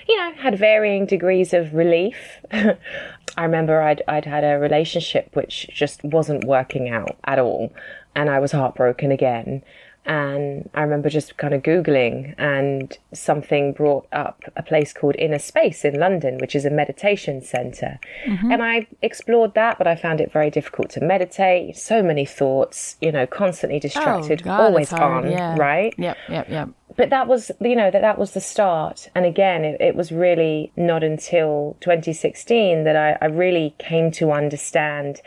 you 0.07 0.17
know, 0.17 0.31
had 0.33 0.57
varying 0.57 1.05
degrees 1.05 1.53
of 1.53 1.73
relief. 1.73 2.39
I 2.51 3.43
remember 3.43 3.81
I'd, 3.81 4.01
I'd 4.07 4.25
had 4.25 4.43
a 4.43 4.57
relationship 4.57 5.29
which 5.35 5.69
just 5.73 6.03
wasn't 6.03 6.45
working 6.45 6.89
out 6.89 7.17
at 7.25 7.39
all. 7.39 7.71
And 8.15 8.29
I 8.29 8.39
was 8.39 8.51
heartbroken 8.51 9.11
again. 9.11 9.63
And 10.05 10.69
I 10.73 10.83
remember 10.83 11.09
just 11.09 11.35
kind 11.35 11.53
of 11.53 11.63
Googling, 11.63 12.33
and 12.37 12.97
something 13.13 13.73
brought 13.73 14.07
up 14.13 14.41
a 14.55 14.63
place 14.63 14.93
called 14.93 15.17
Inner 15.19 15.37
Space 15.37 15.83
in 15.83 15.99
London, 15.99 16.37
which 16.37 16.55
is 16.55 16.63
a 16.63 16.69
meditation 16.69 17.41
center. 17.41 17.99
Mm-hmm. 18.25 18.53
And 18.53 18.63
I 18.63 18.87
explored 19.01 19.53
that, 19.55 19.77
but 19.77 19.85
I 19.85 19.97
found 19.97 20.21
it 20.21 20.31
very 20.31 20.49
difficult 20.49 20.91
to 20.91 21.01
meditate. 21.01 21.75
So 21.75 22.01
many 22.01 22.25
thoughts, 22.25 22.95
you 23.01 23.11
know, 23.11 23.27
constantly 23.27 23.81
distracted, 23.81 24.43
oh, 24.43 24.45
God, 24.45 24.59
always 24.61 24.93
on, 24.93 25.29
yeah. 25.29 25.57
right? 25.57 25.93
Yep, 25.97 26.17
yep, 26.29 26.49
yep 26.49 26.69
but 26.97 27.09
that 27.11 27.27
was 27.27 27.51
you 27.61 27.75
know 27.75 27.89
that 27.89 28.01
that 28.01 28.17
was 28.17 28.31
the 28.31 28.41
start. 28.41 29.09
And 29.15 29.25
again 29.25 29.63
it, 29.63 29.79
it 29.79 29.95
was 29.95 30.11
really 30.11 30.71
not 30.75 31.03
until 31.03 31.77
2016 31.79 32.83
that 32.83 32.95
I, 32.95 33.17
I, 33.21 33.29
really 33.29 33.75
came 33.77 34.11
to 34.11 34.31
understand 34.31 35.21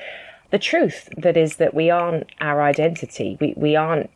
the 0.51 0.59
truth 0.59 1.09
that 1.17 1.37
is 1.37 1.57
that 1.57 1.73
we 1.73 1.89
aren't 1.91 2.27
our 2.41 2.61
identity. 2.63 3.39
We, 3.41 3.55
we 3.57 3.77
aren't 3.77 4.11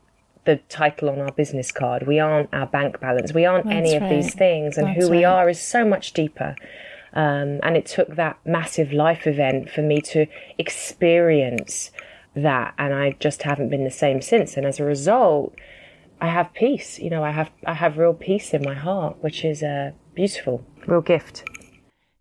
the 0.44 0.56
title 0.68 1.08
on 1.08 1.20
our 1.20 1.32
business 1.32 1.72
card. 1.72 2.06
We 2.06 2.18
aren't 2.18 2.52
our 2.52 2.66
bank 2.66 3.00
balance. 3.00 3.32
We 3.32 3.46
aren't 3.46 3.66
That's 3.66 3.76
any 3.76 3.98
right. 3.98 4.02
of 4.02 4.10
these 4.10 4.34
things. 4.34 4.76
And 4.76 4.88
That's 4.88 5.04
who 5.04 5.10
we 5.10 5.24
right. 5.24 5.32
are 5.32 5.48
is 5.48 5.60
so 5.60 5.84
much 5.84 6.12
deeper. 6.12 6.56
Um, 7.14 7.60
and 7.62 7.76
it 7.76 7.86
took 7.86 8.16
that 8.16 8.38
massive 8.44 8.92
life 8.92 9.26
event 9.26 9.70
for 9.70 9.82
me 9.82 10.00
to 10.02 10.26
experience 10.58 11.90
that. 12.34 12.74
And 12.76 12.92
I 12.92 13.12
just 13.20 13.44
haven't 13.44 13.70
been 13.70 13.84
the 13.84 13.90
same 13.90 14.20
since. 14.20 14.56
And 14.56 14.66
as 14.66 14.80
a 14.80 14.84
result 14.84 15.54
I 16.20 16.28
have 16.28 16.52
peace. 16.54 16.98
You 16.98 17.10
know, 17.10 17.24
I 17.24 17.30
have 17.30 17.50
I 17.66 17.74
have 17.74 17.98
real 17.98 18.14
peace 18.14 18.54
in 18.54 18.62
my 18.62 18.74
heart, 18.74 19.16
which 19.20 19.44
is 19.44 19.62
a 19.62 19.94
beautiful, 20.14 20.64
real 20.86 21.00
gift. 21.00 21.44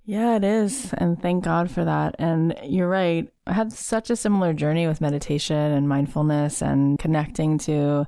Yeah, 0.05 0.35
it 0.35 0.43
is. 0.43 0.93
And 0.97 1.21
thank 1.21 1.45
God 1.45 1.71
for 1.71 1.85
that. 1.85 2.15
And 2.19 2.55
you're 2.63 2.89
right. 2.89 3.27
I 3.47 3.53
had 3.53 3.71
such 3.71 4.09
a 4.09 4.17
similar 4.17 4.53
journey 4.53 4.85
with 4.85 4.99
meditation 4.99 5.55
and 5.55 5.87
mindfulness 5.87 6.61
and 6.61 6.99
connecting 6.99 7.57
to 7.59 8.05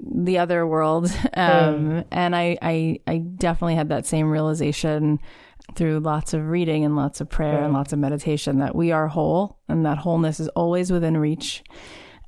the 0.00 0.38
other 0.38 0.66
world. 0.66 1.12
Um, 1.34 1.90
mm. 1.90 2.04
And 2.10 2.34
I, 2.34 2.58
I, 2.62 3.00
I 3.06 3.18
definitely 3.18 3.76
had 3.76 3.90
that 3.90 4.06
same 4.06 4.28
realization 4.28 5.20
through 5.76 6.00
lots 6.00 6.34
of 6.34 6.48
reading 6.48 6.84
and 6.84 6.96
lots 6.96 7.20
of 7.20 7.28
prayer 7.28 7.60
mm. 7.60 7.64
and 7.66 7.74
lots 7.74 7.92
of 7.92 7.98
meditation 7.98 8.58
that 8.58 8.74
we 8.74 8.90
are 8.90 9.06
whole 9.06 9.58
and 9.68 9.86
that 9.86 9.98
wholeness 9.98 10.40
is 10.40 10.48
always 10.48 10.90
within 10.90 11.16
reach. 11.16 11.62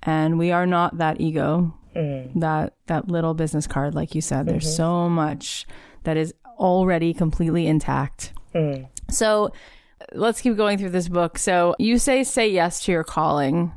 And 0.03 0.39
we 0.39 0.53
are 0.53 0.67
not 0.67 0.99
that 0.99 1.21
ego 1.21 1.75
mm. 1.95 2.41
that 2.41 2.75
that 2.87 3.09
little 3.09 3.35
business 3.35 3.67
card 3.67 3.95
like 3.95 4.15
you 4.15 4.21
said 4.21 4.47
there's 4.47 4.65
mm-hmm. 4.65 4.77
so 4.77 5.09
much 5.09 5.67
that 6.05 6.17
is 6.17 6.35
already 6.59 7.15
completely 7.15 7.67
intact 7.67 8.33
mm. 8.55 8.87
so 9.09 9.51
let's 10.13 10.41
keep 10.41 10.57
going 10.57 10.79
through 10.79 10.91
this 10.91 11.09
book 11.09 11.39
so 11.39 11.75
you 11.79 11.99
say 11.99 12.23
say 12.25 12.49
yes 12.49 12.85
to 12.85 12.93
your 12.93 13.05
calling 13.05 13.73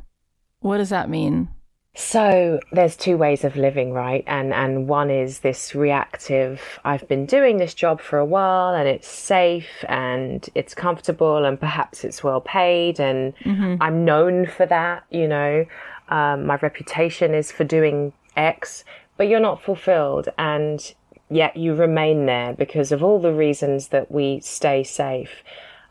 what 0.60 0.78
does 0.78 0.90
that 0.90 1.10
mean 1.10 1.50
so 1.96 2.60
there's 2.72 2.96
two 2.96 3.18
ways 3.18 3.44
of 3.44 3.56
living, 3.56 3.92
right? 3.94 4.24
And 4.26 4.52
and 4.52 4.88
one 4.88 5.12
is 5.12 5.40
this 5.40 5.76
reactive, 5.76 6.80
I've 6.84 7.08
been 7.08 7.28
doing 7.28 7.58
this 7.58 7.76
job 7.76 8.02
for 8.02 8.18
a 8.18 8.26
while 8.26 8.74
and 8.74 8.88
it's 8.88 9.08
safe 9.08 9.86
and 9.88 10.48
it's 10.56 10.74
comfortable 10.74 11.46
and 11.46 11.60
perhaps 11.60 12.04
it's 12.04 12.24
well 12.24 12.42
paid 12.42 13.00
and 13.00 13.36
mm-hmm. 13.38 13.76
I'm 13.80 14.06
known 14.06 14.48
for 14.48 14.66
that, 14.66 15.04
you 15.12 15.28
know 15.28 15.66
um, 16.10 16.46
my 16.46 16.56
reputation 16.56 17.34
is 17.34 17.52
for 17.52 17.64
doing 17.64 18.14
X, 18.36 18.84
but 19.18 19.28
you're 19.28 19.40
not 19.40 19.62
fulfilled 19.62 20.30
and 20.38 20.94
yet 21.30 21.58
you 21.58 21.74
remain 21.74 22.26
there 22.26 22.54
because 22.54 22.92
of 22.92 23.04
all 23.04 23.20
the 23.20 23.34
reasons 23.34 23.90
that 23.90 24.12
we 24.12 24.40
stay 24.42 24.84
safe. 24.84 25.44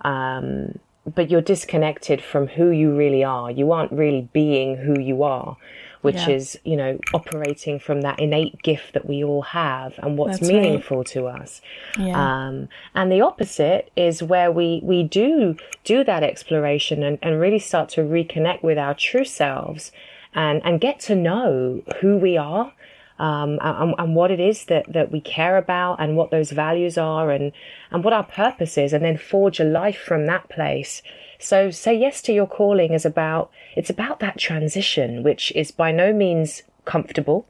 Um, 0.02 0.78
but 1.14 1.30
you're 1.30 1.40
disconnected 1.40 2.22
from 2.22 2.46
who 2.46 2.70
you 2.70 2.94
really 2.94 3.24
are. 3.24 3.50
You 3.50 3.72
aren't 3.72 3.92
really 3.92 4.28
being 4.32 4.76
who 4.76 5.00
you 5.00 5.22
are, 5.24 5.56
which 6.02 6.16
yeah. 6.16 6.30
is, 6.30 6.58
you 6.64 6.76
know, 6.76 6.98
operating 7.14 7.78
from 7.78 8.02
that 8.02 8.18
innate 8.18 8.60
gift 8.62 8.92
that 8.92 9.06
we 9.06 9.24
all 9.24 9.42
have 9.42 9.98
and 9.98 10.18
what's 10.18 10.40
That's 10.40 10.50
meaningful 10.50 10.98
right. 10.98 11.06
to 11.06 11.26
us. 11.26 11.60
Yeah. 11.98 12.46
Um, 12.46 12.68
and 12.94 13.10
the 13.10 13.20
opposite 13.20 13.90
is 13.96 14.22
where 14.22 14.50
we, 14.52 14.80
we 14.82 15.04
do 15.04 15.56
do 15.84 16.04
that 16.04 16.22
exploration 16.22 17.02
and, 17.02 17.18
and 17.22 17.40
really 17.40 17.60
start 17.60 17.88
to 17.90 18.02
reconnect 18.02 18.62
with 18.62 18.78
our 18.78 18.94
true 18.94 19.24
selves 19.24 19.92
and, 20.34 20.60
and 20.64 20.80
get 20.80 20.98
to 21.00 21.14
know 21.14 21.82
who 22.00 22.18
we 22.18 22.36
are. 22.36 22.72
Um, 23.18 23.60
and, 23.62 23.94
and, 23.98 24.16
what 24.16 24.32
it 24.32 24.40
is 24.40 24.64
that, 24.64 24.92
that 24.92 25.12
we 25.12 25.20
care 25.20 25.56
about 25.56 26.00
and 26.00 26.16
what 26.16 26.32
those 26.32 26.50
values 26.50 26.98
are 26.98 27.30
and, 27.30 27.52
and 27.92 28.02
what 28.02 28.12
our 28.12 28.24
purpose 28.24 28.76
is 28.76 28.92
and 28.92 29.04
then 29.04 29.16
forge 29.16 29.60
a 29.60 29.64
life 29.64 29.98
from 29.98 30.26
that 30.26 30.48
place. 30.48 31.02
So 31.42 31.70
say 31.70 31.98
yes 31.98 32.22
to 32.22 32.32
your 32.32 32.46
calling 32.46 32.92
is 32.92 33.04
about, 33.04 33.50
it's 33.74 33.90
about 33.90 34.20
that 34.20 34.38
transition, 34.38 35.24
which 35.24 35.50
is 35.56 35.72
by 35.72 35.90
no 35.90 36.12
means 36.12 36.62
comfortable, 36.84 37.46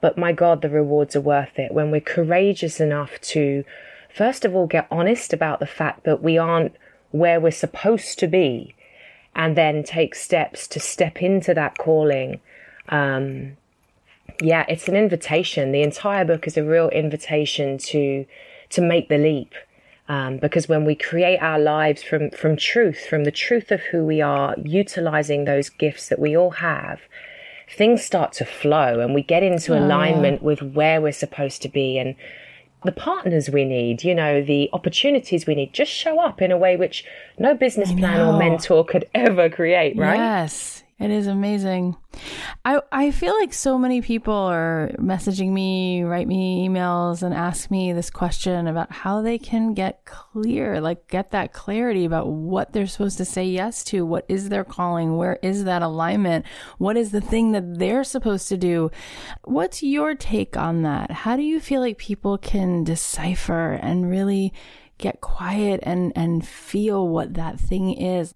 but 0.00 0.16
my 0.16 0.32
God, 0.32 0.62
the 0.62 0.70
rewards 0.70 1.14
are 1.14 1.20
worth 1.20 1.58
it 1.58 1.72
when 1.72 1.90
we're 1.90 2.00
courageous 2.00 2.80
enough 2.80 3.20
to, 3.22 3.64
first 4.08 4.46
of 4.46 4.54
all, 4.54 4.66
get 4.66 4.88
honest 4.90 5.34
about 5.34 5.60
the 5.60 5.66
fact 5.66 6.04
that 6.04 6.22
we 6.22 6.38
aren't 6.38 6.74
where 7.10 7.38
we're 7.38 7.50
supposed 7.50 8.18
to 8.20 8.26
be 8.26 8.74
and 9.34 9.54
then 9.54 9.84
take 9.84 10.14
steps 10.14 10.66
to 10.68 10.80
step 10.80 11.22
into 11.22 11.52
that 11.52 11.76
calling. 11.76 12.40
Um, 12.88 13.58
yeah, 14.40 14.64
it's 14.66 14.88
an 14.88 14.96
invitation. 14.96 15.72
The 15.72 15.82
entire 15.82 16.24
book 16.24 16.46
is 16.46 16.56
a 16.56 16.64
real 16.64 16.88
invitation 16.88 17.78
to 17.78 18.24
to 18.70 18.80
make 18.80 19.08
the 19.08 19.18
leap. 19.18 19.54
Um, 20.08 20.38
because 20.38 20.68
when 20.68 20.84
we 20.84 20.94
create 20.94 21.38
our 21.38 21.58
lives 21.58 22.02
from 22.02 22.30
from 22.30 22.56
truth, 22.56 23.06
from 23.08 23.24
the 23.24 23.32
truth 23.32 23.72
of 23.72 23.80
who 23.80 24.04
we 24.04 24.20
are, 24.20 24.54
utilizing 24.62 25.44
those 25.44 25.68
gifts 25.68 26.08
that 26.08 26.20
we 26.20 26.36
all 26.36 26.52
have, 26.52 27.00
things 27.76 28.04
start 28.04 28.32
to 28.34 28.44
flow, 28.44 29.00
and 29.00 29.14
we 29.14 29.22
get 29.22 29.42
into 29.42 29.74
oh, 29.74 29.78
alignment 29.78 30.42
with 30.42 30.62
where 30.62 31.00
we're 31.00 31.12
supposed 31.12 31.60
to 31.62 31.68
be 31.68 31.98
and 31.98 32.14
the 32.84 32.92
partners 32.92 33.50
we 33.50 33.64
need, 33.64 34.04
you 34.04 34.14
know, 34.14 34.42
the 34.42 34.70
opportunities 34.72 35.46
we 35.46 35.54
need 35.54 35.72
just 35.72 35.90
show 35.90 36.20
up 36.20 36.40
in 36.40 36.52
a 36.52 36.56
way 36.56 36.76
which 36.76 37.04
no 37.38 37.54
business 37.54 37.92
plan 37.92 38.20
or 38.20 38.38
mentor 38.38 38.84
could 38.84 39.04
ever 39.14 39.50
create, 39.50 39.96
right? 39.96 40.16
Yes. 40.16 40.82
It 40.98 41.10
is 41.10 41.26
amazing. 41.26 41.94
I 42.64 42.80
I 42.90 43.10
feel 43.10 43.38
like 43.38 43.52
so 43.52 43.76
many 43.76 44.00
people 44.00 44.32
are 44.32 44.90
messaging 44.98 45.50
me, 45.50 46.02
write 46.04 46.26
me 46.26 46.66
emails 46.66 47.22
and 47.22 47.34
ask 47.34 47.70
me 47.70 47.92
this 47.92 48.08
question 48.08 48.66
about 48.66 48.90
how 48.90 49.20
they 49.20 49.36
can 49.36 49.74
get 49.74 50.06
clear, 50.06 50.80
like 50.80 51.06
get 51.08 51.32
that 51.32 51.52
clarity 51.52 52.06
about 52.06 52.28
what 52.28 52.72
they're 52.72 52.86
supposed 52.86 53.18
to 53.18 53.26
say 53.26 53.44
yes 53.44 53.84
to, 53.84 54.06
what 54.06 54.24
is 54.26 54.48
their 54.48 54.64
calling, 54.64 55.18
where 55.18 55.38
is 55.42 55.64
that 55.64 55.82
alignment, 55.82 56.46
what 56.78 56.96
is 56.96 57.12
the 57.12 57.20
thing 57.20 57.52
that 57.52 57.78
they're 57.78 58.04
supposed 58.04 58.48
to 58.48 58.56
do. 58.56 58.90
What's 59.44 59.82
your 59.82 60.14
take 60.14 60.56
on 60.56 60.80
that? 60.82 61.10
How 61.10 61.36
do 61.36 61.42
you 61.42 61.60
feel 61.60 61.82
like 61.82 61.98
people 61.98 62.38
can 62.38 62.84
decipher 62.84 63.72
and 63.72 64.08
really 64.08 64.50
get 64.96 65.20
quiet 65.20 65.80
and 65.82 66.10
and 66.16 66.48
feel 66.48 67.06
what 67.06 67.34
that 67.34 67.60
thing 67.60 67.92
is? 67.92 68.32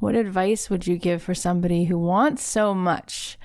What 0.00 0.14
advice 0.14 0.68
would 0.70 0.86
you 0.86 0.96
give 0.98 1.22
for 1.22 1.34
somebody 1.34 1.84
who 1.84 1.98
wants 1.98 2.42
so 2.44 2.74
much 2.74 3.38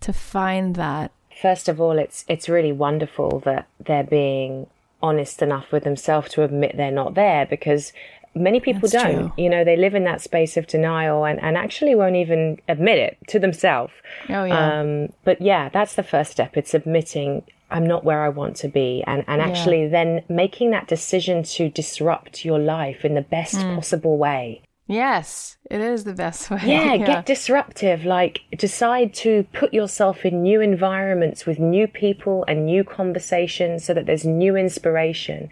to 0.00 0.12
find 0.12 0.76
that? 0.76 1.10
First 1.40 1.68
of 1.68 1.80
all, 1.80 1.98
it's 1.98 2.24
it's 2.28 2.48
really 2.48 2.72
wonderful 2.72 3.40
that 3.44 3.68
they're 3.84 4.04
being 4.04 4.66
honest 5.02 5.42
enough 5.42 5.70
with 5.70 5.84
themselves 5.84 6.30
to 6.30 6.42
admit 6.42 6.76
they're 6.76 6.90
not 6.90 7.14
there 7.14 7.46
because 7.46 7.92
many 8.34 8.58
people 8.60 8.88
That's 8.88 9.04
don't. 9.04 9.28
true. 9.28 9.32
You 9.36 9.48
know, 9.48 9.64
they 9.64 9.76
live 9.76 9.94
in 9.94 10.04
that 10.04 10.20
space 10.20 10.56
of 10.56 10.66
denial 10.66 11.24
and, 11.24 11.40
and 11.40 11.56
actually 11.56 11.94
won't 11.94 12.16
even 12.16 12.58
admit 12.68 12.98
it 12.98 13.16
to 13.28 13.38
themselves. 13.38 13.92
Oh, 14.28 14.44
yeah. 14.44 14.80
Um, 14.80 15.12
but 15.24 15.40
yeah, 15.40 15.68
that's 15.68 15.94
the 15.94 16.02
first 16.02 16.32
step. 16.32 16.56
It's 16.56 16.74
admitting 16.74 17.44
I'm 17.70 17.86
not 17.86 18.02
where 18.04 18.22
I 18.22 18.28
want 18.28 18.56
to 18.56 18.68
be 18.68 19.04
and, 19.06 19.24
and 19.28 19.40
actually 19.42 19.86
then 19.88 20.24
making 20.28 20.70
that 20.72 20.88
decision 20.88 21.42
to 21.44 21.68
disrupt 21.68 22.44
your 22.44 22.58
life 22.58 23.04
in 23.04 23.14
the 23.14 23.20
best 23.22 23.56
Hmm. 23.56 23.74
possible 23.76 24.16
way. 24.18 24.62
Yes, 24.88 25.58
it 25.70 25.82
is 25.82 26.04
the 26.04 26.14
best 26.14 26.50
way. 26.50 26.62
Yeah, 26.64 26.96
get 26.96 27.26
disruptive. 27.26 28.04
Like, 28.04 28.40
decide 28.56 29.12
to 29.14 29.46
put 29.52 29.72
yourself 29.72 30.24
in 30.24 30.42
new 30.42 30.62
environments 30.62 31.44
with 31.44 31.58
new 31.58 31.86
people 31.86 32.44
and 32.48 32.64
new 32.64 32.82
conversations 32.82 33.84
so 33.84 33.92
that 33.92 34.06
there's 34.06 34.24
new 34.24 34.56
inspiration. 34.56 35.50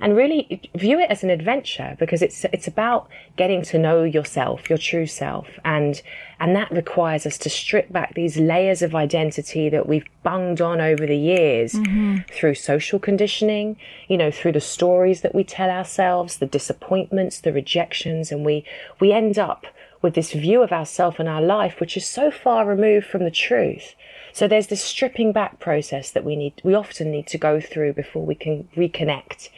And 0.00 0.16
really 0.16 0.70
view 0.74 0.98
it 0.98 1.10
as 1.10 1.22
an 1.22 1.30
adventure 1.30 1.96
because 1.98 2.22
it's 2.22 2.44
it's 2.52 2.66
about 2.66 3.08
getting 3.36 3.62
to 3.62 3.78
know 3.78 4.02
yourself, 4.04 4.68
your 4.68 4.78
true 4.78 5.06
self, 5.06 5.46
and 5.64 6.02
and 6.38 6.54
that 6.54 6.70
requires 6.70 7.24
us 7.26 7.38
to 7.38 7.50
strip 7.50 7.90
back 7.90 8.14
these 8.14 8.36
layers 8.36 8.82
of 8.82 8.94
identity 8.94 9.68
that 9.70 9.88
we've 9.88 10.04
bunged 10.22 10.60
on 10.60 10.80
over 10.80 11.06
the 11.06 11.16
years 11.16 11.72
mm-hmm. 11.72 12.18
through 12.30 12.54
social 12.54 12.98
conditioning, 12.98 13.76
you 14.08 14.18
know, 14.18 14.30
through 14.30 14.52
the 14.52 14.60
stories 14.60 15.22
that 15.22 15.34
we 15.34 15.44
tell 15.44 15.70
ourselves, 15.70 16.38
the 16.38 16.46
disappointments, 16.46 17.40
the 17.40 17.52
rejections, 17.52 18.30
and 18.30 18.44
we 18.44 18.64
we 19.00 19.12
end 19.12 19.38
up 19.38 19.66
with 20.02 20.14
this 20.14 20.32
view 20.32 20.62
of 20.62 20.72
ourself 20.72 21.18
and 21.18 21.28
our 21.28 21.42
life 21.42 21.80
which 21.80 21.96
is 21.96 22.06
so 22.06 22.30
far 22.30 22.66
removed 22.66 23.06
from 23.06 23.24
the 23.24 23.30
truth. 23.30 23.94
So 24.32 24.46
there's 24.46 24.66
this 24.66 24.84
stripping 24.84 25.32
back 25.32 25.58
process 25.58 26.10
that 26.10 26.24
we 26.24 26.36
need 26.36 26.60
we 26.62 26.74
often 26.74 27.10
need 27.10 27.26
to 27.28 27.38
go 27.38 27.60
through 27.60 27.94
before 27.94 28.24
we 28.24 28.34
can 28.34 28.68
reconnect. 28.76 29.48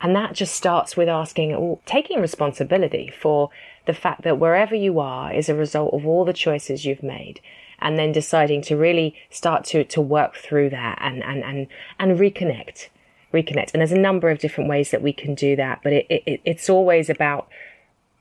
And 0.00 0.16
that 0.16 0.34
just 0.34 0.54
starts 0.54 0.96
with 0.96 1.08
asking, 1.08 1.78
taking 1.84 2.20
responsibility 2.20 3.12
for 3.20 3.50
the 3.86 3.94
fact 3.94 4.22
that 4.22 4.38
wherever 4.38 4.74
you 4.74 4.98
are 4.98 5.32
is 5.32 5.48
a 5.48 5.54
result 5.54 5.92
of 5.92 6.06
all 6.06 6.24
the 6.24 6.32
choices 6.32 6.84
you've 6.84 7.02
made. 7.02 7.40
And 7.82 7.98
then 7.98 8.12
deciding 8.12 8.62
to 8.62 8.76
really 8.76 9.14
start 9.30 9.64
to, 9.66 9.84
to 9.84 10.00
work 10.02 10.36
through 10.36 10.70
that 10.70 10.98
and, 11.00 11.24
and, 11.24 11.42
and, 11.42 11.66
and 11.98 12.18
reconnect, 12.18 12.88
reconnect. 13.32 13.72
And 13.72 13.80
there's 13.80 13.92
a 13.92 13.98
number 13.98 14.28
of 14.28 14.38
different 14.38 14.68
ways 14.68 14.90
that 14.90 15.00
we 15.02 15.14
can 15.14 15.34
do 15.34 15.56
that, 15.56 15.80
but 15.82 15.94
it, 15.94 16.06
it, 16.10 16.40
it's 16.44 16.68
always 16.68 17.08
about 17.08 17.48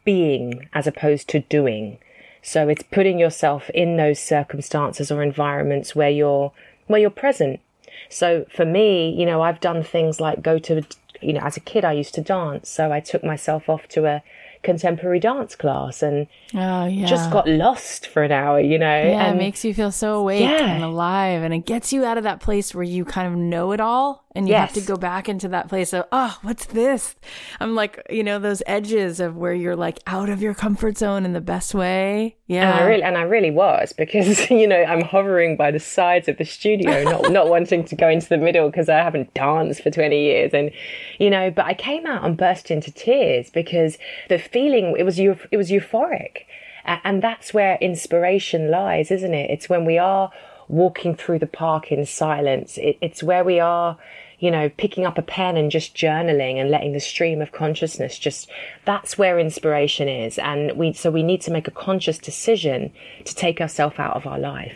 being 0.06 0.70
as 0.74 0.88
opposed 0.88 1.28
to 1.30 1.42
doing. 1.42 1.98
So 2.42 2.70
it's 2.70 2.84
putting 2.84 3.20
yourself 3.20 3.70
in 3.72 3.98
those 3.98 4.18
circumstances 4.20 5.12
or 5.12 5.22
environments 5.22 5.94
where 5.94 6.10
you're, 6.10 6.54
where 6.88 7.02
you're 7.02 7.10
present. 7.10 7.60
So 8.08 8.46
for 8.56 8.65
me, 8.65 9.10
you 9.10 9.26
know, 9.26 9.42
I've 9.42 9.60
done 9.60 9.84
things 9.84 10.22
like 10.22 10.42
go 10.42 10.58
to, 10.60 10.84
you 11.22 11.34
know, 11.34 11.42
as 11.42 11.58
a 11.58 11.60
kid, 11.62 11.84
I 11.86 11.94
used 11.94 12.14
to 12.16 12.22
dance. 12.22 12.70
So 12.70 12.92
I 12.92 13.00
took 13.00 13.24
myself 13.24 13.70
off 13.70 13.88
to 13.90 14.06
a 14.06 14.24
contemporary 14.62 15.20
dance 15.22 15.56
class 15.56 16.04
and 16.04 16.28
Oh 16.54 16.86
yeah. 16.86 17.06
just 17.06 17.32
got 17.32 17.48
lost 17.48 18.08
for 18.08 18.24
an 18.24 18.32
hour, 18.34 18.60
you 18.60 18.78
know. 18.78 18.86
yeah, 19.02 19.26
and 19.28 19.38
it 19.38 19.40
makes 19.40 19.64
you 19.64 19.74
feel 19.74 19.92
so 19.92 20.16
awake 20.16 20.42
Yeah. 20.42 20.66
and 20.74 20.84
alive, 20.84 21.44
and 21.44 21.54
it 21.54 21.66
gets 21.66 21.94
you 21.94 22.04
out 22.04 22.18
of 22.18 22.24
that 22.26 22.42
place 22.42 22.76
where 22.76 22.84
you 22.84 23.06
kind 23.06 23.28
of 23.28 23.36
know 23.40 23.72
it 23.72 23.80
all, 23.80 24.26
and 24.36 24.48
you 24.48 24.54
have 24.54 24.74
to 24.74 24.82
go 24.82 24.96
back 24.96 25.28
into 25.28 25.48
that 25.48 25.70
place 25.70 25.92
of, 25.92 26.06
oh, 26.12 26.38
what's 26.44 26.68
this? 26.68 27.15
I'm 27.60 27.74
like, 27.74 28.00
you 28.12 28.24
know, 28.24 28.38
those 28.38 28.62
edges 28.68 29.20
of 29.20 29.36
where 29.36 29.54
you're 29.54 29.76
like 29.76 30.00
out 30.06 30.30
of 30.30 30.39
your 30.39 30.54
comfort 30.54 31.00
zone 31.00 31.26
in 31.26 31.34
the 31.34 31.42
best 31.42 31.74
way. 31.74 32.36
Yeah, 32.46 32.70
And 32.70 32.80
I 32.80 32.88
really 32.88 33.04
and 33.04 33.18
I 33.18 33.22
really 33.24 33.50
was 33.52 33.92
because 33.94 34.50
you 34.52 34.68
know 34.68 34.84
I'm 34.84 35.02
hovering 35.02 35.58
by 35.58 35.72
the 35.72 35.80
sides 35.80 36.28
of 36.28 36.38
the 36.38 36.46
studio, 36.46 37.04
not 37.04 37.32
not 37.32 37.50
wanting 37.56 37.84
to 37.86 37.96
go 37.96 38.08
into 38.08 38.30
the 38.30 38.38
middle 38.38 38.70
because 38.70 38.88
I 38.88 38.98
haven't 38.98 39.34
danced 39.34 39.82
for 39.82 39.89
20 39.89 40.20
years, 40.20 40.54
and 40.54 40.72
you 41.18 41.30
know. 41.30 41.50
But 41.50 41.65
I 41.65 41.74
came 41.74 42.06
out 42.06 42.24
and 42.24 42.38
burst 42.38 42.70
into 42.70 42.92
tears 42.92 43.50
because 43.50 43.98
the 44.30 44.38
feeling 44.38 44.96
it 44.98 45.04
was 45.04 45.20
eu- 45.20 45.38
it 45.52 45.58
was 45.58 45.72
euphoric, 45.72 46.46
and 46.86 47.22
that's 47.24 47.54
where 47.54 47.78
inspiration 47.82 48.70
lies, 48.70 49.10
isn't 49.12 49.34
it? 49.34 49.50
It's 49.50 49.70
when 49.70 49.86
we 49.86 49.98
are 49.98 50.32
walking 50.70 51.16
through 51.16 51.40
the 51.40 51.48
park 51.48 51.92
in 51.92 52.06
silence. 52.06 52.78
It, 52.78 52.98
it's 53.02 53.22
where 53.22 53.44
we 53.44 53.60
are 53.60 53.98
you 54.40 54.50
know, 54.50 54.70
picking 54.70 55.06
up 55.06 55.18
a 55.18 55.22
pen 55.22 55.58
and 55.58 55.70
just 55.70 55.96
journaling 55.96 56.56
and 56.56 56.72
letting 56.72 56.94
the 56.94 57.00
stream 57.00 57.42
of 57.42 57.52
consciousness 57.52 58.18
just, 58.18 58.50
that's 58.86 59.18
where 59.18 59.38
inspiration 59.38 60.08
is. 60.08 60.40
And 60.40 60.78
we, 60.78 60.94
so 60.94 61.12
we 61.12 61.24
need 61.24 61.42
to 61.42 61.52
make 61.52 61.68
a 61.68 61.72
conscious 61.72 62.18
decision 62.18 62.92
to 63.26 63.36
take 63.36 63.60
ourselves 63.60 64.00
out 64.00 64.16
of 64.16 64.26
our 64.26 64.40
life. 64.40 64.76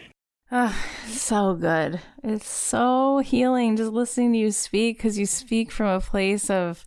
Ah, 0.51 0.77
so 1.07 1.55
good. 1.55 2.01
It's 2.23 2.49
so 2.49 3.19
healing 3.19 3.77
just 3.77 3.91
listening 3.91 4.33
to 4.33 4.39
you 4.39 4.51
speak 4.51 4.97
because 4.97 5.17
you 5.17 5.25
speak 5.25 5.71
from 5.71 5.87
a 5.87 6.01
place 6.01 6.49
of, 6.49 6.85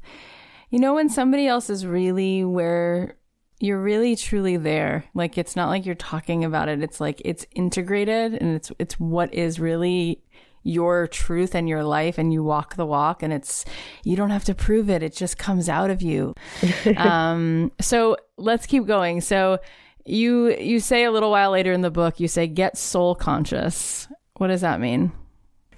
you 0.71 0.79
know, 0.79 0.95
when 0.95 1.09
somebody 1.09 1.47
else 1.47 1.71
is 1.71 1.87
really 1.87 2.45
where 2.45 3.17
you're 3.59 3.81
really 3.81 4.17
truly 4.17 4.57
there. 4.57 5.05
Like 5.15 5.39
it's 5.39 5.57
not 5.57 5.69
like 5.69 5.87
you're 5.87 5.95
talking 5.95 6.45
about 6.45 6.69
it. 6.69 6.83
It's 6.83 7.01
like 7.01 7.23
it's 7.25 7.47
integrated 7.55 8.35
and 8.35 8.55
it's 8.57 8.71
it's 8.79 9.01
what 9.01 9.33
is 9.33 9.59
really 9.59 10.23
your 10.63 11.07
truth 11.07 11.55
and 11.55 11.69
your 11.69 11.85
life 11.85 12.19
and 12.19 12.33
you 12.33 12.43
walk 12.43 12.75
the 12.75 12.85
walk 12.85 13.23
and 13.23 13.33
it's 13.33 13.65
you 14.03 14.17
don't 14.17 14.31
have 14.31 14.45
to 14.45 14.55
prove 14.55 14.91
it. 14.91 15.03
It 15.03 15.15
just 15.15 15.39
comes 15.39 15.69
out 15.69 15.91
of 15.91 16.03
you. 16.03 16.35
um 16.97 17.73
so 17.81 18.17
let's 18.37 18.67
keep 18.67 18.87
going. 18.87 19.21
So 19.21 19.59
you 20.05 20.57
you 20.59 20.81
say 20.81 21.05
a 21.05 21.11
little 21.11 21.31
while 21.31 21.51
later 21.51 21.73
in 21.73 21.81
the 21.81 21.91
book 21.91 22.21
you 22.21 22.29
say 22.29 22.47
get 22.47 22.77
soul 22.77 23.15
conscious. 23.15 24.09
What 24.37 24.49
does 24.49 24.61
that 24.61 24.81
mean? 24.81 25.13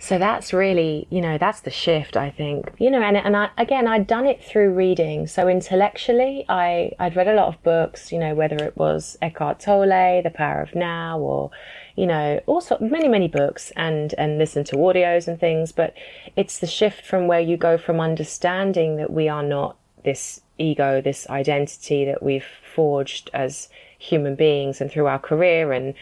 So 0.01 0.17
that's 0.17 0.53
really, 0.53 1.09
you 1.11 1.21
know, 1.21 1.39
that's 1.39 1.61
the 1.61 1.71
shift, 1.71 2.17
I 2.17 2.31
think. 2.31 2.73
You 2.79 2.91
know, 2.91 3.03
and, 3.03 3.17
and 3.17 3.37
I, 3.37 3.51
again, 3.59 3.89
I'd 3.89 4.07
done 4.07 4.27
it 4.27 4.43
through 4.43 4.73
reading. 4.73 5.27
So 5.27 5.49
intellectually, 5.49 6.45
I, 6.49 6.93
I'd 7.01 7.17
read 7.17 7.27
a 7.27 7.35
lot 7.35 7.49
of 7.49 7.63
books, 7.65 8.13
you 8.13 8.19
know, 8.19 8.35
whether 8.35 8.57
it 8.57 8.77
was 8.77 9.19
Eckhart 9.21 9.59
Tolle, 9.59 10.23
The 10.23 10.33
Power 10.33 10.63
of 10.63 10.77
Now, 10.77 11.19
or, 11.19 11.51
you 11.97 12.07
know, 12.07 12.41
also 12.47 12.79
many, 12.81 13.09
many 13.09 13.27
books 13.27 13.73
and, 13.75 14.15
and 14.17 14.39
listen 14.39 14.63
to 14.65 14.77
audios 14.77 15.27
and 15.27 15.39
things. 15.39 15.73
But 15.73 15.95
it's 16.37 16.61
the 16.61 16.69
shift 16.69 17.05
from 17.05 17.27
where 17.27 17.41
you 17.41 17.57
go 17.57 17.77
from 17.77 18.01
understanding 18.01 18.97
that 18.97 19.13
we 19.13 19.29
are 19.29 19.43
not 19.43 19.77
this 20.05 20.41
ego, 20.59 21.01
this 21.01 21.29
identity 21.29 22.05
that 22.05 22.23
we've 22.23 22.47
forged 22.75 23.31
as 23.35 23.69
human 23.99 24.37
beings 24.37 24.81
and 24.81 24.93
through 24.93 25.07
our 25.07 25.19
career 25.19 25.73
and 25.73 25.95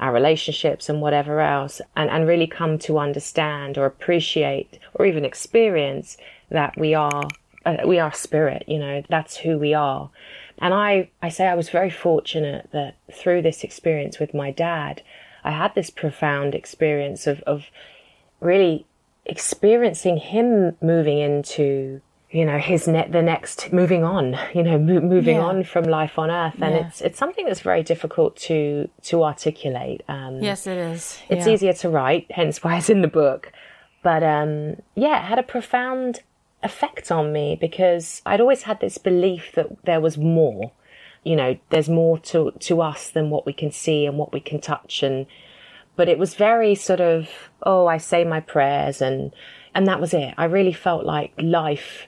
our 0.00 0.12
relationships 0.12 0.88
and 0.88 1.00
whatever 1.00 1.40
else, 1.40 1.80
and, 1.94 2.10
and 2.10 2.26
really 2.26 2.46
come 2.46 2.78
to 2.78 2.98
understand 2.98 3.78
or 3.78 3.86
appreciate 3.86 4.78
or 4.94 5.06
even 5.06 5.24
experience 5.24 6.16
that 6.50 6.76
we 6.76 6.94
are 6.94 7.28
uh, 7.66 7.76
we 7.86 7.98
are 7.98 8.12
spirit. 8.12 8.64
You 8.66 8.78
know, 8.78 9.02
that's 9.08 9.36
who 9.36 9.58
we 9.58 9.74
are. 9.74 10.10
And 10.58 10.74
I 10.74 11.10
I 11.22 11.28
say 11.28 11.46
I 11.46 11.54
was 11.54 11.68
very 11.68 11.90
fortunate 11.90 12.70
that 12.72 12.96
through 13.12 13.42
this 13.42 13.62
experience 13.62 14.18
with 14.18 14.34
my 14.34 14.50
dad, 14.50 15.02
I 15.44 15.52
had 15.52 15.74
this 15.74 15.90
profound 15.90 16.54
experience 16.54 17.26
of 17.26 17.40
of 17.42 17.66
really 18.40 18.86
experiencing 19.26 20.16
him 20.16 20.76
moving 20.80 21.18
into 21.18 22.00
you 22.30 22.44
know 22.44 22.58
his 22.58 22.86
net 22.86 23.10
the 23.12 23.22
next 23.22 23.72
moving 23.72 24.04
on 24.04 24.36
you 24.54 24.62
know 24.62 24.78
mo- 24.78 25.00
moving 25.00 25.36
Yeah. 25.36 25.42
on 25.50 25.64
from 25.64 25.84
life 25.84 26.18
on 26.18 26.30
earth 26.30 26.54
and 26.60 26.74
Yeah. 26.74 26.86
it's 26.86 27.00
it's 27.00 27.18
something 27.18 27.44
that's 27.46 27.60
very 27.60 27.82
difficult 27.82 28.36
to 28.48 28.88
to 29.02 29.24
articulate 29.24 30.02
um 30.08 30.40
Yes, 30.40 30.66
it 30.66 30.78
is. 30.78 31.20
it's 31.28 31.46
Yeah. 31.46 31.52
easier 31.52 31.72
to 31.74 31.88
write 31.88 32.26
hence 32.30 32.62
why 32.62 32.76
it's 32.78 32.88
in 32.90 33.02
the 33.02 33.08
book 33.08 33.52
but 34.02 34.22
um 34.22 34.76
yeah 34.94 35.18
it 35.18 35.24
had 35.24 35.38
a 35.38 35.42
profound 35.42 36.20
effect 36.62 37.10
on 37.10 37.32
me 37.32 37.56
because 37.60 38.22
i'd 38.26 38.40
always 38.40 38.62
had 38.62 38.78
this 38.80 38.96
belief 38.98 39.50
that 39.56 39.66
there 39.84 40.00
was 40.00 40.16
more 40.18 40.70
you 41.24 41.34
know 41.34 41.56
there's 41.70 41.88
more 41.88 42.16
to 42.18 42.52
to 42.60 42.80
us 42.80 43.10
than 43.10 43.30
what 43.30 43.44
we 43.46 43.52
can 43.52 43.70
see 43.72 44.06
and 44.06 44.18
what 44.18 44.32
we 44.32 44.40
can 44.40 44.60
touch 44.60 45.02
and 45.02 45.26
but 45.96 46.08
it 46.08 46.18
was 46.18 46.34
very 46.34 46.74
sort 46.74 47.00
of 47.00 47.28
oh 47.64 47.86
i 47.86 47.96
say 47.98 48.22
my 48.24 48.40
prayers 48.40 49.02
and 49.02 49.32
and 49.74 49.86
that 49.86 50.00
was 50.00 50.14
it 50.14 50.32
i 50.38 50.44
really 50.44 50.72
felt 50.72 51.04
like 51.04 51.32
life 51.38 52.06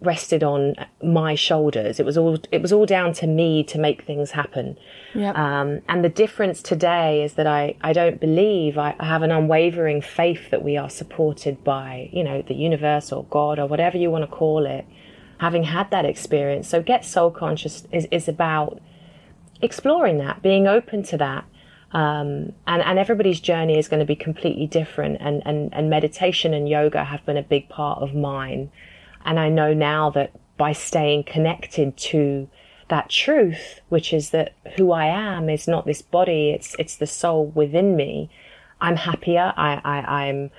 rested 0.00 0.44
on 0.44 0.74
my 1.02 1.34
shoulders. 1.34 1.98
It 1.98 2.04
was 2.04 2.18
all 2.18 2.38
it 2.52 2.60
was 2.60 2.72
all 2.72 2.86
down 2.86 3.12
to 3.14 3.26
me 3.26 3.64
to 3.64 3.78
make 3.78 4.02
things 4.02 4.32
happen. 4.32 4.76
Yep. 5.14 5.36
um, 5.36 5.80
and 5.88 6.04
the 6.04 6.10
difference 6.10 6.60
today 6.62 7.24
is 7.24 7.34
that 7.34 7.46
I, 7.46 7.76
I 7.80 7.94
don't 7.94 8.20
believe 8.20 8.76
I, 8.76 8.94
I 9.00 9.06
have 9.06 9.22
an 9.22 9.30
unwavering 9.30 10.02
faith 10.02 10.50
that 10.50 10.62
we 10.62 10.76
are 10.76 10.90
supported 10.90 11.64
by 11.64 12.10
you 12.12 12.22
know 12.22 12.42
the 12.42 12.54
universe 12.54 13.10
or 13.10 13.24
God 13.24 13.58
or 13.58 13.66
whatever 13.66 13.96
you 13.96 14.10
want 14.10 14.28
to 14.28 14.30
call 14.30 14.66
it 14.66 14.84
having 15.38 15.64
had 15.64 15.90
that 15.90 16.04
experience. 16.04 16.68
So 16.68 16.82
get 16.82 17.04
soul 17.04 17.30
conscious 17.30 17.86
is, 17.92 18.06
is 18.10 18.28
about 18.28 18.80
exploring 19.60 20.18
that 20.18 20.42
being 20.42 20.66
open 20.66 21.02
to 21.04 21.16
that. 21.18 21.44
Um, 21.92 22.52
and, 22.66 22.82
and 22.82 22.98
everybody's 22.98 23.40
journey 23.40 23.78
is 23.78 23.88
going 23.88 24.00
to 24.00 24.06
be 24.06 24.16
completely 24.16 24.66
different 24.66 25.18
and, 25.20 25.42
and, 25.46 25.72
and 25.72 25.88
meditation 25.88 26.52
and 26.52 26.68
yoga 26.68 27.04
have 27.04 27.24
been 27.24 27.36
a 27.36 27.42
big 27.42 27.68
part 27.68 28.02
of 28.02 28.14
mine 28.14 28.70
and 29.26 29.38
I 29.38 29.50
know 29.50 29.74
now 29.74 30.10
that 30.10 30.32
by 30.56 30.72
staying 30.72 31.24
connected 31.24 31.96
to 31.96 32.48
that 32.88 33.10
truth, 33.10 33.80
which 33.88 34.12
is 34.12 34.30
that 34.30 34.54
who 34.76 34.92
I 34.92 35.06
am 35.06 35.50
is 35.50 35.68
not 35.68 35.84
this 35.84 36.00
body, 36.00 36.50
it's 36.50 36.74
it's 36.78 36.96
the 36.96 37.06
soul 37.06 37.46
within 37.48 37.96
me. 37.96 38.30
I'm 38.80 38.96
happier. 38.96 39.52
I, 39.56 39.80
I 39.84 40.26
I'm, 40.26 40.50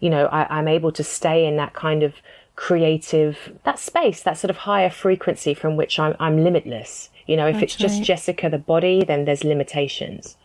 you 0.00 0.10
know, 0.10 0.26
I, 0.26 0.58
I'm 0.58 0.68
able 0.68 0.92
to 0.92 1.04
stay 1.04 1.46
in 1.46 1.56
that 1.56 1.74
kind 1.74 2.02
of 2.02 2.14
creative, 2.56 3.56
that 3.64 3.78
space, 3.78 4.22
that 4.22 4.36
sort 4.36 4.50
of 4.50 4.56
higher 4.56 4.90
frequency 4.90 5.54
from 5.54 5.76
which 5.76 5.98
I'm, 5.98 6.16
I'm 6.18 6.42
limitless. 6.42 7.10
You 7.26 7.36
know, 7.36 7.46
if 7.46 7.60
That's 7.60 7.74
it's 7.74 7.76
just 7.76 7.98
right. 7.98 8.04
Jessica 8.04 8.50
the 8.50 8.58
body, 8.58 9.04
then 9.04 9.26
there's 9.26 9.44
limitations. 9.44 10.36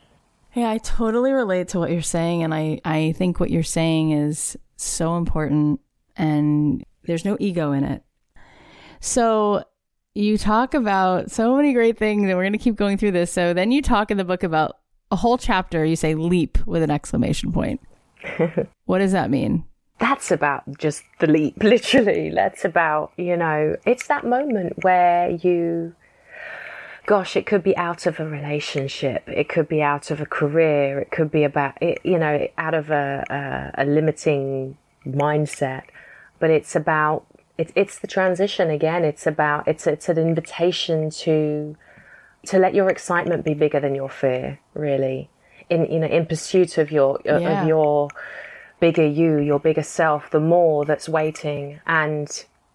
Yeah, 0.53 0.69
I 0.69 0.77
totally 0.77 1.31
relate 1.31 1.69
to 1.69 1.79
what 1.79 1.89
you're 1.89 2.01
saying. 2.03 2.43
And 2.43 2.53
I, 2.53 2.79
I 2.85 3.13
think 3.17 3.39
what 3.39 3.49
you're 3.49 3.63
saying 3.63 4.11
is 4.11 4.55
so 4.75 5.17
important 5.17 5.79
and 6.15 6.83
there's 7.05 7.25
no 7.25 7.37
ego 7.39 7.71
in 7.71 7.83
it. 7.83 8.03
So 8.99 9.63
you 10.15 10.37
talk 10.37 10.73
about 10.73 11.31
so 11.31 11.55
many 11.55 11.73
great 11.73 11.97
things 11.97 12.23
and 12.23 12.37
we're 12.37 12.43
going 12.43 12.53
to 12.53 12.59
keep 12.59 12.75
going 12.75 12.97
through 12.97 13.11
this. 13.11 13.31
So 13.31 13.53
then 13.53 13.71
you 13.71 13.81
talk 13.81 14.11
in 14.11 14.17
the 14.17 14.23
book 14.23 14.43
about 14.43 14.77
a 15.11 15.15
whole 15.15 15.37
chapter. 15.37 15.83
You 15.83 15.95
say 15.95 16.15
leap 16.15 16.57
with 16.65 16.83
an 16.83 16.91
exclamation 16.91 17.51
point. 17.51 17.81
what 18.85 18.99
does 18.99 19.11
that 19.11 19.29
mean? 19.29 19.65
That's 19.99 20.31
about 20.31 20.63
just 20.77 21.03
the 21.19 21.27
leap, 21.27 21.55
literally. 21.63 22.29
That's 22.29 22.65
about, 22.65 23.11
you 23.17 23.37
know, 23.37 23.75
it's 23.85 24.07
that 24.07 24.25
moment 24.25 24.83
where 24.83 25.31
you 25.31 25.95
gosh, 27.05 27.35
it 27.35 27.45
could 27.45 27.63
be 27.63 27.75
out 27.75 28.05
of 28.05 28.19
a 28.19 28.25
relationship, 28.25 29.27
it 29.27 29.49
could 29.49 29.67
be 29.67 29.81
out 29.81 30.09
of 30.09 30.21
a 30.21 30.25
career, 30.25 30.99
it 30.99 31.11
could 31.11 31.31
be 31.31 31.43
about, 31.43 31.77
it, 31.81 31.99
you 32.03 32.17
know, 32.17 32.47
out 32.57 32.73
of 32.73 32.89
a, 32.91 33.73
a, 33.75 33.83
a 33.83 33.85
limiting 33.85 34.77
mindset, 35.05 35.83
but 36.43 36.51
it's 36.51 36.75
about, 36.75 37.25
it, 37.57 37.71
it's 37.73 37.97
the 37.99 38.05
transition 38.05 38.69
again. 38.69 39.05
It's 39.05 39.25
about, 39.25 39.65
it's, 39.65 39.87
it's 39.87 40.09
an 40.09 40.17
invitation 40.17 41.09
to, 41.23 41.77
to 42.47 42.59
let 42.59 42.75
your 42.75 42.89
excitement 42.89 43.45
be 43.45 43.53
bigger 43.53 43.79
than 43.79 43.95
your 43.95 44.09
fear, 44.09 44.59
really, 44.73 45.29
in, 45.69 45.89
you 45.89 45.99
know, 45.99 46.07
in 46.07 46.25
pursuit 46.25 46.77
of 46.77 46.91
your, 46.91 47.21
Yeah. 47.23 47.61
of 47.61 47.65
your 47.69 48.09
bigger 48.81 49.07
you, 49.07 49.37
your 49.37 49.57
bigger 49.57 49.83
self, 49.83 50.31
the 50.31 50.41
more 50.41 50.83
that's 50.83 51.07
waiting. 51.07 51.79
And 51.87 52.27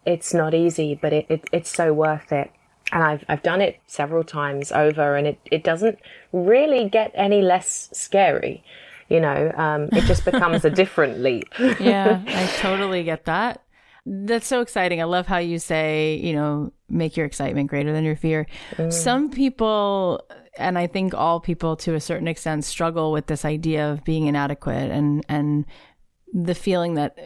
it's 0.06 0.32
not 0.32 0.54
easy, 0.54 0.94
but 0.94 1.12
it, 1.12 1.26
it, 1.28 1.44
it's 1.52 1.68
so 1.70 1.92
worth 1.92 2.32
it 2.32 2.50
and 2.90 3.02
I've 3.02 3.24
I've 3.28 3.42
done 3.42 3.60
it 3.60 3.80
several 3.86 4.24
times 4.24 4.72
over, 4.72 5.14
and 5.14 5.26
it, 5.26 5.38
it 5.50 5.62
doesn't 5.62 5.98
really 6.32 6.88
get 6.88 7.10
any 7.14 7.42
less 7.42 7.90
scary. 7.92 8.64
You 9.08 9.20
know, 9.20 9.52
um, 9.56 9.88
it 9.92 10.04
just 10.04 10.24
becomes 10.24 10.64
a 10.64 10.70
different 10.70 11.20
leap. 11.20 11.48
yeah, 11.80 12.22
I 12.26 12.46
totally 12.58 13.04
get 13.04 13.24
that. 13.24 13.62
That's 14.04 14.46
so 14.46 14.60
exciting. 14.60 15.00
I 15.00 15.04
love 15.04 15.26
how 15.26 15.38
you 15.38 15.58
say, 15.58 16.16
you 16.22 16.32
know, 16.32 16.72
make 16.88 17.16
your 17.16 17.26
excitement 17.26 17.68
greater 17.68 17.92
than 17.92 18.04
your 18.04 18.16
fear. 18.16 18.46
Some 18.90 19.30
people, 19.30 20.26
and 20.56 20.78
I 20.78 20.86
think 20.86 21.14
all 21.14 21.40
people 21.40 21.76
to 21.76 21.94
a 21.94 22.00
certain 22.00 22.28
extent, 22.28 22.64
struggle 22.64 23.12
with 23.12 23.26
this 23.26 23.44
idea 23.44 23.90
of 23.90 24.04
being 24.04 24.26
inadequate 24.26 24.90
and 24.90 25.24
and 25.28 25.66
the 26.32 26.54
feeling 26.54 26.94
that 26.94 27.18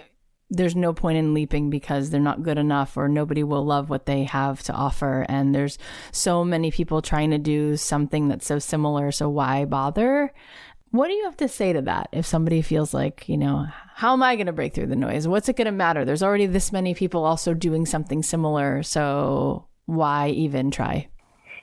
there's 0.52 0.76
no 0.76 0.92
point 0.92 1.16
in 1.16 1.32
leaping 1.32 1.70
because 1.70 2.10
they're 2.10 2.20
not 2.20 2.42
good 2.42 2.58
enough 2.58 2.96
or 2.96 3.08
nobody 3.08 3.42
will 3.42 3.64
love 3.64 3.88
what 3.88 4.04
they 4.04 4.24
have 4.24 4.62
to 4.62 4.72
offer 4.72 5.24
and 5.28 5.54
there's 5.54 5.78
so 6.12 6.44
many 6.44 6.70
people 6.70 7.00
trying 7.00 7.30
to 7.30 7.38
do 7.38 7.74
something 7.76 8.28
that's 8.28 8.46
so 8.46 8.58
similar 8.58 9.10
so 9.10 9.30
why 9.30 9.64
bother 9.64 10.30
what 10.92 11.08
do 11.08 11.14
you 11.14 11.24
have 11.24 11.36
to 11.38 11.48
say 11.48 11.72
to 11.72 11.82
that 11.82 12.08
if 12.12 12.26
somebody 12.26 12.62
feels 12.62 12.92
like, 12.92 13.28
you 13.28 13.38
know, 13.38 13.66
how 13.94 14.12
am 14.12 14.22
I 14.22 14.36
going 14.36 14.46
to 14.46 14.52
break 14.52 14.74
through 14.74 14.86
the 14.86 14.96
noise? 14.96 15.26
What's 15.26 15.48
it 15.48 15.56
going 15.56 15.66
to 15.66 15.72
matter? 15.72 16.04
There's 16.04 16.22
already 16.22 16.46
this 16.46 16.70
many 16.70 16.94
people 16.94 17.24
also 17.24 17.54
doing 17.54 17.86
something 17.86 18.22
similar, 18.22 18.82
so 18.82 19.66
why 19.86 20.28
even 20.28 20.70
try? 20.70 21.08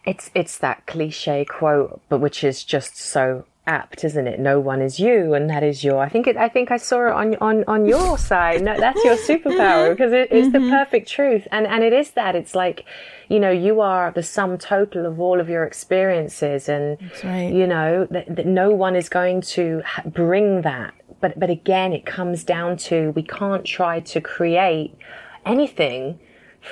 It's 0.05 0.31
it's 0.33 0.57
that 0.57 0.87
cliche 0.87 1.45
quote, 1.45 2.01
but 2.09 2.19
which 2.19 2.43
is 2.43 2.63
just 2.63 2.97
so 2.97 3.45
apt, 3.69 4.03
isn't 4.03 4.27
it? 4.27 4.39
No 4.39 4.59
one 4.59 4.81
is 4.81 4.99
you, 4.99 5.35
and 5.35 5.47
that 5.49 5.61
is 5.61 5.83
your. 5.83 5.99
I 5.99 6.09
think 6.09 6.25
it. 6.25 6.35
I 6.35 6.49
think 6.49 6.71
I 6.71 6.77
saw 6.77 7.07
it 7.07 7.13
on 7.13 7.35
on 7.35 7.63
on 7.67 7.85
your 7.85 8.17
side. 8.31 8.61
No, 8.63 8.77
that's 8.77 9.03
your 9.05 9.15
superpower 9.15 9.89
because 9.95 10.11
it 10.11 10.31
is 10.31 10.51
the 10.51 10.57
mm-hmm. 10.57 10.71
perfect 10.71 11.07
truth, 11.07 11.47
and 11.51 11.67
and 11.67 11.83
it 11.83 11.93
is 11.93 12.11
that. 12.11 12.35
It's 12.35 12.55
like, 12.55 12.85
you 13.29 13.39
know, 13.39 13.51
you 13.51 13.79
are 13.79 14.11
the 14.11 14.23
sum 14.23 14.57
total 14.57 15.05
of 15.05 15.19
all 15.19 15.39
of 15.39 15.47
your 15.47 15.63
experiences, 15.63 16.67
and 16.67 16.97
right. 17.23 17.53
you 17.53 17.67
know 17.67 18.07
that, 18.09 18.35
that 18.35 18.47
no 18.47 18.71
one 18.71 18.95
is 18.95 19.07
going 19.07 19.41
to 19.41 19.81
ha- 19.85 20.03
bring 20.05 20.61
that. 20.63 20.93
But 21.21 21.39
but 21.39 21.51
again, 21.51 21.93
it 21.93 22.05
comes 22.05 22.43
down 22.43 22.77
to 22.89 23.11
we 23.11 23.23
can't 23.23 23.65
try 23.65 23.99
to 23.99 24.19
create 24.19 24.97
anything 25.45 26.19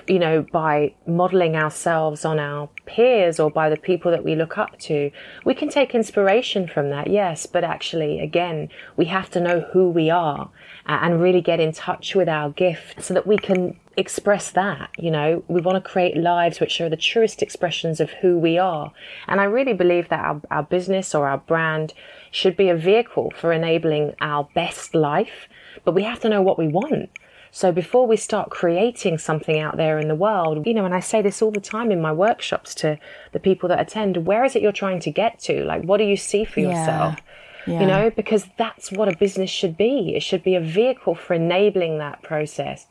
you 0.07 0.19
know, 0.19 0.41
by 0.51 0.93
modeling 1.05 1.55
ourselves 1.55 2.25
on 2.25 2.39
our 2.39 2.69
peers 2.85 3.39
or 3.39 3.49
by 3.49 3.69
the 3.69 3.77
people 3.77 4.11
that 4.11 4.23
we 4.23 4.35
look 4.35 4.57
up 4.57 4.77
to. 4.79 5.11
We 5.45 5.53
can 5.53 5.69
take 5.69 5.95
inspiration 5.95 6.67
from 6.67 6.89
that, 6.89 7.07
yes, 7.07 7.45
but 7.45 7.63
actually, 7.63 8.19
again, 8.19 8.69
we 8.95 9.05
have 9.05 9.29
to 9.31 9.39
know 9.39 9.61
who 9.71 9.89
we 9.89 10.09
are 10.09 10.49
uh, 10.85 10.99
and 11.01 11.21
really 11.21 11.41
get 11.41 11.59
in 11.59 11.71
touch 11.71 12.15
with 12.15 12.29
our 12.29 12.49
gift 12.49 13.03
so 13.03 13.13
that 13.13 13.27
we 13.27 13.37
can 13.37 13.77
express 13.97 14.51
that. 14.51 14.91
You 14.97 15.11
know, 15.11 15.43
we 15.47 15.61
want 15.61 15.83
to 15.83 15.89
create 15.89 16.15
lives 16.15 16.59
which 16.59 16.79
are 16.79 16.89
the 16.89 16.97
truest 16.97 17.41
expressions 17.41 17.99
of 17.99 18.11
who 18.11 18.37
we 18.37 18.57
are. 18.57 18.91
And 19.27 19.41
I 19.41 19.45
really 19.45 19.73
believe 19.73 20.09
that 20.09 20.23
our, 20.23 20.41
our 20.51 20.63
business 20.63 21.15
or 21.15 21.27
our 21.27 21.39
brand 21.39 21.93
should 22.31 22.55
be 22.55 22.69
a 22.69 22.75
vehicle 22.75 23.33
for 23.35 23.51
enabling 23.51 24.13
our 24.21 24.47
best 24.53 24.93
life, 24.93 25.47
but 25.83 25.95
we 25.95 26.03
have 26.03 26.19
to 26.21 26.29
know 26.29 26.41
what 26.41 26.59
we 26.59 26.67
want. 26.67 27.09
So 27.57 27.71
before 27.71 28.05
we 28.05 28.17
start 28.17 28.51
creating 28.51 29.17
something 29.17 29.57
out 29.57 29.77
there 29.77 29.97
in 29.97 30.09
the 30.09 30.13
world, 30.13 30.67
you 30.67 30.75
know, 30.75 30.85
and 30.85 30.93
I 30.93 30.99
say 30.99 31.23
this 31.23 31.41
all 31.41 31.49
the 31.49 31.59
time 31.59 31.91
in 31.91 31.99
my 31.99 32.11
workshops 32.11 32.75
to 32.75 32.99
the 33.31 33.39
people 33.39 33.67
that 33.69 33.79
attend, 33.79 34.27
where 34.27 34.45
is 34.45 34.55
it 34.55 34.61
you're 34.61 34.71
trying 34.71 34.99
to 34.99 35.09
get 35.09 35.39
to? 35.39 35.65
Like, 35.65 35.81
what 35.81 35.97
do 35.97 36.03
you 36.03 36.17
see 36.17 36.45
for 36.45 36.59
Yeah. 36.59 36.67
yourself? 36.67 37.15
Yeah. 37.65 37.79
You 37.79 37.87
know, 37.87 38.09
because 38.11 38.45
that's 38.59 38.91
what 38.91 39.11
a 39.11 39.17
business 39.17 39.49
should 39.49 39.75
be. 39.75 40.15
It 40.15 40.21
should 40.21 40.43
be 40.43 40.53
a 40.53 40.59
vehicle 40.59 41.15
for 41.15 41.33
enabling 41.33 41.97
that 41.97 42.21
process. 42.21 42.85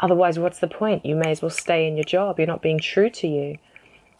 Otherwise, 0.00 0.38
what's 0.38 0.60
the 0.60 0.68
point? 0.68 1.04
You 1.04 1.14
may 1.14 1.30
as 1.30 1.42
well 1.42 1.50
stay 1.50 1.86
in 1.86 1.94
your 1.94 2.04
job. 2.04 2.38
You're 2.38 2.46
not 2.46 2.62
being 2.62 2.78
true 2.78 3.10
to 3.10 3.28
you. 3.28 3.58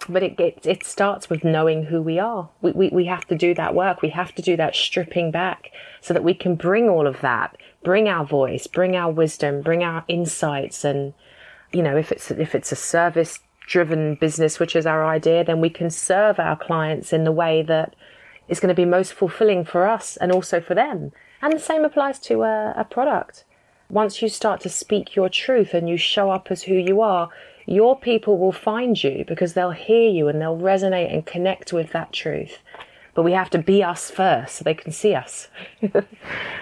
But 0.06 0.22
it, 0.22 0.38
it, 0.38 0.66
it 0.66 0.84
starts 0.84 1.30
with 1.30 1.44
knowing 1.44 1.84
who 1.84 2.02
we 2.02 2.18
are. 2.18 2.50
We, 2.60 2.72
we, 2.72 2.88
we 2.90 3.04
have 3.06 3.26
to 3.28 3.34
do 3.34 3.54
that 3.54 3.74
work. 3.74 4.02
We 4.02 4.10
have 4.10 4.34
to 4.34 4.42
do 4.42 4.54
that 4.56 4.76
stripping 4.76 5.30
back 5.30 5.70
so 6.02 6.12
that 6.12 6.22
we 6.22 6.34
can 6.34 6.56
bring 6.56 6.90
all 6.90 7.06
of 7.06 7.22
that, 7.22 7.56
bring 7.88 8.06
our 8.06 8.26
voice, 8.26 8.66
bring 8.66 8.94
our 8.94 9.10
wisdom, 9.10 9.62
bring 9.62 9.82
our 9.82 10.04
insights. 10.08 10.84
And, 10.84 11.14
you 11.72 11.82
know, 11.82 11.96
if 11.96 12.12
it's, 12.12 12.30
if 12.30 12.54
it's 12.54 12.70
a 12.70 12.76
service 12.76 13.38
driven 13.66 14.14
business, 14.16 14.60
which 14.60 14.76
is 14.76 14.84
our 14.84 15.06
idea, 15.06 15.42
then 15.42 15.62
we 15.62 15.70
can 15.70 15.88
serve 15.88 16.38
our 16.38 16.54
clients 16.54 17.14
in 17.14 17.24
the 17.24 17.32
way 17.32 17.62
that 17.62 17.96
is 18.46 18.60
going 18.60 18.68
to 18.68 18.74
be 18.74 18.84
most 18.84 19.14
fulfilling 19.14 19.64
for 19.64 19.88
us 19.88 20.18
and 20.18 20.30
also 20.30 20.60
for 20.60 20.74
them. 20.74 21.12
And 21.40 21.54
the 21.54 21.58
same 21.58 21.82
applies 21.82 22.18
to 22.28 22.42
a, 22.42 22.74
a 22.76 22.84
product. 22.84 23.44
Once 23.88 24.20
you 24.20 24.28
start 24.28 24.60
to 24.60 24.68
speak 24.68 25.16
your 25.16 25.30
truth 25.30 25.72
and 25.72 25.88
you 25.88 25.96
show 25.96 26.30
up 26.30 26.48
as 26.50 26.64
who 26.64 26.74
you 26.74 27.00
are, 27.00 27.30
your 27.64 27.98
people 27.98 28.36
will 28.36 28.52
find 28.52 29.02
you 29.02 29.24
because 29.26 29.54
they'll 29.54 29.70
hear 29.70 30.10
you 30.10 30.28
and 30.28 30.42
they'll 30.42 30.58
resonate 30.58 31.10
and 31.10 31.24
connect 31.24 31.72
with 31.72 31.92
that 31.92 32.12
truth. 32.12 32.58
But 33.18 33.24
we 33.24 33.32
have 33.32 33.50
to 33.50 33.58
be 33.58 33.82
us 33.82 34.12
first 34.12 34.54
so 34.54 34.62
they 34.62 34.74
can 34.74 34.92
see 34.92 35.12
us. 35.12 35.48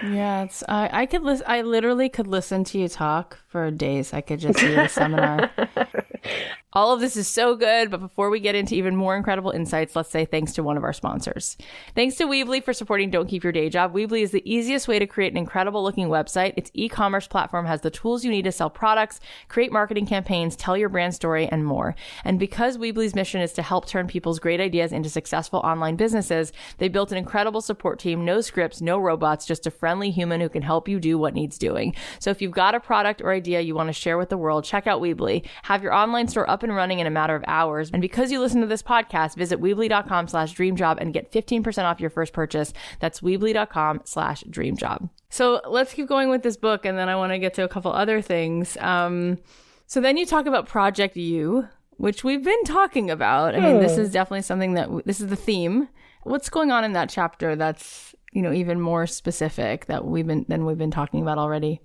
Yeah, 0.03 0.43
it's 0.43 0.63
I 0.67 0.89
I 0.91 1.05
could 1.05 1.21
listen 1.21 1.45
I 1.47 1.61
literally 1.61 2.09
could 2.09 2.25
listen 2.25 2.63
to 2.63 2.79
you 2.79 2.87
talk 2.87 3.37
for 3.47 3.71
days. 3.71 4.13
I 4.13 4.21
could 4.21 4.39
just 4.39 4.59
do 4.59 4.79
a 4.79 4.89
seminar. 4.89 5.49
All 6.73 6.93
of 6.93 6.99
this 6.99 7.15
is 7.15 7.27
so 7.27 7.55
good, 7.55 7.89
but 7.89 8.01
before 8.01 8.29
we 8.29 8.39
get 8.39 8.53
into 8.53 8.75
even 8.75 8.95
more 8.95 9.15
incredible 9.15 9.51
insights, 9.51 9.95
let's 9.95 10.11
say 10.11 10.25
thanks 10.25 10.51
to 10.53 10.63
one 10.63 10.77
of 10.77 10.83
our 10.83 10.93
sponsors. 10.93 11.57
Thanks 11.95 12.15
to 12.17 12.25
Weebly 12.25 12.61
for 12.63 12.73
supporting 12.73 13.09
Don't 13.09 13.27
Keep 13.27 13.43
Your 13.43 13.53
Day 13.53 13.69
Job. 13.69 13.93
Weebly 13.93 14.21
is 14.21 14.31
the 14.31 14.43
easiest 14.45 14.87
way 14.87 14.99
to 14.99 15.07
create 15.07 15.31
an 15.31 15.37
incredible 15.37 15.81
looking 15.81 16.09
website. 16.09 16.53
Its 16.57 16.69
e-commerce 16.73 17.25
platform 17.25 17.65
has 17.65 17.81
the 17.81 17.89
tools 17.89 18.25
you 18.25 18.29
need 18.29 18.43
to 18.43 18.51
sell 18.51 18.69
products, 18.69 19.21
create 19.47 19.71
marketing 19.71 20.05
campaigns, 20.05 20.55
tell 20.55 20.75
your 20.77 20.89
brand 20.89 21.15
story, 21.15 21.47
and 21.47 21.65
more. 21.65 21.95
And 22.25 22.37
because 22.37 22.77
Weebly's 22.77 23.15
mission 23.15 23.41
is 23.41 23.53
to 23.53 23.61
help 23.61 23.87
turn 23.87 24.05
people's 24.05 24.39
great 24.39 24.59
ideas 24.59 24.91
into 24.91 25.09
successful 25.09 25.59
online 25.59 25.95
businesses, 25.95 26.51
they 26.79 26.89
built 26.89 27.13
an 27.13 27.17
incredible 27.17 27.61
support 27.61 27.97
team, 27.97 28.25
no 28.25 28.41
scripts, 28.41 28.81
no 28.81 28.99
robots, 28.99 29.45
just 29.45 29.65
a 29.65 29.71
friendly 29.71 30.11
human 30.11 30.41
who 30.41 30.49
can 30.49 30.61
help 30.61 30.87
you 30.89 30.99
do 30.99 31.17
what 31.17 31.33
needs 31.33 31.57
doing. 31.57 31.95
So 32.19 32.29
if 32.29 32.41
you've 32.41 32.51
got 32.51 32.75
a 32.75 32.79
product 32.79 33.21
or 33.21 33.36
idea 33.37 33.61
you 33.61 33.75
want 33.75 33.87
to 33.87 33.93
share 33.93 34.17
with 34.17 34.29
the 34.29 34.37
world, 34.37 34.65
check 34.65 34.87
out 34.87 35.01
Weebly. 35.01 35.45
Have 35.63 35.81
your 35.83 35.93
online 35.93 36.27
store 36.27 36.49
up 36.49 36.63
and 36.63 36.75
running 36.75 36.99
in 36.99 37.07
a 37.07 37.11
matter 37.11 37.35
of 37.35 37.43
hours. 37.47 37.89
And 37.91 38.01
because 38.01 38.31
you 38.31 38.39
listen 38.39 38.61
to 38.61 38.67
this 38.67 38.83
podcast, 38.83 39.35
visit 39.35 39.61
Weebly.com 39.61 40.27
slash 40.27 40.53
dreamjob 40.53 40.97
and 40.99 41.13
get 41.13 41.31
15% 41.31 41.83
off 41.83 41.99
your 41.99 42.09
first 42.09 42.33
purchase. 42.33 42.73
That's 42.99 43.21
Weebly.com 43.21 44.01
slash 44.03 44.43
dreamjob. 44.43 45.09
So 45.29 45.61
let's 45.67 45.93
keep 45.93 46.07
going 46.07 46.29
with 46.29 46.43
this 46.43 46.57
book. 46.57 46.85
And 46.85 46.97
then 46.97 47.09
I 47.09 47.15
want 47.15 47.31
to 47.31 47.39
get 47.39 47.53
to 47.55 47.63
a 47.63 47.67
couple 47.67 47.91
other 47.91 48.21
things. 48.21 48.77
Um, 48.77 49.37
so 49.85 50.01
then 50.01 50.17
you 50.17 50.25
talk 50.25 50.45
about 50.45 50.67
Project 50.67 51.15
U, 51.15 51.67
which 51.97 52.23
we've 52.23 52.43
been 52.43 52.63
talking 52.63 53.09
about. 53.09 53.55
I 53.55 53.59
mean, 53.59 53.79
this 53.79 53.97
is 53.97 54.11
definitely 54.11 54.41
something 54.43 54.73
that 54.73 54.83
w- 54.85 55.03
this 55.05 55.19
is 55.19 55.27
the 55.27 55.35
theme. 55.35 55.87
What's 56.23 56.49
going 56.49 56.71
on 56.71 56.83
in 56.83 56.93
that 56.93 57.09
chapter 57.09 57.55
that's, 57.55 58.13
you 58.33 58.41
know, 58.41 58.51
even 58.51 58.81
more 58.81 59.07
specific 59.07 59.85
that 59.85 60.05
we've 60.05 60.27
been 60.27 60.45
than 60.47 60.65
we've 60.65 60.77
been 60.77 60.91
talking 60.91 61.21
about 61.21 61.37
already? 61.37 61.81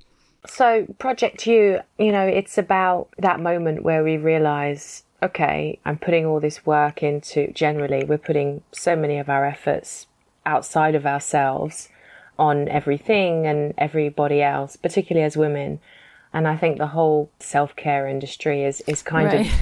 So, 0.47 0.87
Project 0.99 1.47
U, 1.47 1.81
you 1.99 2.13
know, 2.13 2.27
it's 2.27 2.59
about 2.59 3.09
that 3.19 3.39
moment 3.41 3.85
where 3.85 4.03
we 4.03 4.17
realize, 4.17 5.05
okay, 5.23 5.79
I'm 5.85 5.99
putting 5.99 6.27
all 6.27 6.41
this 6.41 6.67
work 6.67 7.03
into, 7.03 7.53
generally, 7.53 8.05
we're 8.05 8.19
putting 8.19 8.63
so 8.73 8.97
many 8.97 9.19
of 9.19 9.29
our 9.29 9.45
efforts 9.47 10.07
outside 10.45 10.97
of 10.97 11.07
ourselves 11.07 11.89
on 12.39 12.69
everything 12.69 13.47
and 13.47 13.73
everybody 13.79 14.43
else, 14.43 14.75
particularly 14.75 15.25
as 15.25 15.37
women. 15.37 15.79
And 16.33 16.49
I 16.49 16.57
think 16.57 16.79
the 16.79 16.89
whole 16.89 17.31
self 17.39 17.77
care 17.77 18.09
industry 18.09 18.65
is, 18.65 18.81
is 18.89 19.03
kind 19.03 19.27
Right. 19.29 19.53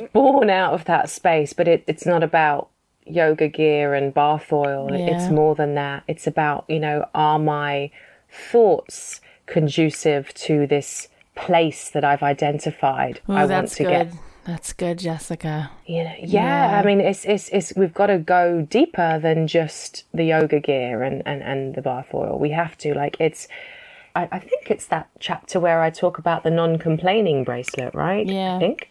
of 0.00 0.12
born 0.12 0.50
out 0.50 0.74
of 0.74 0.84
that 0.86 1.10
space, 1.10 1.52
but 1.52 1.68
it, 1.68 1.84
it's 1.86 2.06
not 2.06 2.24
about 2.24 2.70
yoga 3.06 3.46
gear 3.46 3.94
and 3.94 4.12
bath 4.12 4.52
oil. 4.52 4.88
Yeah. 4.90 5.14
It's 5.16 5.30
more 5.30 5.54
than 5.54 5.74
that. 5.76 6.02
It's 6.08 6.26
about, 6.26 6.64
you 6.68 6.80
know, 6.80 7.08
are 7.14 7.38
my 7.38 7.90
thoughts 8.28 9.20
conducive 9.46 10.32
to 10.34 10.66
this 10.66 11.08
place 11.34 11.90
that 11.90 12.04
I've 12.04 12.22
identified? 12.22 13.20
Ooh, 13.28 13.32
I 13.32 13.40
want 13.40 13.48
that's 13.48 13.76
to 13.76 13.84
good. 13.84 13.90
get 13.90 14.12
That's 14.44 14.72
good, 14.72 14.98
Jessica. 14.98 15.70
you 15.86 16.04
know, 16.04 16.14
yeah, 16.20 16.80
I 16.80 16.84
mean, 16.84 17.00
it's, 17.00 17.24
it's, 17.24 17.48
it's, 17.50 17.72
we've 17.76 17.94
got 17.94 18.06
to 18.06 18.18
go 18.18 18.62
deeper 18.68 19.18
than 19.20 19.46
just 19.46 20.04
the 20.12 20.24
yoga 20.24 20.58
gear 20.60 21.02
and, 21.02 21.22
and, 21.26 21.42
and 21.42 21.74
the 21.74 21.82
bath 21.82 22.08
oil. 22.12 22.38
We 22.38 22.50
have 22.50 22.76
to, 22.78 22.92
like, 22.94 23.16
it's, 23.20 23.46
I, 24.14 24.28
I 24.32 24.38
think 24.40 24.70
it's 24.70 24.86
that 24.86 25.08
chapter 25.20 25.60
where 25.60 25.80
I 25.80 25.90
talk 25.90 26.18
about 26.18 26.42
the 26.42 26.50
non 26.50 26.78
complaining 26.78 27.44
bracelet, 27.44 27.94
right? 27.94 28.26
Yeah. 28.26 28.56
I 28.56 28.58
think. 28.58 28.90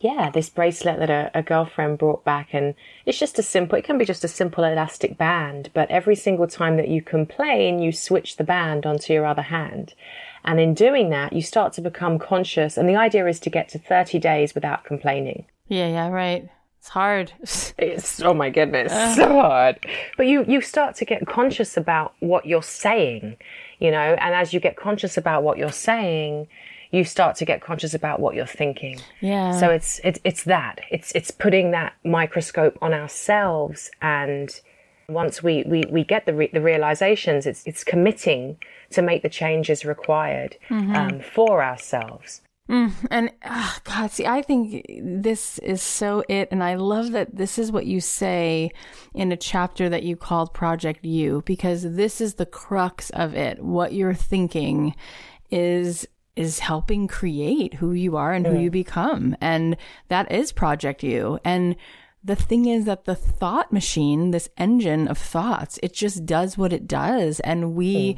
Yeah, 0.00 0.30
this 0.30 0.48
bracelet 0.48 0.98
that 0.98 1.10
a, 1.10 1.30
a 1.34 1.42
girlfriend 1.42 1.98
brought 1.98 2.24
back, 2.24 2.48
and 2.52 2.74
it's 3.04 3.18
just 3.18 3.38
a 3.38 3.42
simple, 3.42 3.78
it 3.78 3.84
can 3.84 3.98
be 3.98 4.06
just 4.06 4.24
a 4.24 4.28
simple 4.28 4.64
elastic 4.64 5.18
band, 5.18 5.68
but 5.74 5.90
every 5.90 6.16
single 6.16 6.46
time 6.46 6.78
that 6.78 6.88
you 6.88 7.02
complain, 7.02 7.80
you 7.80 7.92
switch 7.92 8.36
the 8.36 8.44
band 8.44 8.86
onto 8.86 9.12
your 9.12 9.26
other 9.26 9.42
hand. 9.42 9.94
And 10.42 10.58
in 10.58 10.72
doing 10.72 11.10
that, 11.10 11.34
you 11.34 11.42
start 11.42 11.74
to 11.74 11.82
become 11.82 12.18
conscious. 12.18 12.78
And 12.78 12.88
the 12.88 12.96
idea 12.96 13.26
is 13.26 13.38
to 13.40 13.50
get 13.50 13.68
to 13.70 13.78
30 13.78 14.18
days 14.18 14.54
without 14.54 14.84
complaining. 14.84 15.44
Yeah, 15.68 15.88
yeah, 15.88 16.08
right. 16.08 16.48
It's 16.78 16.88
hard. 16.88 17.32
It's 17.78 18.22
oh 18.22 18.34
my 18.34 18.50
goodness, 18.50 18.92
so 19.16 19.28
hard. 19.28 19.86
But 20.16 20.26
you 20.26 20.44
you 20.46 20.60
start 20.60 20.96
to 20.96 21.04
get 21.04 21.26
conscious 21.26 21.76
about 21.76 22.14
what 22.20 22.46
you're 22.46 22.62
saying, 22.62 23.36
you 23.78 23.90
know, 23.90 24.16
and 24.18 24.34
as 24.34 24.52
you 24.52 24.60
get 24.60 24.76
conscious 24.76 25.16
about 25.16 25.42
what 25.42 25.58
you're 25.58 25.72
saying, 25.72 26.48
you 26.90 27.04
start 27.04 27.36
to 27.36 27.44
get 27.44 27.60
conscious 27.60 27.94
about 27.94 28.20
what 28.20 28.34
you're 28.34 28.46
thinking. 28.46 29.00
Yeah. 29.20 29.58
So 29.58 29.70
it's 29.70 30.00
it's 30.04 30.18
it's 30.24 30.44
that. 30.44 30.80
It's 30.90 31.12
it's 31.14 31.30
putting 31.30 31.70
that 31.70 31.94
microscope 32.04 32.78
on 32.82 32.92
ourselves 32.92 33.90
and 34.02 34.60
once 35.10 35.42
we, 35.42 35.64
we, 35.66 35.84
we 35.90 36.04
get 36.04 36.24
the, 36.24 36.34
re- 36.34 36.50
the 36.52 36.60
realizations, 36.60 37.46
it's, 37.46 37.66
it's 37.66 37.84
committing 37.84 38.56
to 38.90 39.02
make 39.02 39.22
the 39.22 39.28
changes 39.28 39.84
required 39.84 40.56
mm-hmm. 40.68 40.94
um, 40.94 41.20
for 41.20 41.62
ourselves. 41.62 42.42
Mm, 42.68 42.92
and 43.10 43.32
oh, 43.44 43.76
God, 43.82 44.12
see, 44.12 44.26
I 44.26 44.42
think 44.42 44.86
this 45.02 45.58
is 45.58 45.82
so 45.82 46.22
it. 46.28 46.48
And 46.52 46.62
I 46.62 46.76
love 46.76 47.10
that 47.10 47.36
this 47.36 47.58
is 47.58 47.72
what 47.72 47.86
you 47.86 48.00
say 48.00 48.70
in 49.12 49.32
a 49.32 49.36
chapter 49.36 49.88
that 49.88 50.04
you 50.04 50.16
called 50.16 50.54
Project 50.54 51.04
You, 51.04 51.42
because 51.44 51.82
this 51.82 52.20
is 52.20 52.34
the 52.34 52.46
crux 52.46 53.10
of 53.10 53.34
it. 53.34 53.62
What 53.62 53.92
you're 53.92 54.14
thinking 54.14 54.94
is 55.50 56.06
is 56.40 56.60
helping 56.60 57.06
create 57.06 57.74
who 57.74 57.92
you 57.92 58.16
are 58.16 58.32
and 58.32 58.46
who 58.46 58.58
you 58.58 58.70
become. 58.70 59.36
And 59.40 59.76
that 60.08 60.32
is 60.32 60.52
Project 60.52 61.02
You. 61.02 61.38
And 61.44 61.76
the 62.24 62.34
thing 62.34 62.66
is 62.66 62.86
that 62.86 63.04
the 63.04 63.14
thought 63.14 63.72
machine, 63.72 64.30
this 64.30 64.48
engine 64.56 65.06
of 65.06 65.18
thoughts, 65.18 65.78
it 65.82 65.92
just 65.92 66.24
does 66.24 66.56
what 66.56 66.72
it 66.72 66.88
does. 66.88 67.40
And 67.40 67.74
we, 67.74 68.16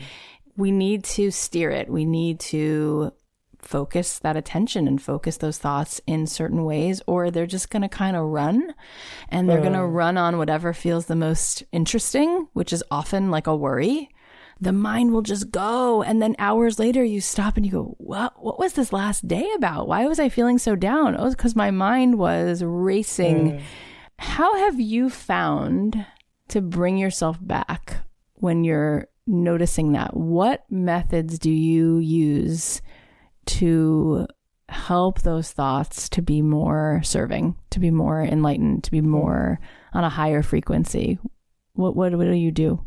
we 0.56 0.70
need 0.70 1.02
to 1.04 1.30
steer 1.32 1.70
it. 1.70 1.88
We 1.88 2.04
need 2.04 2.38
to 2.40 3.12
focus 3.58 4.18
that 4.18 4.36
attention 4.36 4.86
and 4.86 5.00
focus 5.00 5.36
those 5.36 5.58
thoughts 5.58 6.00
in 6.06 6.26
certain 6.26 6.64
ways, 6.64 7.00
or 7.06 7.30
they're 7.30 7.46
just 7.46 7.70
going 7.70 7.82
to 7.82 7.88
kind 7.88 8.16
of 8.16 8.26
run 8.26 8.74
and 9.28 9.48
they're 9.48 9.60
going 9.60 9.72
to 9.72 9.84
run 9.84 10.18
on 10.18 10.38
whatever 10.38 10.72
feels 10.72 11.06
the 11.06 11.16
most 11.16 11.62
interesting, 11.72 12.48
which 12.52 12.72
is 12.72 12.84
often 12.90 13.30
like 13.30 13.46
a 13.46 13.56
worry. 13.56 14.10
The 14.62 14.72
mind 14.72 15.12
will 15.12 15.22
just 15.22 15.50
go. 15.50 16.04
And 16.04 16.22
then 16.22 16.36
hours 16.38 16.78
later, 16.78 17.02
you 17.02 17.20
stop 17.20 17.56
and 17.56 17.66
you 17.66 17.72
go, 17.72 17.96
what, 17.98 18.40
what 18.40 18.60
was 18.60 18.74
this 18.74 18.92
last 18.92 19.26
day 19.26 19.50
about? 19.56 19.88
Why 19.88 20.06
was 20.06 20.20
I 20.20 20.28
feeling 20.28 20.56
so 20.56 20.76
down? 20.76 21.16
Oh, 21.18 21.30
because 21.30 21.56
my 21.56 21.72
mind 21.72 22.16
was 22.16 22.62
racing. 22.62 23.58
Hmm. 23.58 23.58
How 24.20 24.56
have 24.58 24.78
you 24.78 25.10
found 25.10 26.06
to 26.46 26.60
bring 26.60 26.96
yourself 26.96 27.38
back 27.40 28.04
when 28.34 28.62
you're 28.62 29.08
noticing 29.26 29.92
that? 29.92 30.16
What 30.16 30.64
methods 30.70 31.40
do 31.40 31.50
you 31.50 31.98
use 31.98 32.80
to 33.46 34.28
help 34.68 35.22
those 35.22 35.50
thoughts 35.50 36.08
to 36.10 36.22
be 36.22 36.40
more 36.40 37.00
serving, 37.02 37.56
to 37.70 37.80
be 37.80 37.90
more 37.90 38.22
enlightened, 38.22 38.84
to 38.84 38.92
be 38.92 39.00
more 39.00 39.58
on 39.92 40.04
a 40.04 40.08
higher 40.08 40.42
frequency? 40.42 41.18
What 41.72 41.96
what, 41.96 42.14
what 42.14 42.26
do 42.26 42.32
you 42.32 42.52
do? 42.52 42.86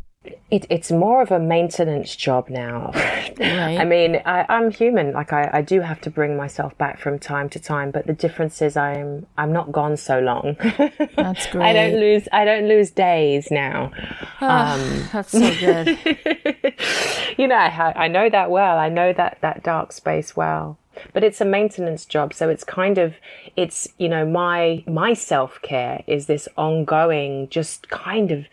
It, 0.50 0.66
it's 0.70 0.92
more 0.92 1.22
of 1.22 1.30
a 1.30 1.38
maintenance 1.38 2.14
job 2.14 2.48
now. 2.48 2.90
Right. 2.94 3.34
I 3.80 3.84
mean, 3.84 4.22
I, 4.24 4.46
I'm 4.48 4.70
human. 4.70 5.12
Like 5.12 5.32
I, 5.32 5.50
I 5.52 5.62
do 5.62 5.80
have 5.80 6.00
to 6.02 6.10
bring 6.10 6.36
myself 6.36 6.76
back 6.78 7.00
from 7.00 7.18
time 7.18 7.48
to 7.50 7.58
time, 7.58 7.90
but 7.90 8.06
the 8.06 8.12
difference 8.12 8.62
is 8.62 8.76
I'm 8.76 9.26
I'm 9.36 9.52
not 9.52 9.72
gone 9.72 9.96
so 9.96 10.20
long. 10.20 10.56
That's 11.16 11.46
great. 11.48 11.64
I 11.64 11.72
don't 11.72 12.00
lose 12.00 12.28
I 12.32 12.44
don't 12.44 12.68
lose 12.68 12.90
days 12.90 13.50
now. 13.50 13.92
Um, 14.38 15.08
That's 15.12 15.32
so 15.32 15.54
good. 15.58 15.98
you 17.38 17.48
know, 17.48 17.56
I, 17.56 17.92
I 17.96 18.08
know 18.08 18.28
that 18.28 18.50
well. 18.50 18.78
I 18.78 18.88
know 18.88 19.12
that 19.12 19.38
that 19.40 19.62
dark 19.62 19.92
space 19.92 20.36
well. 20.36 20.78
But 21.12 21.24
it's 21.24 21.40
a 21.40 21.44
maintenance 21.44 22.04
job, 22.04 22.32
so 22.32 22.48
it's 22.48 22.64
kind 22.64 22.98
of 22.98 23.14
it's 23.56 23.88
you 23.98 24.08
know 24.08 24.24
my 24.24 24.84
my 24.86 25.14
self 25.14 25.60
care 25.62 26.02
is 26.06 26.26
this 26.26 26.48
ongoing, 26.56 27.48
just 27.48 27.88
kind 27.88 28.30
of 28.30 28.46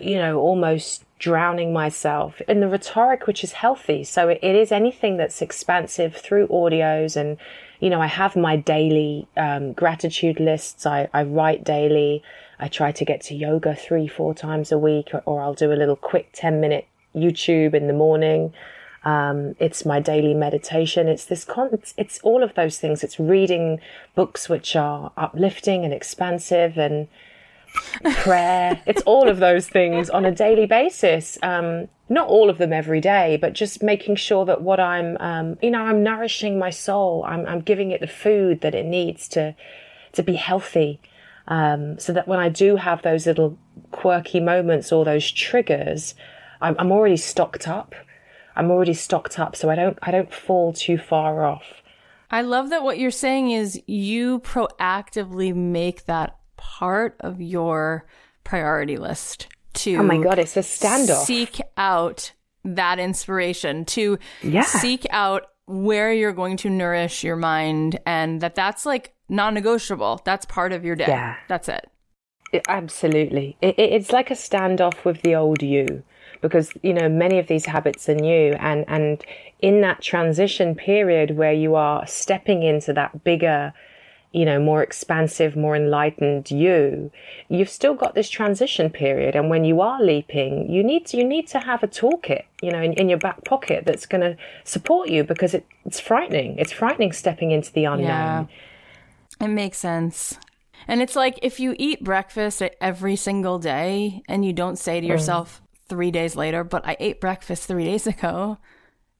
you 0.00 0.16
know 0.16 0.38
almost 0.38 1.04
drowning 1.18 1.72
myself 1.72 2.40
in 2.42 2.60
the 2.60 2.68
rhetoric, 2.68 3.26
which 3.26 3.44
is 3.44 3.52
healthy. 3.52 4.04
So 4.04 4.28
it, 4.28 4.38
it 4.42 4.54
is 4.54 4.72
anything 4.72 5.16
that's 5.16 5.42
expansive 5.42 6.16
through 6.16 6.48
audios 6.48 7.16
and. 7.16 7.38
You 7.80 7.90
know, 7.90 8.00
I 8.00 8.06
have 8.06 8.36
my 8.36 8.54
daily 8.54 9.26
um, 9.36 9.72
gratitude 9.72 10.38
lists. 10.38 10.86
I, 10.86 11.08
I 11.12 11.24
write 11.24 11.64
daily. 11.64 12.22
I 12.60 12.68
try 12.68 12.92
to 12.92 13.04
get 13.04 13.22
to 13.22 13.34
yoga 13.34 13.74
three, 13.74 14.06
four 14.06 14.34
times 14.34 14.70
a 14.70 14.78
week, 14.78 15.08
or, 15.12 15.20
or 15.26 15.42
I'll 15.42 15.52
do 15.52 15.72
a 15.72 15.74
little 15.74 15.96
quick 15.96 16.28
10 16.32 16.60
minute 16.60 16.86
YouTube 17.12 17.74
in 17.74 17.88
the 17.88 17.92
morning. 17.92 18.52
Um, 19.04 19.56
it's 19.58 19.84
my 19.84 20.00
daily 20.00 20.34
meditation. 20.34 21.08
It's 21.08 21.24
this 21.24 21.44
con, 21.44 21.70
it's, 21.72 21.94
it's 21.96 22.20
all 22.22 22.42
of 22.42 22.54
those 22.54 22.78
things. 22.78 23.02
It's 23.02 23.18
reading 23.18 23.80
books 24.14 24.48
which 24.48 24.76
are 24.76 25.12
uplifting 25.16 25.84
and 25.84 25.92
expansive 25.92 26.78
and 26.78 27.08
prayer. 28.16 28.80
it's 28.86 29.02
all 29.02 29.28
of 29.28 29.38
those 29.38 29.68
things 29.68 30.10
on 30.10 30.24
a 30.24 30.32
daily 30.32 30.66
basis. 30.66 31.38
Um, 31.42 31.88
not 32.08 32.28
all 32.28 32.50
of 32.50 32.58
them 32.58 32.72
every 32.72 33.00
day, 33.00 33.38
but 33.40 33.54
just 33.54 33.82
making 33.82 34.16
sure 34.16 34.44
that 34.44 34.62
what 34.62 34.78
I'm, 34.78 35.16
um, 35.18 35.56
you 35.62 35.70
know, 35.70 35.82
I'm 35.82 36.02
nourishing 36.02 36.58
my 36.58 36.70
soul. 36.70 37.24
I'm, 37.26 37.46
I'm 37.46 37.60
giving 37.60 37.90
it 37.90 38.00
the 38.00 38.06
food 38.06 38.60
that 38.60 38.74
it 38.74 38.84
needs 38.84 39.28
to, 39.28 39.54
to 40.12 40.22
be 40.22 40.34
healthy. 40.34 41.00
Um, 41.48 41.98
so 41.98 42.12
that 42.12 42.28
when 42.28 42.38
I 42.38 42.48
do 42.48 42.76
have 42.76 43.02
those 43.02 43.26
little 43.26 43.58
quirky 43.90 44.40
moments 44.40 44.92
or 44.92 45.04
those 45.04 45.30
triggers, 45.30 46.14
I'm, 46.60 46.76
I'm 46.78 46.92
already 46.92 47.16
stocked 47.16 47.66
up. 47.66 47.94
I'm 48.54 48.70
already 48.70 48.94
stocked 48.94 49.38
up, 49.38 49.56
so 49.56 49.70
I 49.70 49.74
don't, 49.74 49.98
I 50.02 50.10
don't 50.10 50.32
fall 50.32 50.72
too 50.72 50.98
far 50.98 51.44
off. 51.44 51.82
I 52.30 52.42
love 52.42 52.70
that 52.70 52.82
what 52.82 52.98
you're 52.98 53.10
saying 53.10 53.50
is 53.50 53.82
you 53.86 54.40
proactively 54.40 55.54
make 55.54 56.04
that 56.06 56.36
part 56.62 57.16
of 57.20 57.40
your 57.40 58.06
priority 58.44 58.96
list 58.96 59.48
to 59.74 59.96
Oh 59.96 60.02
my 60.02 60.18
God, 60.18 60.38
it's 60.38 60.56
a 60.56 60.60
standoff. 60.60 61.24
seek 61.24 61.60
out 61.76 62.32
that 62.64 62.98
inspiration 62.98 63.84
to 63.86 64.18
Yeah. 64.42 64.62
seek 64.62 65.04
out 65.10 65.42
where 65.66 66.12
you're 66.12 66.32
going 66.32 66.56
to 66.58 66.70
nourish 66.70 67.24
your 67.24 67.36
mind 67.36 67.98
and 68.06 68.40
that 68.42 68.54
that's 68.54 68.84
like 68.86 69.12
non-negotiable 69.28 70.20
that's 70.24 70.44
part 70.46 70.72
of 70.72 70.84
your 70.84 70.94
day 70.96 71.06
Yeah. 71.08 71.34
that's 71.48 71.68
it 71.68 71.88
It- 72.52 72.64
absolutely. 72.68 73.56
It, 73.62 73.74
it, 73.78 73.92
it's 73.96 74.12
like 74.12 74.30
a 74.30 74.34
standoff 74.34 75.04
with 75.04 75.22
the 75.22 75.34
old 75.34 75.62
you 75.62 76.02
because, 76.42 76.70
you 76.82 76.92
know, 76.92 77.08
many 77.08 77.38
of 77.38 77.46
these 77.46 77.64
habits 77.66 78.08
are 78.08 78.14
new 78.14 78.52
and, 78.58 78.84
and 78.88 79.24
in 79.60 79.80
that 79.80 80.02
transition 80.02 80.74
period 80.74 81.36
where 81.38 81.52
you 81.64 81.74
are 81.76 82.06
stepping 82.06 82.62
into 82.62 82.92
that 82.92 83.24
bigger, 83.24 83.72
you 84.32 84.44
know, 84.44 84.58
more 84.58 84.82
expansive, 84.82 85.56
more 85.56 85.76
enlightened 85.76 86.50
you, 86.50 87.10
you've 87.48 87.68
still 87.68 87.94
got 87.94 88.14
this 88.14 88.30
transition 88.30 88.88
period. 88.90 89.36
And 89.36 89.50
when 89.50 89.64
you 89.64 89.80
are 89.80 90.02
leaping, 90.02 90.70
you 90.70 90.82
need 90.82 91.06
to, 91.06 91.18
you 91.18 91.24
need 91.24 91.46
to 91.48 91.60
have 91.60 91.82
a 91.82 91.88
toolkit, 91.88 92.44
you 92.62 92.70
know, 92.70 92.80
in, 92.80 92.94
in 92.94 93.08
your 93.08 93.18
back 93.18 93.44
pocket 93.44 93.84
that's 93.84 94.06
going 94.06 94.22
to 94.22 94.36
support 94.64 95.10
you 95.10 95.22
because 95.22 95.52
it, 95.54 95.66
it's 95.84 96.00
frightening. 96.00 96.58
It's 96.58 96.72
frightening 96.72 97.12
stepping 97.12 97.50
into 97.50 97.72
the 97.72 97.84
unknown. 97.84 98.06
Yeah. 98.06 98.46
It 99.40 99.48
makes 99.48 99.78
sense. 99.78 100.38
And 100.88 101.02
it's 101.02 101.14
like 101.14 101.38
if 101.42 101.60
you 101.60 101.74
eat 101.78 102.02
breakfast 102.02 102.62
every 102.80 103.16
single 103.16 103.58
day 103.58 104.22
and 104.28 104.44
you 104.44 104.52
don't 104.52 104.78
say 104.78 105.00
to 105.00 105.06
mm. 105.06 105.10
yourself 105.10 105.62
three 105.88 106.10
days 106.10 106.36
later, 106.36 106.64
but 106.64 106.86
I 106.86 106.96
ate 107.00 107.20
breakfast 107.20 107.68
three 107.68 107.84
days 107.84 108.06
ago, 108.06 108.58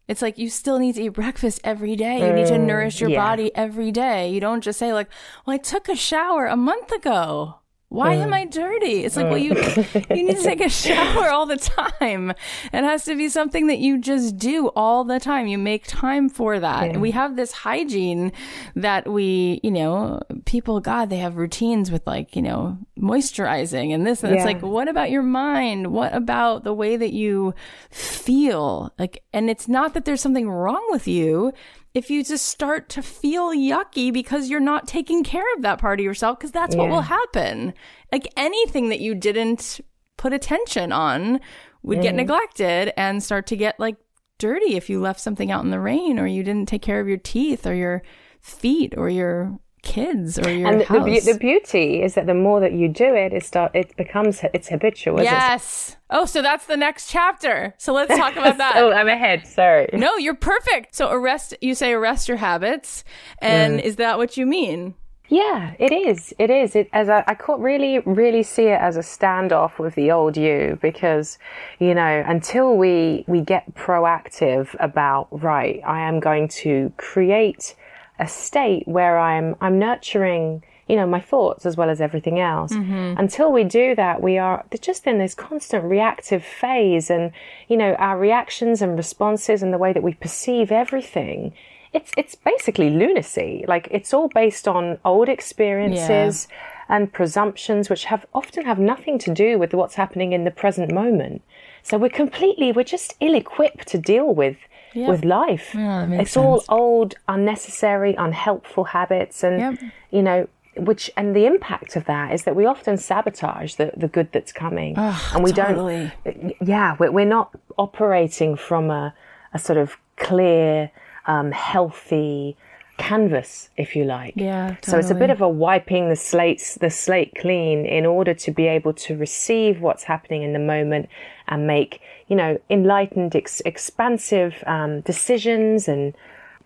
it's 0.08 0.22
like 0.22 0.38
you 0.38 0.50
still 0.50 0.78
need 0.78 0.96
to 0.96 1.02
eat 1.02 1.08
breakfast 1.10 1.60
every 1.64 1.96
day. 1.96 2.26
You 2.26 2.32
need 2.32 2.48
to 2.48 2.54
mm, 2.54 2.66
nourish 2.66 3.00
your 3.00 3.10
yeah. 3.10 3.22
body 3.22 3.54
every 3.54 3.90
day. 3.92 4.30
You 4.30 4.40
don't 4.40 4.60
just 4.60 4.78
say, 4.78 4.92
like, 4.92 5.08
well, 5.46 5.54
I 5.54 5.58
took 5.58 5.88
a 5.88 5.96
shower 5.96 6.46
a 6.46 6.56
month 6.56 6.90
ago. 6.92 7.61
Why 7.92 8.14
am 8.14 8.32
uh, 8.32 8.36
I 8.36 8.44
dirty? 8.46 9.04
It's 9.04 9.16
like, 9.16 9.26
uh, 9.26 9.28
well, 9.28 9.38
you 9.38 9.50
you 9.50 10.24
need 10.24 10.38
to 10.38 10.42
take 10.42 10.62
a 10.62 10.70
shower 10.70 11.28
all 11.28 11.44
the 11.44 11.58
time. 11.58 12.30
It 12.30 12.84
has 12.84 13.04
to 13.04 13.14
be 13.14 13.28
something 13.28 13.66
that 13.66 13.80
you 13.80 13.98
just 13.98 14.38
do 14.38 14.68
all 14.68 15.04
the 15.04 15.20
time. 15.20 15.46
You 15.46 15.58
make 15.58 15.86
time 15.86 16.30
for 16.30 16.58
that. 16.58 16.84
And 16.84 17.02
we 17.02 17.10
have 17.10 17.36
this 17.36 17.52
hygiene 17.52 18.32
that 18.74 19.06
we, 19.06 19.60
you 19.62 19.70
know, 19.70 20.22
people, 20.46 20.80
God, 20.80 21.10
they 21.10 21.18
have 21.18 21.36
routines 21.36 21.90
with 21.90 22.06
like, 22.06 22.34
you 22.34 22.40
know, 22.40 22.78
moisturizing 22.98 23.92
and 23.92 24.06
this. 24.06 24.24
And 24.24 24.34
it's 24.34 24.46
like, 24.46 24.62
what 24.62 24.88
about 24.88 25.10
your 25.10 25.22
mind? 25.22 25.88
What 25.88 26.14
about 26.14 26.64
the 26.64 26.72
way 26.72 26.96
that 26.96 27.12
you 27.12 27.54
feel? 27.90 28.94
Like, 28.98 29.22
and 29.34 29.50
it's 29.50 29.68
not 29.68 29.92
that 29.92 30.06
there's 30.06 30.22
something 30.22 30.48
wrong 30.48 30.86
with 30.90 31.06
you 31.06 31.52
if 31.94 32.10
you 32.10 32.24
just 32.24 32.46
start 32.46 32.88
to 32.90 33.02
feel 33.02 33.50
yucky 33.50 34.12
because 34.12 34.48
you're 34.48 34.60
not 34.60 34.86
taking 34.88 35.22
care 35.22 35.44
of 35.56 35.62
that 35.62 35.78
part 35.78 36.00
of 36.00 36.04
yourself, 36.04 36.38
because 36.38 36.52
that's 36.52 36.74
what 36.74 36.88
will 36.88 37.02
happen. 37.02 37.74
Like 38.10 38.32
anything 38.36 38.88
that 38.88 39.00
you 39.00 39.14
didn't 39.14 39.80
put 40.16 40.32
attention 40.32 40.92
on 40.92 41.40
would 41.82 41.98
Mm. 41.98 42.02
get 42.02 42.14
neglected 42.14 42.92
and 42.96 43.22
start 43.22 43.46
to 43.48 43.56
get 43.56 43.78
like 43.80 43.96
dirty 44.38 44.74
if 44.76 44.88
you 44.88 45.00
left 45.00 45.20
something 45.20 45.50
out 45.50 45.64
in 45.64 45.70
the 45.70 45.80
rain 45.80 46.18
or 46.18 46.26
you 46.26 46.42
didn't 46.42 46.68
take 46.68 46.82
care 46.82 47.00
of 47.00 47.08
your 47.08 47.16
teeth 47.18 47.66
or 47.66 47.74
your 47.74 48.02
feet 48.40 48.94
or 48.96 49.08
your 49.08 49.58
kids 49.82 50.38
or 50.38 50.48
your 50.50 50.68
and 50.68 50.80
the, 50.80 50.84
the, 50.84 50.88
house. 51.00 51.04
beau- 51.24 51.32
the 51.32 51.38
beauty 51.38 52.02
is 52.02 52.14
that 52.14 52.26
the 52.26 52.34
more 52.34 52.60
that 52.60 52.72
you 52.72 52.88
do 52.88 53.14
it, 53.14 53.32
it 53.32 53.44
start 53.44 53.72
it 53.74 53.96
becomes 53.96 54.40
it's 54.54 54.68
habitual. 54.68 55.16
isn't 55.20 55.26
it? 55.26 55.36
yes. 55.36 55.96
Oh, 56.10 56.24
so 56.26 56.40
that's 56.42 56.66
the 56.66 56.76
next 56.76 57.10
chapter. 57.10 57.74
So 57.78 57.92
let's 57.92 58.14
talk 58.16 58.36
about 58.36 58.58
that. 58.64 58.74
Oh, 58.76 58.92
I'm 58.92 59.08
ahead. 59.08 59.46
Sorry. 59.46 59.88
No, 59.92 60.16
you're 60.16 60.34
perfect. 60.34 60.94
So 60.94 61.10
arrest, 61.10 61.54
you 61.60 61.74
say 61.74 61.92
arrest 61.92 62.28
your 62.28 62.36
habits. 62.38 63.04
And 63.38 63.80
Mm. 63.80 63.84
is 63.84 63.96
that 63.96 64.18
what 64.18 64.36
you 64.36 64.46
mean? 64.46 64.94
Yeah, 65.28 65.72
it 65.78 65.92
is. 65.92 66.34
It 66.38 66.50
is. 66.50 66.76
It 66.76 66.90
as 66.92 67.08
I, 67.08 67.24
I 67.26 67.34
can't 67.34 67.60
really, 67.60 68.00
really 68.00 68.42
see 68.42 68.64
it 68.66 68.78
as 68.78 68.98
a 68.98 69.00
standoff 69.00 69.78
with 69.78 69.94
the 69.94 70.10
old 70.10 70.36
you 70.36 70.78
because, 70.82 71.38
you 71.78 71.94
know, 71.94 72.22
until 72.26 72.76
we 72.76 73.24
we 73.26 73.40
get 73.40 73.74
proactive 73.74 74.74
about 74.78 75.28
right, 75.30 75.80
I 75.86 76.00
am 76.00 76.20
going 76.20 76.48
to 76.62 76.92
create 76.98 77.74
a 78.22 78.28
state 78.28 78.86
where 78.86 79.18
I'm 79.18 79.56
I'm 79.60 79.78
nurturing, 79.78 80.62
you 80.88 80.96
know, 80.96 81.06
my 81.06 81.20
thoughts 81.20 81.66
as 81.66 81.76
well 81.76 81.90
as 81.90 82.00
everything 82.00 82.38
else. 82.38 82.72
Mm-hmm. 82.72 83.18
Until 83.18 83.52
we 83.52 83.64
do 83.64 83.94
that, 83.96 84.22
we 84.22 84.38
are 84.38 84.64
just 84.80 85.06
in 85.06 85.18
this 85.18 85.34
constant 85.34 85.84
reactive 85.84 86.44
phase, 86.44 87.10
and 87.10 87.32
you 87.68 87.76
know, 87.76 87.94
our 87.94 88.18
reactions 88.18 88.80
and 88.80 88.96
responses 88.96 89.62
and 89.62 89.72
the 89.72 89.78
way 89.78 89.92
that 89.92 90.02
we 90.02 90.14
perceive 90.14 90.70
everything 90.72 91.52
it's 91.92 92.10
it's 92.16 92.34
basically 92.34 92.90
lunacy. 92.90 93.64
Like 93.68 93.88
it's 93.90 94.14
all 94.14 94.28
based 94.28 94.66
on 94.66 94.98
old 95.04 95.28
experiences 95.28 96.48
and 96.88 97.12
presumptions, 97.12 97.90
which 97.90 98.04
have 98.06 98.26
often 98.34 98.64
have 98.64 98.78
nothing 98.78 99.18
to 99.18 99.32
do 99.32 99.58
with 99.58 99.74
what's 99.74 99.94
happening 99.94 100.32
in 100.32 100.44
the 100.44 100.50
present 100.50 100.92
moment. 100.92 101.42
So 101.82 101.98
we're 101.98 102.10
completely 102.10 102.72
we're 102.72 102.84
just 102.84 103.14
ill-equipped 103.20 103.86
to 103.88 103.98
deal 103.98 104.34
with 104.34 104.56
with 104.94 105.24
life. 105.24 105.74
makes 105.74 106.22
it's 106.22 106.36
all 106.36 106.64
old, 106.68 107.14
unnecessary, 107.28 108.14
unhelpful 108.14 108.84
habits, 108.84 109.42
and 109.44 109.60
Yep. 109.60 109.92
you 110.10 110.22
know. 110.22 110.48
Which 110.74 111.10
and 111.18 111.36
the 111.36 111.44
impact 111.44 111.96
of 111.96 112.06
that 112.06 112.32
is 112.32 112.44
that 112.44 112.56
we 112.56 112.64
often 112.64 112.96
sabotage 112.96 113.74
the, 113.74 113.92
the 113.94 114.08
good 114.08 114.32
that's 114.32 114.52
coming, 114.52 114.96
and 114.96 115.44
we 115.44 115.52
totally. 115.52 116.10
don't 116.24 116.54
yeah, 116.66 116.96
we're, 116.98 117.10
we're 117.10 117.26
not 117.26 117.50
operating 117.76 118.56
from 118.56 118.90
a, 118.90 119.12
a 119.52 119.58
sort 119.58 119.76
of 119.76 119.98
clear, 120.16 120.90
um, 121.26 121.52
healthy 121.52 122.56
canvas, 122.96 123.68
if 123.76 123.94
you 123.96 124.04
like. 124.04 124.34
Yeah, 124.36 124.76
So 124.82 124.98
it's 124.98 125.10
a 125.10 125.14
bit 125.14 125.28
of 125.30 125.40
a 125.42 125.48
wiping 125.48 126.08
the 126.08 126.16
slates, 126.16 126.76
the 126.76 126.88
slate 126.90 127.34
clean 127.38 127.84
in 127.84 128.06
order 128.06 128.32
to 128.32 128.50
be 128.50 128.66
able 128.66 128.92
to 128.94 129.16
receive 129.16 129.80
what's 129.80 130.04
happening 130.04 130.42
in 130.42 130.52
the 130.52 130.58
moment 130.58 131.08
and 131.48 131.66
make, 131.66 132.00
you 132.32 132.36
know, 132.36 132.58
enlightened, 132.70 133.36
ex- 133.36 133.60
expansive 133.66 134.64
um, 134.66 135.02
decisions 135.02 135.86
and, 135.86 136.14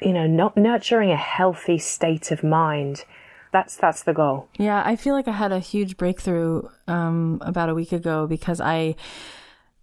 you 0.00 0.12
know, 0.12 0.24
not 0.24 0.56
nurturing 0.56 1.10
a 1.10 1.16
healthy 1.16 1.76
state 1.76 2.30
of 2.30 2.44
mind. 2.44 3.04
That's 3.50 3.74
that's 3.74 4.04
the 4.04 4.12
goal. 4.12 4.46
Yeah, 4.58 4.80
I 4.86 4.94
feel 4.94 5.14
like 5.14 5.26
I 5.26 5.32
had 5.32 5.50
a 5.50 5.58
huge 5.58 5.96
breakthrough 5.96 6.68
um, 6.86 7.38
about 7.40 7.68
a 7.68 7.74
week 7.74 7.90
ago 7.90 8.28
because 8.28 8.60
I 8.60 8.94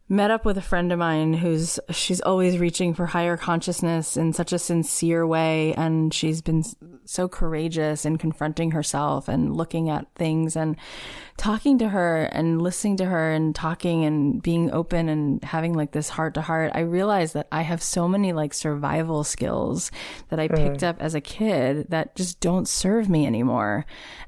met 0.09 0.31
up 0.31 0.43
with 0.43 0.57
a 0.57 0.61
friend 0.61 0.91
of 0.91 0.99
mine 0.99 1.33
who's 1.33 1.79
she's 1.89 2.19
always 2.21 2.57
reaching 2.57 2.93
for 2.93 3.05
higher 3.05 3.37
consciousness 3.37 4.17
in 4.17 4.33
such 4.33 4.51
a 4.51 4.59
sincere 4.59 5.25
way 5.25 5.73
and 5.75 6.13
she's 6.13 6.41
been 6.41 6.63
so 7.05 7.27
courageous 7.27 8.05
in 8.05 8.17
confronting 8.17 8.71
herself 8.71 9.27
and 9.27 9.55
looking 9.55 9.89
at 9.89 10.05
things 10.15 10.55
and 10.55 10.75
talking 11.37 11.77
to 11.77 11.89
her 11.89 12.23
and 12.25 12.61
listening 12.61 12.97
to 12.97 13.05
her 13.05 13.31
and 13.31 13.55
talking 13.55 14.03
and 14.03 14.41
being 14.43 14.71
open 14.71 15.09
and 15.09 15.43
having 15.43 15.73
like 15.73 15.91
this 15.91 16.09
heart 16.09 16.33
to 16.33 16.41
heart. 16.41 16.71
I 16.75 16.81
realized 16.81 17.33
that 17.33 17.47
i 17.51 17.61
have 17.61 17.81
so 17.81 18.07
many 18.07 18.33
like 18.33 18.53
survival 18.53 19.23
skills 19.23 19.89
that 20.29 20.39
i 20.39 20.47
picked 20.47 20.83
up 20.83 21.01
as 21.01 21.15
a 21.15 21.21
kid 21.21 21.87
that 21.89 22.15
just 22.15 22.39
don't 22.39 22.67
serve 22.67 23.09
me 23.09 23.25
anymore. 23.25 23.85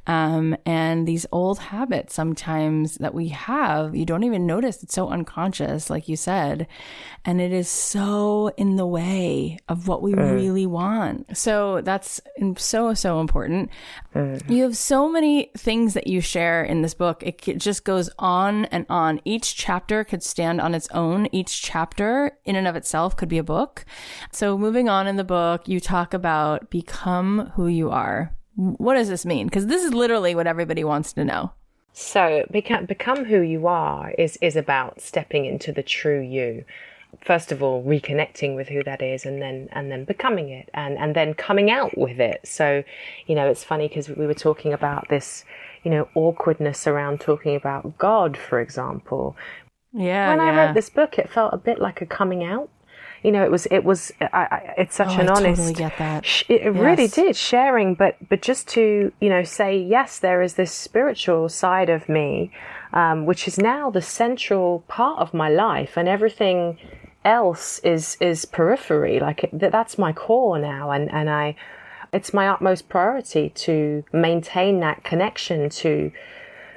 Um, 0.08 0.56
and 0.66 1.08
these 1.08 1.26
old 1.32 1.60
habits 1.60 2.14
sometimes 2.14 2.96
that 2.96 3.14
we 3.14 3.30
have 3.30 3.96
you 3.96 4.06
don't 4.06 4.24
even 4.24 4.46
notice. 4.46 4.82
It's 4.82 4.94
so 4.94 5.10
unconscious 5.10 5.65
like 5.90 6.08
you 6.08 6.16
said 6.16 6.68
and 7.26 7.42
it 7.42 7.52
is 7.52 7.68
so 7.68 8.52
in 8.58 8.76
the 8.76 8.86
way 8.86 9.58
of 9.68 9.88
what 9.88 10.02
we 10.02 10.14
mm. 10.14 10.34
really 10.34 10.66
want 10.66 11.36
so 11.36 11.82
that's 11.82 12.22
so 12.58 12.94
so 12.94 13.20
important 13.20 13.70
mm. 14.14 14.50
you 14.50 14.64
have 14.64 14.78
so 14.78 15.10
many 15.10 15.52
things 15.58 15.94
that 15.94 16.08
you 16.08 16.22
share 16.22 16.64
in 16.64 16.82
this 16.82 16.94
book. 16.94 17.24
It 17.24 17.44
c- 17.44 17.54
just 17.56 17.84
goes 17.84 18.10
on 18.20 18.66
and 18.66 18.86
on. 18.90 19.22
Each 19.26 19.56
chapter 19.56 20.04
could 20.04 20.24
stand 20.24 20.62
on 20.62 20.76
its 20.76 20.88
own. 20.92 21.28
Each 21.32 21.62
chapter 21.62 22.38
in 22.46 22.56
and 22.56 22.68
of 22.68 22.76
itself 22.76 23.16
could 23.16 23.30
be 23.30 23.38
a 23.38 23.44
book. 23.44 23.86
So 24.32 24.58
moving 24.58 24.90
on 24.90 25.08
in 25.08 25.16
the 25.16 25.24
book, 25.24 25.68
you 25.68 25.80
talk 25.80 26.14
about 26.14 26.70
become 26.70 27.52
who 27.56 27.68
you 27.68 27.90
are. 27.90 28.36
What 28.56 28.96
does 28.96 29.10
this 29.10 29.26
mean? 29.26 29.48
Because 29.48 29.68
this 29.68 29.84
is 29.84 29.94
literally 29.94 30.36
what 30.36 30.48
everybody 30.48 30.84
wants 30.84 31.14
to 31.14 31.26
know. 31.26 31.52
So 31.98 32.46
become 32.52 32.86
become 32.86 33.24
who 33.24 33.40
you 33.40 33.68
are 33.68 34.12
is 34.18 34.38
is 34.42 34.58
about 34.58 35.00
stepping 35.00 35.46
into 35.46 35.72
the 35.72 35.82
true 35.82 36.20
you. 36.20 36.66
First 37.22 37.54
of 37.54 37.64
all, 37.64 37.82
reconnecting 37.86 38.54
with 38.54 38.68
who 38.68 38.84
that 38.84 39.02
is, 39.02 39.26
and 39.26 39.42
then 39.42 39.70
and 39.72 39.90
then 39.90 40.04
becoming 40.04 40.50
it, 40.50 40.70
and 40.74 40.98
and 40.98 41.16
then 41.16 41.34
coming 41.34 41.72
out 41.72 41.98
with 41.98 42.20
it. 42.20 42.42
So, 42.46 42.84
you 43.28 43.34
know, 43.34 43.48
it's 43.48 43.64
funny 43.64 43.88
because 43.88 44.10
we 44.10 44.28
were 44.28 44.34
talking 44.34 44.74
about 44.74 45.08
this, 45.08 45.46
you 45.86 45.92
know, 45.92 46.10
awkwardness 46.16 46.86
around 46.86 47.22
talking 47.22 47.56
about 47.56 47.98
God, 47.98 48.36
for 48.36 48.60
example. 48.60 49.38
Yeah. 49.94 50.32
When 50.32 50.42
I 50.42 50.52
yeah. 50.52 50.66
wrote 50.66 50.74
this 50.74 50.90
book, 50.90 51.18
it 51.18 51.30
felt 51.30 51.54
a 51.54 51.58
bit 51.58 51.80
like 51.80 52.02
a 52.02 52.06
coming 52.06 52.44
out. 52.44 52.70
You 53.26 53.32
know, 53.32 53.44
it 53.44 53.52
was 53.52 53.66
it 53.78 53.84
was. 53.84 54.12
I, 54.22 54.28
I, 54.58 54.74
it's 54.78 54.96
such 54.96 55.18
Oh, 55.18 55.22
an 55.22 55.28
I 55.30 55.32
honest. 55.36 55.60
totally 55.60 55.74
get 55.74 55.98
that. 55.98 56.26
sh- 56.26 56.44
It 56.48 56.72
really 56.74 57.08
did 57.08 57.36
sharing, 57.36 57.96
but 57.96 58.14
but 58.30 58.42
just 58.42 58.68
to 58.76 59.12
you 59.20 59.30
know 59.34 59.44
say 59.44 59.72
yes, 59.78 60.20
there 60.20 60.42
is 60.44 60.54
this 60.54 60.72
spiritual 60.72 61.50
side 61.50 61.90
of 61.90 62.08
me, 62.08 62.52
um, 62.94 63.26
which 63.26 63.48
is 63.48 63.58
now 63.58 63.90
the 63.90 64.02
central 64.02 64.84
part 64.88 65.18
of 65.20 65.34
my 65.34 65.50
life, 65.50 65.98
and 65.98 66.08
everything 66.08 66.78
else 67.24 67.80
is 67.80 68.16
is 68.22 68.46
periphery. 68.46 69.20
Like 69.20 69.44
it, 69.46 69.50
that's 69.60 69.98
my 69.98 70.14
core 70.14 70.60
now, 70.60 70.92
and 70.92 71.12
and 71.12 71.28
I, 71.30 71.56
it's 72.14 72.32
my 72.34 72.48
utmost 72.48 72.90
priority 72.90 73.50
to 73.66 74.04
maintain 74.14 74.80
that 74.82 75.04
connection 75.04 75.70
to 75.82 76.12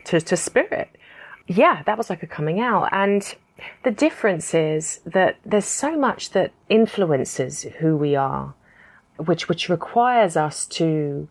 to 0.05 0.21
to 0.21 0.37
spirit. 0.37 0.89
Yeah, 1.47 1.83
that 1.85 1.97
was 1.99 2.09
like 2.11 2.23
a 2.23 2.27
coming 2.27 2.59
out, 2.61 2.89
and 2.93 3.23
the 3.83 3.91
difference 3.91 4.55
is 4.55 5.01
that 5.05 5.37
there's 5.45 5.65
so 5.65 5.97
much 5.97 6.31
that 6.31 6.53
influences 6.69 7.63
who 7.81 7.97
we 7.97 8.15
are 8.15 8.55
which 9.19 9.49
which 9.49 9.69
requires 9.69 10.37
us 10.37 10.65
to 10.65 11.29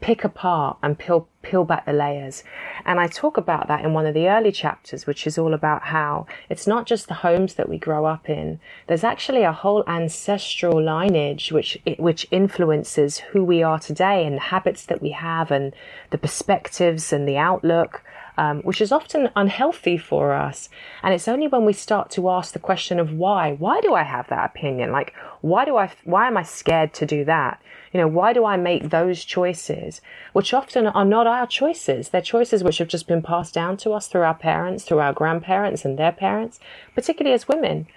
pick 0.00 0.24
apart 0.24 0.78
and 0.82 0.98
peel 0.98 1.28
peel 1.42 1.64
back 1.64 1.86
the 1.86 1.92
layers. 1.92 2.42
And 2.84 3.00
I 3.00 3.06
talk 3.06 3.36
about 3.36 3.68
that 3.68 3.84
in 3.84 3.94
one 3.94 4.06
of 4.06 4.14
the 4.14 4.28
early 4.28 4.52
chapters, 4.52 5.06
which 5.06 5.26
is 5.26 5.38
all 5.38 5.54
about 5.54 5.84
how 5.84 6.26
it's 6.48 6.66
not 6.66 6.86
just 6.86 7.08
the 7.08 7.14
homes 7.14 7.54
that 7.54 7.68
we 7.68 7.78
grow 7.78 8.04
up 8.04 8.28
in. 8.28 8.60
There's 8.86 9.04
actually 9.04 9.42
a 9.42 9.52
whole 9.52 9.84
ancestral 9.86 10.82
lineage 10.82 11.52
which 11.52 11.78
which 11.98 12.26
influences 12.30 13.18
who 13.18 13.44
we 13.44 13.62
are 13.62 13.78
today 13.78 14.26
and 14.26 14.36
the 14.36 14.40
habits 14.40 14.84
that 14.86 15.02
we 15.02 15.10
have 15.10 15.50
and 15.50 15.74
the 16.10 16.18
perspectives 16.18 17.12
and 17.12 17.26
the 17.28 17.38
outlook. 17.38 18.02
Um, 18.38 18.62
which 18.62 18.80
is 18.80 18.92
often 18.92 19.28
unhealthy 19.36 19.98
for 19.98 20.32
us. 20.32 20.70
And 21.02 21.12
it's 21.12 21.28
only 21.28 21.46
when 21.46 21.66
we 21.66 21.72
start 21.74 22.10
to 22.12 22.30
ask 22.30 22.52
the 22.52 22.58
question 22.58 22.98
of 22.98 23.12
why. 23.12 23.52
Why 23.52 23.80
do 23.82 23.92
I 23.92 24.02
have 24.02 24.28
that 24.28 24.46
opinion? 24.46 24.92
Like, 24.92 25.14
why 25.42 25.64
do 25.64 25.76
I? 25.76 25.90
Why 26.04 26.26
am 26.26 26.36
I 26.36 26.42
scared 26.42 26.94
to 26.94 27.06
do 27.06 27.24
that? 27.26 27.60
You 27.92 28.00
know, 28.00 28.08
why 28.08 28.32
do 28.32 28.44
I 28.44 28.56
make 28.56 28.90
those 28.90 29.24
choices, 29.24 30.00
which 30.32 30.54
often 30.54 30.86
are 30.86 31.04
not 31.04 31.26
our 31.26 31.46
choices? 31.46 32.08
They're 32.08 32.20
choices 32.20 32.62
which 32.62 32.78
have 32.78 32.88
just 32.88 33.08
been 33.08 33.20
passed 33.20 33.52
down 33.52 33.76
to 33.78 33.92
us 33.92 34.06
through 34.06 34.22
our 34.22 34.34
parents, 34.34 34.84
through 34.84 35.00
our 35.00 35.12
grandparents, 35.12 35.84
and 35.84 35.98
their 35.98 36.12
parents, 36.12 36.60
particularly 36.94 37.34
as 37.34 37.48
women. 37.48 37.88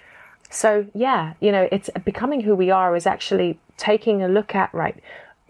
So 0.50 0.86
yeah, 0.94 1.34
you 1.40 1.52
know, 1.52 1.68
it's 1.70 1.90
becoming 2.04 2.40
who 2.40 2.54
we 2.54 2.70
are 2.70 2.96
is 2.96 3.06
actually 3.06 3.58
taking 3.76 4.22
a 4.22 4.28
look 4.28 4.54
at 4.54 4.74
right. 4.74 4.96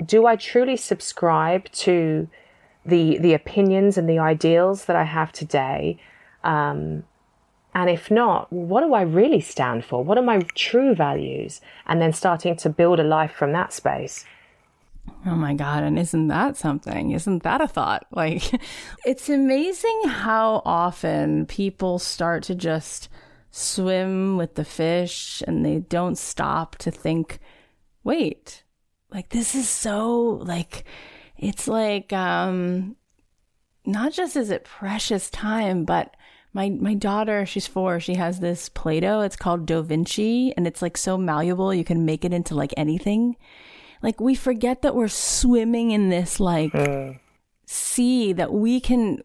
Do 0.04 0.26
I 0.26 0.36
truly 0.36 0.76
subscribe 0.76 1.70
to 1.72 2.28
the 2.84 3.18
the 3.18 3.34
opinions 3.34 3.98
and 3.98 4.08
the 4.08 4.18
ideals 4.18 4.86
that 4.86 4.96
I 4.96 5.04
have 5.04 5.32
today? 5.32 5.98
Um, 6.42 7.04
and 7.74 7.90
if 7.90 8.10
not, 8.10 8.52
what 8.52 8.82
do 8.82 8.94
I 8.94 9.02
really 9.02 9.40
stand 9.40 9.84
for? 9.84 10.04
What 10.04 10.16
are 10.16 10.22
my 10.22 10.40
true 10.54 10.94
values? 10.94 11.60
And 11.86 12.00
then 12.00 12.12
starting 12.12 12.54
to 12.56 12.70
build 12.70 13.00
a 13.00 13.04
life 13.04 13.32
from 13.32 13.52
that 13.52 13.72
space. 13.72 14.24
Oh 15.26 15.34
my 15.34 15.54
God. 15.54 15.82
And 15.82 15.98
isn't 15.98 16.28
that 16.28 16.56
something? 16.56 17.10
Isn't 17.10 17.42
that 17.42 17.60
a 17.60 17.68
thought? 17.68 18.06
Like, 18.12 18.42
it's 19.04 19.28
amazing 19.28 20.02
how 20.06 20.62
often 20.64 21.46
people 21.46 21.98
start 21.98 22.44
to 22.44 22.54
just 22.54 23.08
swim 23.50 24.36
with 24.36 24.54
the 24.54 24.64
fish 24.64 25.42
and 25.46 25.64
they 25.64 25.80
don't 25.80 26.16
stop 26.16 26.76
to 26.76 26.90
think, 26.90 27.40
wait, 28.04 28.62
like, 29.10 29.30
this 29.30 29.54
is 29.54 29.68
so, 29.68 30.40
like, 30.42 30.84
it's 31.44 31.68
like, 31.68 32.12
um, 32.12 32.96
not 33.84 34.12
just 34.12 34.34
is 34.34 34.50
it 34.50 34.64
precious 34.64 35.28
time, 35.28 35.84
but 35.84 36.16
my 36.54 36.70
my 36.70 36.94
daughter, 36.94 37.44
she's 37.44 37.66
four. 37.66 38.00
She 38.00 38.14
has 38.14 38.40
this 38.40 38.68
Play-Doh. 38.68 39.20
It's 39.20 39.36
called 39.36 39.66
Da 39.66 39.82
Vinci, 39.82 40.54
and 40.56 40.66
it's 40.66 40.80
like 40.80 40.96
so 40.96 41.18
malleable. 41.18 41.74
You 41.74 41.84
can 41.84 42.06
make 42.06 42.24
it 42.24 42.32
into 42.32 42.54
like 42.54 42.72
anything. 42.76 43.36
Like 44.02 44.20
we 44.20 44.34
forget 44.34 44.82
that 44.82 44.94
we're 44.94 45.08
swimming 45.08 45.90
in 45.90 46.08
this 46.08 46.40
like 46.40 46.72
mm. 46.72 47.18
sea 47.66 48.32
that 48.32 48.52
we 48.52 48.80
can 48.80 49.20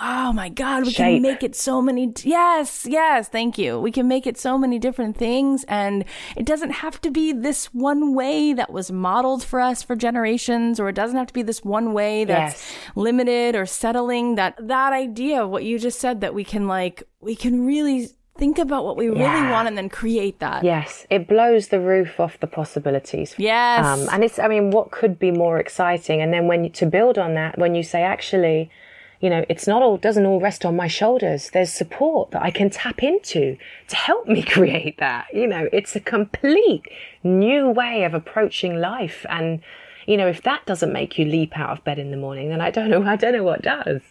oh 0.00 0.32
my 0.32 0.48
god 0.48 0.84
we 0.84 0.90
Shape. 0.90 1.14
can 1.14 1.22
make 1.22 1.42
it 1.42 1.54
so 1.54 1.80
many 1.80 2.12
yes 2.22 2.86
yes 2.88 3.28
thank 3.28 3.58
you 3.58 3.78
we 3.80 3.90
can 3.90 4.08
make 4.08 4.26
it 4.26 4.36
so 4.36 4.58
many 4.58 4.78
different 4.78 5.16
things 5.16 5.64
and 5.68 6.04
it 6.36 6.44
doesn't 6.44 6.70
have 6.70 7.00
to 7.00 7.10
be 7.10 7.32
this 7.32 7.66
one 7.74 8.14
way 8.14 8.52
that 8.52 8.72
was 8.72 8.90
modeled 8.90 9.42
for 9.42 9.60
us 9.60 9.82
for 9.82 9.96
generations 9.96 10.78
or 10.78 10.88
it 10.88 10.94
doesn't 10.94 11.16
have 11.16 11.26
to 11.26 11.34
be 11.34 11.42
this 11.42 11.64
one 11.64 11.92
way 11.92 12.24
that's 12.24 12.54
yes. 12.54 12.76
limited 12.96 13.54
or 13.54 13.66
settling 13.66 14.34
that 14.34 14.54
that 14.60 14.92
idea 14.92 15.42
of 15.42 15.50
what 15.50 15.64
you 15.64 15.78
just 15.78 15.98
said 15.98 16.20
that 16.20 16.34
we 16.34 16.44
can 16.44 16.66
like 16.66 17.02
we 17.20 17.34
can 17.34 17.64
really 17.66 18.08
think 18.38 18.58
about 18.58 18.84
what 18.84 18.96
we 18.96 19.08
really 19.08 19.20
yeah. 19.20 19.50
want 19.50 19.66
and 19.66 19.76
then 19.76 19.88
create 19.88 20.38
that. 20.38 20.64
Yes, 20.64 21.06
it 21.10 21.26
blows 21.26 21.68
the 21.68 21.80
roof 21.80 22.20
off 22.20 22.38
the 22.40 22.46
possibilities. 22.46 23.34
Yes. 23.36 23.84
Um, 23.84 24.08
and 24.12 24.22
it's, 24.22 24.38
I 24.38 24.46
mean, 24.46 24.70
what 24.70 24.92
could 24.92 25.18
be 25.18 25.32
more 25.32 25.58
exciting? 25.58 26.22
And 26.22 26.32
then 26.32 26.46
when 26.46 26.64
you, 26.64 26.70
to 26.70 26.86
build 26.86 27.18
on 27.18 27.34
that, 27.34 27.58
when 27.58 27.74
you 27.74 27.82
say, 27.82 28.02
actually, 28.02 28.70
you 29.20 29.28
know, 29.30 29.44
it's 29.48 29.66
not 29.66 29.82
all, 29.82 29.96
doesn't 29.96 30.26
all 30.26 30.40
rest 30.40 30.64
on 30.64 30.76
my 30.76 30.86
shoulders. 30.86 31.50
There's 31.50 31.72
support 31.72 32.30
that 32.30 32.42
I 32.42 32.50
can 32.50 32.70
tap 32.70 33.02
into 33.02 33.56
to 33.88 33.96
help 33.96 34.28
me 34.28 34.42
create 34.54 34.98
that. 34.98 35.26
You 35.32 35.46
know, 35.46 35.68
it's 35.72 35.96
a 35.96 36.00
complete 36.00 36.86
new 37.24 37.68
way 37.68 38.04
of 38.04 38.14
approaching 38.14 38.76
life. 38.76 39.26
And, 39.28 39.60
you 40.06 40.16
know, 40.16 40.28
if 40.28 40.42
that 40.42 40.66
doesn't 40.66 40.92
make 40.92 41.18
you 41.18 41.24
leap 41.24 41.58
out 41.58 41.70
of 41.70 41.84
bed 41.84 41.98
in 41.98 42.12
the 42.12 42.16
morning, 42.16 42.50
then 42.50 42.60
I 42.60 42.70
don't 42.70 42.90
know, 42.90 43.02
I 43.06 43.16
don't 43.16 43.32
know 43.32 43.42
what 43.42 43.62
does. 43.62 44.02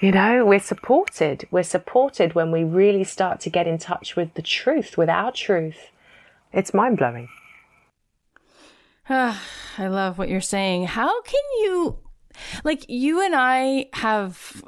You 0.00 0.12
know, 0.12 0.46
we're 0.46 0.60
supported. 0.60 1.48
We're 1.50 1.64
supported 1.64 2.34
when 2.34 2.52
we 2.52 2.62
really 2.62 3.04
start 3.04 3.40
to 3.40 3.50
get 3.50 3.66
in 3.66 3.78
touch 3.78 4.14
with 4.14 4.34
the 4.34 4.42
truth, 4.42 4.96
with 4.96 5.08
our 5.08 5.32
truth. 5.32 5.90
It's 6.52 6.72
mind 6.72 6.98
blowing. 6.98 7.28
I 9.08 9.36
love 9.78 10.18
what 10.18 10.28
you're 10.28 10.40
saying. 10.40 10.86
How 10.86 11.20
can 11.22 11.42
you 11.62 11.98
like 12.64 12.86
you 12.88 13.24
and 13.24 13.34
I 13.34 13.88
have 13.92 14.62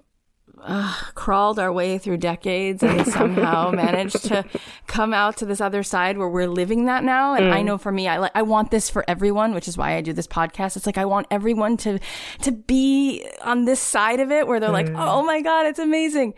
uh, 0.64 0.94
crawled 1.14 1.58
our 1.58 1.72
way 1.72 1.98
through 1.98 2.16
decades 2.16 2.82
and 2.82 3.06
somehow 3.12 3.70
managed 3.70 4.24
to 4.24 4.44
come 4.86 5.12
out 5.12 5.36
to 5.38 5.46
this 5.46 5.60
other 5.60 5.82
side 5.82 6.16
where 6.18 6.28
we're 6.28 6.48
living 6.48 6.86
that 6.86 7.04
now. 7.04 7.34
And 7.34 7.46
mm. 7.46 7.52
I 7.52 7.62
know 7.62 7.78
for 7.78 7.90
me, 7.90 8.08
I 8.08 8.18
like, 8.18 8.32
I 8.34 8.42
want 8.42 8.70
this 8.70 8.88
for 8.88 9.04
everyone, 9.08 9.54
which 9.54 9.68
is 9.68 9.76
why 9.76 9.96
I 9.96 10.00
do 10.00 10.12
this 10.12 10.26
podcast. 10.26 10.76
It's 10.76 10.86
like, 10.86 10.98
I 10.98 11.04
want 11.04 11.26
everyone 11.30 11.76
to, 11.78 11.98
to 12.42 12.52
be 12.52 13.26
on 13.42 13.64
this 13.64 13.80
side 13.80 14.20
of 14.20 14.30
it 14.30 14.46
where 14.46 14.60
they're 14.60 14.70
mm. 14.70 14.72
like, 14.72 14.90
Oh 14.94 15.24
my 15.24 15.40
God, 15.40 15.66
it's 15.66 15.78
amazing. 15.78 16.34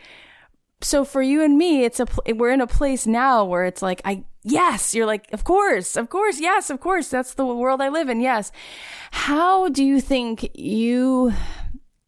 So 0.85 1.05
for 1.05 1.23
you 1.23 1.43
and 1.43 1.57
me, 1.57 1.85
it's 1.85 1.99
a, 1.99 2.07
we're 2.35 2.51
in 2.53 2.61
a 2.61 2.67
place 2.67 3.07
now 3.07 3.45
where 3.45 3.65
it's 3.65 3.81
like, 3.81 4.03
I, 4.05 4.25
yes, 4.43 4.95
you're 4.95 5.07
like, 5.07 5.33
of 5.33 5.43
course, 5.43 5.97
of 5.97 6.11
course, 6.11 6.39
yes, 6.41 6.69
of 6.69 6.81
course. 6.81 7.09
That's 7.09 7.35
the 7.35 7.47
world 7.47 7.81
I 7.81 7.89
live 7.89 8.11
in. 8.11 8.21
Yes. 8.21 8.53
How 9.11 9.71
do 9.71 9.83
you 9.83 10.01
think 10.01 10.51
you 10.55 11.33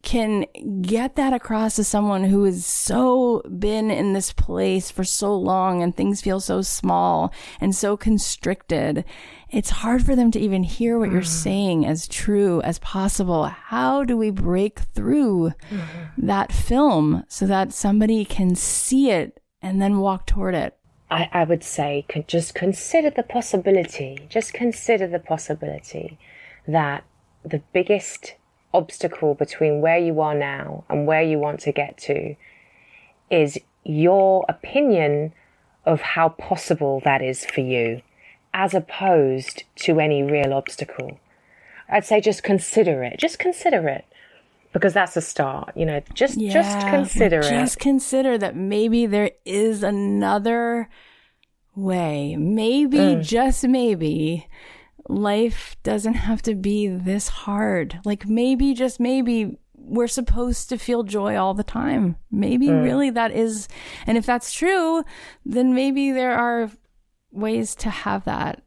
can 0.07 0.45
get 0.81 1.17
that 1.17 1.33
across 1.33 1.75
to 1.75 1.83
someone 1.83 2.23
who 2.23 2.45
has 2.45 2.65
so 2.65 3.41
been 3.59 3.91
in 3.91 4.13
this 4.13 4.31
place 4.31 4.89
for 4.89 5.03
so 5.03 5.35
long 5.35 5.83
and 5.83 5.97
things 5.97 6.21
feel 6.21 6.39
so 6.39 6.61
small 6.61 7.33
and 7.59 7.75
so 7.75 7.97
constricted, 7.97 9.03
it's 9.49 9.69
hard 9.69 10.05
for 10.05 10.15
them 10.15 10.31
to 10.31 10.39
even 10.39 10.63
hear 10.63 10.97
what 10.97 11.09
mm. 11.09 11.11
you're 11.11 11.23
saying 11.23 11.85
as 11.85 12.07
true 12.07 12.61
as 12.61 12.79
possible. 12.79 13.47
How 13.47 14.05
do 14.05 14.15
we 14.15 14.29
break 14.29 14.79
through 14.79 15.51
mm. 15.69 16.11
that 16.17 16.53
film 16.53 17.25
so 17.27 17.45
that 17.45 17.73
somebody 17.73 18.23
can 18.23 18.55
see 18.55 19.11
it 19.11 19.41
and 19.61 19.81
then 19.81 19.99
walk 19.99 20.25
toward 20.25 20.55
it? 20.55 20.77
I, 21.11 21.29
I 21.33 21.43
would 21.43 21.65
say 21.65 22.05
just 22.27 22.55
consider 22.55 23.09
the 23.09 23.23
possibility, 23.23 24.25
just 24.29 24.53
consider 24.53 25.05
the 25.05 25.19
possibility 25.19 26.17
that 26.65 27.03
the 27.43 27.61
biggest 27.73 28.35
obstacle 28.77 29.33
between 29.33 29.81
where 29.81 29.97
you 29.97 30.21
are 30.21 30.35
now 30.35 30.83
and 30.89 31.07
where 31.07 31.23
you 31.23 31.37
want 31.39 31.59
to 31.61 31.71
get 31.71 31.97
to 31.97 32.35
is 33.29 33.57
your 33.83 34.45
opinion 34.47 35.33
of 35.85 36.01
how 36.01 36.29
possible 36.29 37.01
that 37.03 37.21
is 37.21 37.45
for 37.45 37.61
you, 37.61 38.01
as 38.53 38.73
opposed 38.73 39.63
to 39.75 39.99
any 39.99 40.21
real 40.21 40.53
obstacle. 40.53 41.19
I'd 41.89 42.05
say 42.05 42.21
just 42.21 42.43
consider 42.43 43.03
it. 43.03 43.17
Just 43.17 43.39
consider 43.39 43.87
it. 43.87 44.05
Because 44.73 44.93
that's 44.93 45.17
a 45.17 45.21
start, 45.21 45.75
you 45.75 45.85
know, 45.85 46.01
just, 46.13 46.37
yeah, 46.37 46.53
just 46.53 46.87
consider 46.87 47.41
just 47.41 47.51
it. 47.51 47.55
Just 47.55 47.79
consider 47.79 48.37
that 48.37 48.55
maybe 48.55 49.05
there 49.05 49.31
is 49.45 49.81
another 49.81 50.89
way. 51.73 52.35
Maybe, 52.35 52.97
mm. 52.97 53.23
just 53.23 53.63
maybe, 53.67 54.45
life 55.09 55.75
doesn't 55.83 56.15
have 56.15 56.41
to 56.43 56.55
be 56.55 56.87
this 56.87 57.29
hard. 57.29 57.99
Like 58.05 58.27
maybe, 58.27 58.73
just 58.73 58.99
maybe, 58.99 59.57
we're 59.73 60.07
supposed 60.07 60.69
to 60.69 60.77
feel 60.77 61.03
joy 61.03 61.37
all 61.37 61.53
the 61.53 61.63
time. 61.63 62.17
Maybe 62.31 62.67
mm. 62.67 62.83
really 62.83 63.09
that 63.11 63.31
is, 63.31 63.67
and 64.05 64.17
if 64.17 64.25
that's 64.25 64.53
true, 64.53 65.03
then 65.45 65.73
maybe 65.73 66.11
there 66.11 66.37
are 66.37 66.69
ways 67.31 67.75
to 67.75 67.89
have 67.89 68.25
that. 68.25 68.63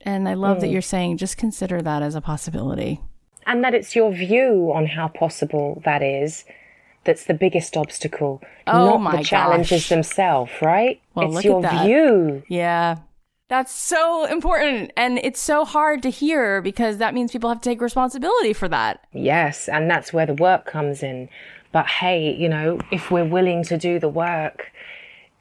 And 0.00 0.28
I 0.28 0.34
love 0.34 0.58
mm. 0.58 0.60
that 0.60 0.68
you're 0.68 0.82
saying 0.82 1.18
just 1.18 1.36
consider 1.36 1.80
that 1.82 2.02
as 2.02 2.14
a 2.14 2.20
possibility. 2.20 3.00
And 3.46 3.62
that 3.62 3.74
it's 3.74 3.94
your 3.94 4.12
view 4.12 4.72
on 4.74 4.86
how 4.86 5.08
possible 5.08 5.82
that 5.84 6.02
is 6.02 6.44
that's 7.04 7.26
the 7.26 7.34
biggest 7.34 7.76
obstacle, 7.76 8.42
oh 8.66 8.98
not 8.98 9.18
the 9.18 9.24
challenges 9.24 9.82
gosh. 9.82 9.88
themselves, 9.90 10.50
right? 10.62 11.00
Well, 11.14 11.36
it's 11.36 11.44
your 11.44 11.62
view. 11.62 12.42
Yeah. 12.48 12.96
That's 13.48 13.72
so 13.72 14.24
important. 14.24 14.90
And 14.96 15.18
it's 15.18 15.40
so 15.40 15.64
hard 15.64 16.02
to 16.02 16.10
hear 16.10 16.62
because 16.62 16.96
that 16.98 17.12
means 17.12 17.32
people 17.32 17.50
have 17.50 17.60
to 17.60 17.68
take 17.68 17.80
responsibility 17.80 18.52
for 18.52 18.68
that. 18.68 19.06
Yes. 19.12 19.68
And 19.68 19.90
that's 19.90 20.12
where 20.12 20.26
the 20.26 20.34
work 20.34 20.64
comes 20.64 21.02
in. 21.02 21.28
But 21.70 21.86
hey, 21.86 22.34
you 22.34 22.48
know, 22.48 22.80
if 22.90 23.10
we're 23.10 23.24
willing 23.24 23.62
to 23.64 23.76
do 23.76 23.98
the 23.98 24.08
work, 24.08 24.72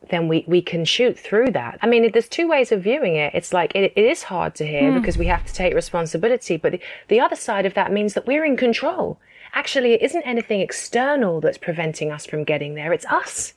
then 0.10 0.28
we, 0.28 0.44
we 0.48 0.62
can 0.62 0.84
shoot 0.84 1.18
through 1.18 1.52
that. 1.52 1.80
I 1.82 1.88
mean, 1.88 2.12
there's 2.12 2.28
two 2.28 2.48
ways 2.48 2.74
of 2.74 2.84
viewing 2.84 3.16
it. 3.16 3.34
It's 3.34 3.54
like 3.54 3.74
it, 3.74 3.94
it 3.96 4.04
is 4.04 4.24
hard 4.24 4.56
to 4.56 4.66
hear 4.66 4.92
mm. 4.92 5.00
because 5.00 5.18
we 5.18 5.28
have 5.28 5.46
to 5.46 5.54
take 5.54 5.74
responsibility. 5.74 6.58
But 6.58 6.74
the, 6.74 6.82
the 7.08 7.20
other 7.22 7.38
side 7.38 7.66
of 7.66 7.74
that 7.76 7.94
means 7.94 8.16
that 8.16 8.28
we're 8.28 8.44
in 8.44 8.58
control. 8.58 9.18
Actually, 9.54 9.94
it 9.94 10.02
isn't 10.02 10.24
anything 10.24 10.60
external 10.60 11.40
that's 11.40 11.58
preventing 11.58 12.12
us 12.12 12.26
from 12.26 12.44
getting 12.44 12.74
there. 12.74 12.92
It's 12.92 13.06
us 13.06 13.54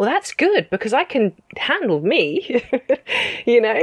well, 0.00 0.08
that's 0.08 0.32
good 0.32 0.70
because 0.70 0.94
I 0.94 1.04
can 1.04 1.34
handle 1.58 2.00
me. 2.00 2.40
you 3.44 3.60
know, 3.60 3.74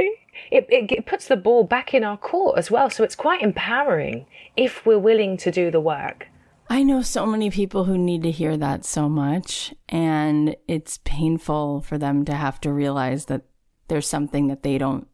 it, 0.50 0.66
it, 0.68 0.90
it 0.90 1.06
puts 1.06 1.28
the 1.28 1.36
ball 1.36 1.62
back 1.62 1.94
in 1.94 2.02
our 2.02 2.16
court 2.16 2.58
as 2.58 2.72
well. 2.72 2.90
So 2.90 3.04
it's 3.04 3.14
quite 3.14 3.40
empowering 3.40 4.26
if 4.56 4.84
we're 4.84 4.98
willing 4.98 5.36
to 5.36 5.52
do 5.52 5.70
the 5.70 5.78
work. 5.78 6.26
I 6.68 6.82
know 6.82 7.02
so 7.02 7.24
many 7.24 7.50
people 7.50 7.84
who 7.84 7.96
need 7.96 8.24
to 8.24 8.32
hear 8.32 8.56
that 8.56 8.84
so 8.84 9.08
much, 9.08 9.72
and 9.88 10.56
it's 10.66 10.98
painful 11.04 11.82
for 11.82 11.98
them 11.98 12.24
to 12.24 12.34
have 12.34 12.60
to 12.62 12.72
realize 12.72 13.26
that 13.26 13.42
there's 13.86 14.08
something 14.08 14.48
that 14.48 14.64
they 14.64 14.76
don't 14.76 15.06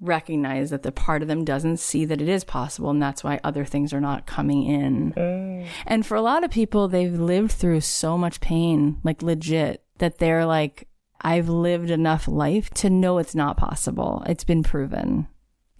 recognize 0.00 0.70
that 0.70 0.84
the 0.84 0.92
part 0.92 1.20
of 1.20 1.28
them 1.28 1.44
doesn't 1.44 1.76
see 1.76 2.06
that 2.06 2.22
it 2.22 2.28
is 2.28 2.44
possible 2.44 2.90
and 2.90 3.00
that's 3.00 3.22
why 3.22 3.40
other 3.44 3.64
things 3.64 3.92
are 3.92 4.00
not 4.00 4.26
coming 4.26 4.64
in. 4.64 5.12
Mm. 5.12 5.66
And 5.86 6.04
for 6.04 6.16
a 6.16 6.22
lot 6.22 6.44
of 6.44 6.50
people 6.50 6.88
they've 6.88 7.12
lived 7.12 7.52
through 7.52 7.80
so 7.82 8.18
much 8.18 8.40
pain, 8.40 8.98
like 9.04 9.22
legit 9.22 9.83
that 9.98 10.18
they're 10.18 10.46
like, 10.46 10.88
I've 11.20 11.48
lived 11.48 11.90
enough 11.90 12.28
life 12.28 12.70
to 12.74 12.90
know 12.90 13.18
it's 13.18 13.34
not 13.34 13.56
possible. 13.56 14.22
It's 14.26 14.44
been 14.44 14.62
proven. 14.62 15.26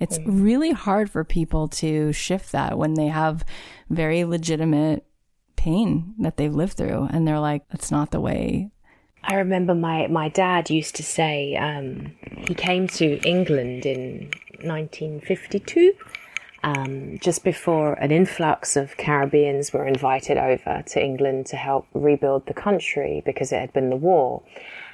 It's 0.00 0.18
mm. 0.18 0.42
really 0.42 0.72
hard 0.72 1.10
for 1.10 1.24
people 1.24 1.68
to 1.68 2.12
shift 2.12 2.52
that 2.52 2.78
when 2.78 2.94
they 2.94 3.08
have 3.08 3.44
very 3.90 4.24
legitimate 4.24 5.04
pain 5.56 6.14
that 6.18 6.36
they've 6.36 6.54
lived 6.54 6.74
through 6.74 7.08
and 7.10 7.26
they're 7.26 7.40
like, 7.40 7.64
it's 7.70 7.90
not 7.90 8.10
the 8.10 8.20
way. 8.20 8.70
I 9.22 9.36
remember 9.36 9.74
my, 9.74 10.06
my 10.08 10.28
dad 10.28 10.68
used 10.68 10.96
to 10.96 11.02
say, 11.02 11.56
um, 11.56 12.14
he 12.46 12.54
came 12.54 12.88
to 12.88 13.18
England 13.26 13.86
in 13.86 14.30
1952 14.62 15.92
um, 16.64 17.18
just 17.18 17.44
before 17.44 17.92
an 17.94 18.10
influx 18.10 18.74
of 18.74 18.96
Caribbeans 18.96 19.70
were 19.74 19.86
invited 19.86 20.38
over 20.38 20.82
to 20.86 21.04
England 21.04 21.44
to 21.46 21.56
help 21.56 21.86
rebuild 21.92 22.46
the 22.46 22.54
country 22.54 23.22
because 23.26 23.52
it 23.52 23.60
had 23.60 23.72
been 23.74 23.90
the 23.90 23.96
war. 23.96 24.42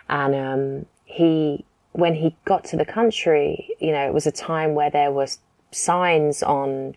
And 0.08 0.34
um, 0.34 0.86
he, 1.04 1.64
when 1.92 2.14
he 2.14 2.34
got 2.44 2.64
to 2.66 2.76
the 2.76 2.84
country, 2.84 3.70
you 3.78 3.92
know, 3.92 4.04
it 4.04 4.12
was 4.12 4.26
a 4.26 4.32
time 4.32 4.74
where 4.74 4.90
there 4.90 5.12
was 5.12 5.38
signs 5.70 6.42
on 6.42 6.96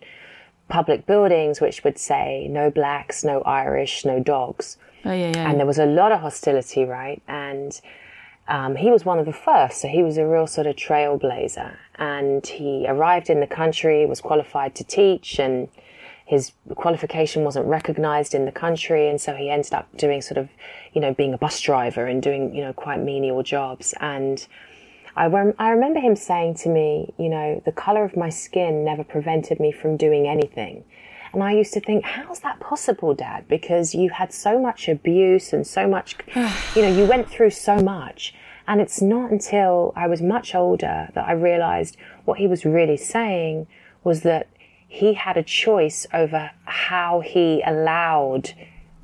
public 0.68 1.06
buildings 1.06 1.60
which 1.60 1.84
would 1.84 1.96
say 1.96 2.48
no 2.48 2.68
blacks, 2.68 3.22
no 3.22 3.42
Irish, 3.42 4.04
no 4.04 4.18
dogs. 4.18 4.76
Oh, 5.04 5.12
yeah, 5.12 5.30
yeah. 5.36 5.48
And 5.48 5.60
there 5.60 5.66
was 5.66 5.78
a 5.78 5.86
lot 5.86 6.10
of 6.10 6.20
hostility, 6.20 6.84
right? 6.84 7.22
And 7.28 7.80
um, 8.48 8.76
he 8.76 8.90
was 8.90 9.04
one 9.04 9.18
of 9.18 9.26
the 9.26 9.32
first, 9.32 9.80
so 9.80 9.88
he 9.88 10.02
was 10.02 10.18
a 10.18 10.26
real 10.26 10.46
sort 10.46 10.66
of 10.66 10.76
trailblazer. 10.76 11.76
And 11.96 12.46
he 12.46 12.86
arrived 12.88 13.30
in 13.30 13.40
the 13.40 13.46
country, 13.46 14.04
was 14.06 14.20
qualified 14.20 14.74
to 14.76 14.84
teach, 14.84 15.38
and 15.38 15.68
his 16.26 16.52
qualification 16.74 17.44
wasn't 17.44 17.66
recognized 17.66 18.34
in 18.34 18.44
the 18.44 18.52
country, 18.52 19.08
and 19.08 19.20
so 19.20 19.34
he 19.34 19.50
ended 19.50 19.72
up 19.72 19.88
doing 19.96 20.22
sort 20.22 20.38
of, 20.38 20.48
you 20.92 21.00
know, 21.00 21.14
being 21.14 21.34
a 21.34 21.38
bus 21.38 21.60
driver 21.60 22.06
and 22.06 22.22
doing, 22.22 22.54
you 22.54 22.62
know, 22.62 22.72
quite 22.72 23.00
menial 23.00 23.42
jobs. 23.42 23.94
And 24.00 24.46
I, 25.16 25.26
rem- 25.26 25.54
I 25.58 25.70
remember 25.70 26.00
him 26.00 26.16
saying 26.16 26.54
to 26.56 26.68
me, 26.68 27.14
you 27.18 27.28
know, 27.28 27.62
the 27.64 27.72
color 27.72 28.04
of 28.04 28.16
my 28.16 28.30
skin 28.30 28.84
never 28.84 29.04
prevented 29.04 29.60
me 29.60 29.70
from 29.70 29.96
doing 29.96 30.26
anything. 30.26 30.84
And 31.34 31.42
I 31.42 31.52
used 31.52 31.72
to 31.74 31.80
think, 31.80 32.04
how's 32.04 32.40
that 32.40 32.60
possible, 32.60 33.14
Dad? 33.14 33.46
Because 33.48 33.94
you 33.94 34.10
had 34.10 34.32
so 34.32 34.58
much 34.60 34.88
abuse 34.88 35.52
and 35.52 35.66
so 35.66 35.86
much, 35.88 36.16
you 36.74 36.82
know, 36.82 36.88
you 36.88 37.04
went 37.06 37.28
through 37.28 37.50
so 37.50 37.76
much. 37.78 38.34
And 38.66 38.80
it's 38.80 39.02
not 39.02 39.30
until 39.30 39.92
I 39.94 40.06
was 40.06 40.22
much 40.22 40.54
older 40.54 41.08
that 41.14 41.28
I 41.28 41.32
realized 41.32 41.96
what 42.24 42.38
he 42.38 42.46
was 42.46 42.64
really 42.64 42.96
saying 42.96 43.66
was 44.02 44.22
that 44.22 44.48
he 44.88 45.14
had 45.14 45.36
a 45.36 45.42
choice 45.42 46.06
over 46.14 46.50
how 46.64 47.20
he 47.20 47.62
allowed 47.66 48.52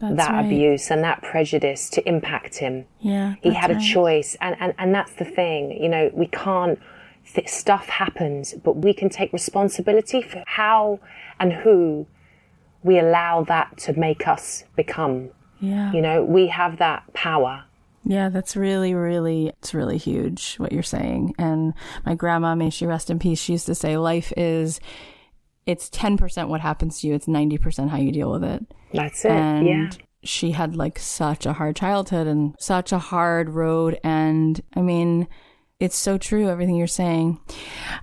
That's 0.00 0.16
that 0.16 0.30
right. 0.30 0.44
abuse 0.46 0.90
and 0.90 1.02
that 1.04 1.22
prejudice 1.22 1.90
to 1.90 2.08
impact 2.08 2.56
him. 2.58 2.86
Yeah, 3.00 3.34
He 3.42 3.52
had 3.52 3.70
a 3.70 3.74
right. 3.74 3.82
choice. 3.82 4.36
And, 4.40 4.56
and, 4.60 4.72
and 4.78 4.94
that's 4.94 5.12
the 5.14 5.24
thing, 5.24 5.72
you 5.72 5.88
know, 5.88 6.10
we 6.14 6.26
can't, 6.28 6.78
th- 7.34 7.48
stuff 7.48 7.86
happens, 7.88 8.54
but 8.54 8.76
we 8.76 8.94
can 8.94 9.08
take 9.10 9.32
responsibility 9.32 10.22
for 10.22 10.42
how 10.46 11.00
and 11.38 11.52
who 11.52 12.06
we 12.82 12.98
allow 12.98 13.44
that 13.44 13.76
to 13.78 13.98
make 13.98 14.26
us 14.26 14.64
become. 14.76 15.30
Yeah. 15.60 15.92
You 15.92 16.00
know, 16.00 16.24
we 16.24 16.48
have 16.48 16.78
that 16.78 17.12
power. 17.12 17.64
Yeah, 18.04 18.30
that's 18.30 18.56
really, 18.56 18.94
really, 18.94 19.48
it's 19.48 19.74
really 19.74 19.98
huge 19.98 20.56
what 20.56 20.72
you're 20.72 20.82
saying. 20.82 21.34
And 21.38 21.74
my 22.06 22.14
grandma, 22.14 22.54
may 22.54 22.70
she 22.70 22.86
rest 22.86 23.10
in 23.10 23.18
peace, 23.18 23.38
she 23.38 23.52
used 23.52 23.66
to 23.66 23.74
say 23.74 23.98
life 23.98 24.32
is, 24.36 24.80
it's 25.66 25.90
10% 25.90 26.48
what 26.48 26.62
happens 26.62 27.00
to 27.00 27.08
you, 27.08 27.14
it's 27.14 27.26
90% 27.26 27.90
how 27.90 27.98
you 27.98 28.10
deal 28.10 28.32
with 28.32 28.42
it. 28.42 28.64
That's 28.94 29.24
it. 29.24 29.32
And 29.32 29.66
yeah. 29.66 29.90
she 30.22 30.52
had 30.52 30.76
like 30.76 30.98
such 30.98 31.44
a 31.44 31.52
hard 31.52 31.76
childhood 31.76 32.26
and 32.26 32.54
such 32.58 32.90
a 32.90 32.98
hard 32.98 33.50
road. 33.50 34.00
And 34.02 34.60
I 34.74 34.80
mean, 34.80 35.28
it's 35.78 35.96
so 35.96 36.16
true, 36.16 36.48
everything 36.48 36.76
you're 36.76 36.86
saying. 36.86 37.38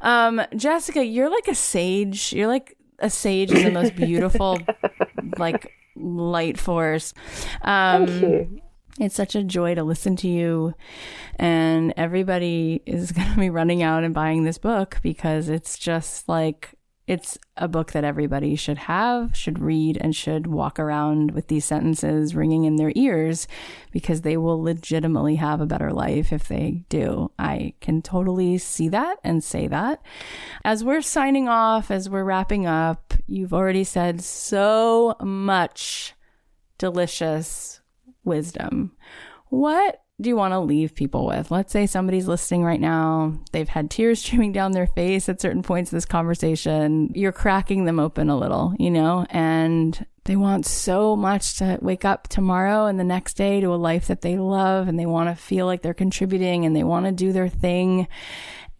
Um, 0.02 0.42
Jessica, 0.56 1.04
you're 1.04 1.30
like 1.30 1.48
a 1.48 1.56
sage. 1.56 2.34
You're 2.34 2.48
like 2.48 2.77
a 3.00 3.10
sage 3.10 3.52
in 3.52 3.64
the 3.64 3.72
most 3.72 3.96
beautiful, 3.96 4.60
like, 5.38 5.74
light 5.96 6.58
force. 6.58 7.14
Um, 7.62 8.08
Thank 8.08 8.22
you. 8.22 8.62
it's 9.00 9.16
such 9.16 9.36
a 9.36 9.44
joy 9.44 9.76
to 9.76 9.84
listen 9.84 10.16
to 10.18 10.28
you. 10.28 10.74
And 11.36 11.94
everybody 11.98 12.82
is 12.86 13.12
going 13.14 13.32
to 13.32 13.40
be 13.40 13.50
running 13.50 13.84
out 13.84 14.04
and 14.04 14.14
buying 14.14 14.44
this 14.44 14.58
book 14.58 15.00
because 15.02 15.50
it's 15.50 15.78
just 15.78 16.28
like, 16.30 16.77
it's 17.08 17.38
a 17.56 17.70
book 17.70 17.94
that 17.94 18.04
everybody 18.04 18.56
should 18.58 18.78
have, 18.78 19.36
should 19.36 19.60
read, 19.60 19.98
and 20.02 20.14
should 20.14 20.46
walk 20.46 20.78
around 20.78 21.32
with 21.32 21.48
these 21.48 21.64
sentences 21.64 22.36
ringing 22.36 22.66
in 22.66 22.76
their 22.76 22.92
ears 22.96 23.48
because 23.92 24.22
they 24.22 24.36
will 24.36 24.62
legitimately 24.62 25.36
have 25.36 25.62
a 25.62 25.66
better 25.66 25.94
life 25.94 26.34
if 26.34 26.50
they 26.50 26.84
do. 26.90 27.32
I 27.40 27.74
can 27.80 28.02
totally 28.02 28.58
see 28.58 28.90
that 28.90 29.20
and 29.24 29.42
say 29.42 29.68
that. 29.68 30.02
As 30.66 30.84
we're 30.84 31.02
signing 31.02 31.48
off, 31.48 31.90
as 31.90 32.10
we're 32.10 32.26
wrapping 32.26 32.66
up, 32.66 33.14
you've 33.26 33.54
already 33.54 33.86
said 33.86 34.22
so 34.22 35.16
much 35.22 36.14
delicious 36.78 37.80
wisdom. 38.26 38.92
What 39.48 40.02
do 40.20 40.30
you 40.30 40.36
want 40.36 40.54
to 40.54 40.60
leave 40.60 40.96
people 40.96 41.28
with? 41.28 41.52
Let's 41.52 41.72
say 41.72 41.86
somebody's 41.86 42.28
listening 42.28 42.64
right 42.64 42.82
now. 42.82 43.38
They've 43.52 43.70
had 43.70 43.92
tears 43.92 44.20
streaming 44.24 44.52
down 44.52 44.72
their 44.72 44.88
face 44.88 45.30
at 45.30 45.42
certain 45.42 45.64
points 45.64 45.92
of 45.92 45.98
this 45.98 46.06
conversation. 46.06 47.12
You're 47.14 47.32
cracking 47.32 47.86
them 47.86 48.00
open 48.00 48.30
a 48.30 48.38
little, 48.38 48.74
you 48.80 48.90
know, 48.90 49.28
and 49.30 50.06
they 50.26 50.36
want 50.36 50.66
so 50.66 51.16
much 51.16 51.58
to 51.60 51.78
wake 51.82 52.04
up 52.04 52.28
tomorrow 52.28 52.86
and 52.86 53.00
the 53.00 53.04
next 53.04 53.36
day 53.36 53.62
to 53.62 53.74
a 53.74 53.76
life 53.76 54.08
that 54.08 54.22
they 54.22 54.38
love 54.38 54.88
and 54.88 55.00
they 55.00 55.06
want 55.06 55.30
to 55.30 55.42
feel 55.42 55.66
like 55.68 55.82
they're 55.84 55.94
contributing 55.94 56.66
and 56.66 56.76
they 56.76 56.84
want 56.84 57.06
to 57.06 57.12
do 57.12 57.32
their 57.32 57.48
thing. 57.48 58.08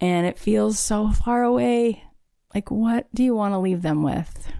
And 0.00 0.26
it 0.26 0.38
feels 0.38 0.78
so 0.78 1.10
far 1.10 1.42
away. 1.42 2.04
Like, 2.54 2.70
what 2.70 3.06
do 3.14 3.22
you 3.22 3.34
want 3.34 3.54
to 3.54 3.58
leave 3.58 3.82
them 3.82 4.02
with? 4.02 4.52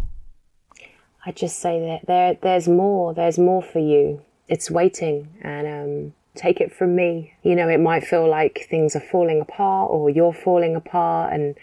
I 1.26 1.32
just 1.32 1.58
say 1.58 1.80
that 1.80 2.06
there, 2.06 2.34
there's 2.40 2.68
more. 2.68 3.14
There's 3.14 3.38
more 3.38 3.62
for 3.62 3.80
you. 3.80 4.22
It's 4.46 4.70
waiting, 4.70 5.28
and 5.42 5.66
um, 5.66 6.14
take 6.38 6.60
it 6.60 6.72
from 6.72 6.94
me. 6.94 7.34
You 7.42 7.54
know, 7.54 7.68
it 7.68 7.80
might 7.80 8.04
feel 8.04 8.28
like 8.28 8.66
things 8.70 8.96
are 8.96 9.00
falling 9.00 9.40
apart, 9.40 9.90
or 9.90 10.08
you're 10.08 10.32
falling 10.32 10.76
apart, 10.76 11.32
and 11.32 11.56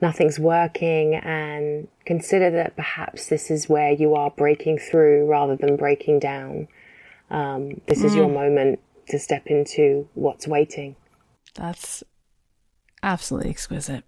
nothing's 0.00 0.38
working. 0.38 1.14
And 1.14 1.88
consider 2.06 2.50
that 2.50 2.76
perhaps 2.76 3.26
this 3.26 3.50
is 3.50 3.68
where 3.68 3.92
you 3.92 4.14
are 4.14 4.30
breaking 4.30 4.78
through 4.78 5.26
rather 5.26 5.56
than 5.56 5.76
breaking 5.76 6.20
down. 6.20 6.68
Um, 7.30 7.80
this 7.86 8.04
is 8.04 8.14
your 8.14 8.28
moment 8.28 8.80
to 9.08 9.18
step 9.18 9.46
into 9.46 10.08
what's 10.14 10.46
waiting. 10.46 10.96
That's 11.54 12.02
absolutely 13.02 13.50
exquisite. 13.50 14.04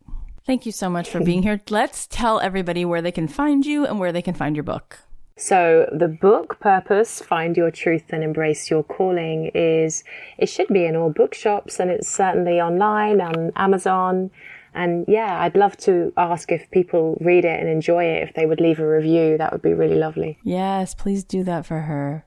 Thank 0.46 0.66
you 0.66 0.72
so 0.72 0.90
much 0.90 1.08
for 1.08 1.20
being 1.20 1.42
here. 1.44 1.60
Let's 1.70 2.06
tell 2.06 2.40
everybody 2.40 2.84
where 2.84 3.02
they 3.02 3.12
can 3.12 3.28
find 3.28 3.64
you 3.64 3.86
and 3.86 3.98
where 3.98 4.12
they 4.12 4.22
can 4.22 4.34
find 4.34 4.56
your 4.56 4.62
book. 4.62 5.00
So 5.36 5.88
the 5.92 6.06
book 6.08 6.60
purpose, 6.60 7.20
find 7.20 7.56
your 7.56 7.70
truth 7.70 8.04
and 8.10 8.22
embrace 8.22 8.70
your 8.70 8.84
calling 8.84 9.50
is, 9.54 10.04
it 10.38 10.46
should 10.46 10.68
be 10.68 10.84
in 10.84 10.94
all 10.94 11.10
bookshops 11.10 11.80
and 11.80 11.90
it's 11.90 12.08
certainly 12.08 12.60
online 12.60 13.20
on 13.20 13.50
Amazon. 13.56 14.30
And 14.74 15.04
yeah, 15.08 15.40
I'd 15.42 15.56
love 15.56 15.76
to 15.78 16.12
ask 16.16 16.52
if 16.52 16.70
people 16.70 17.18
read 17.20 17.44
it 17.44 17.58
and 17.58 17.68
enjoy 17.68 18.04
it, 18.04 18.28
if 18.28 18.34
they 18.34 18.46
would 18.46 18.60
leave 18.60 18.78
a 18.78 18.88
review, 18.88 19.36
that 19.38 19.52
would 19.52 19.62
be 19.62 19.74
really 19.74 19.96
lovely. 19.96 20.38
Yes, 20.44 20.94
please 20.94 21.24
do 21.24 21.42
that 21.44 21.66
for 21.66 21.80
her. 21.80 22.26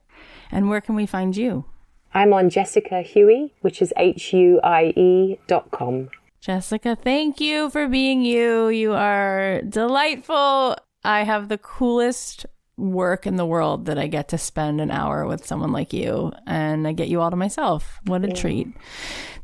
And 0.50 0.68
where 0.68 0.80
can 0.80 0.94
we 0.94 1.06
find 1.06 1.36
you? 1.36 1.64
I'm 2.14 2.32
on 2.32 2.50
Jessica 2.50 3.02
Huie, 3.02 3.52
which 3.60 3.82
is 3.82 3.92
H-U-I-E 3.96 5.38
dot 5.46 5.70
com. 5.70 6.08
Jessica, 6.40 6.96
thank 6.96 7.40
you 7.40 7.68
for 7.68 7.86
being 7.86 8.22
you. 8.22 8.68
You 8.68 8.92
are 8.92 9.60
delightful. 9.62 10.76
I 11.04 11.24
have 11.24 11.48
the 11.48 11.58
coolest 11.58 12.46
work 12.78 13.26
in 13.26 13.36
the 13.36 13.44
world 13.44 13.86
that 13.86 13.98
I 13.98 14.06
get 14.06 14.28
to 14.28 14.38
spend 14.38 14.80
an 14.80 14.90
hour 14.90 15.26
with 15.26 15.44
someone 15.44 15.72
like 15.72 15.92
you 15.92 16.32
and 16.46 16.86
I 16.86 16.92
get 16.92 17.08
you 17.08 17.20
all 17.20 17.30
to 17.30 17.36
myself. 17.36 17.98
What 18.04 18.24
a 18.24 18.32
treat. 18.32 18.68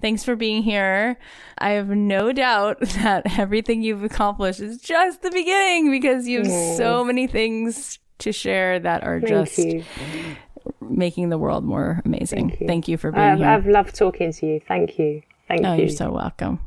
Thanks 0.01 0.23
for 0.23 0.37
being 0.37 0.63
here. 0.63 1.17
I 1.59 1.71
have 1.71 1.89
no 1.89 2.33
doubt 2.33 2.81
that 2.81 3.39
everything 3.39 3.83
you've 3.83 4.05
accomplished 4.05 4.61
is 4.61 4.81
just 4.81 5.23
the 5.23 5.31
beginning 5.31 5.91
because 5.91 6.29
you 6.29 6.43
have 6.43 6.77
so 6.77 7.05
many 7.05 7.27
things 7.27 7.99
to 8.19 8.31
share 8.33 8.79
that 8.79 9.03
are 9.03 9.21
Thank 9.21 9.29
just 9.29 9.59
you. 9.59 9.85
making 10.81 11.31
the 11.31 11.39
world 11.39 11.65
more 11.65 12.01
amazing. 12.05 12.57
Thank 12.67 12.87
you, 12.87 12.97
for 12.97 13.11
being 13.11 13.25
I've, 13.25 13.39
here. 13.39 13.49
I've 13.49 13.67
loved 13.67 13.95
talking 13.95 14.33
to 14.33 14.47
you. 14.47 14.61
Thank 14.61 14.99
you. 14.99 15.23
Thank 15.49 15.65
Oh, 15.65 15.75
you. 15.75 15.81
you're 15.83 15.89
so 15.89 16.13
welcome. 16.13 16.61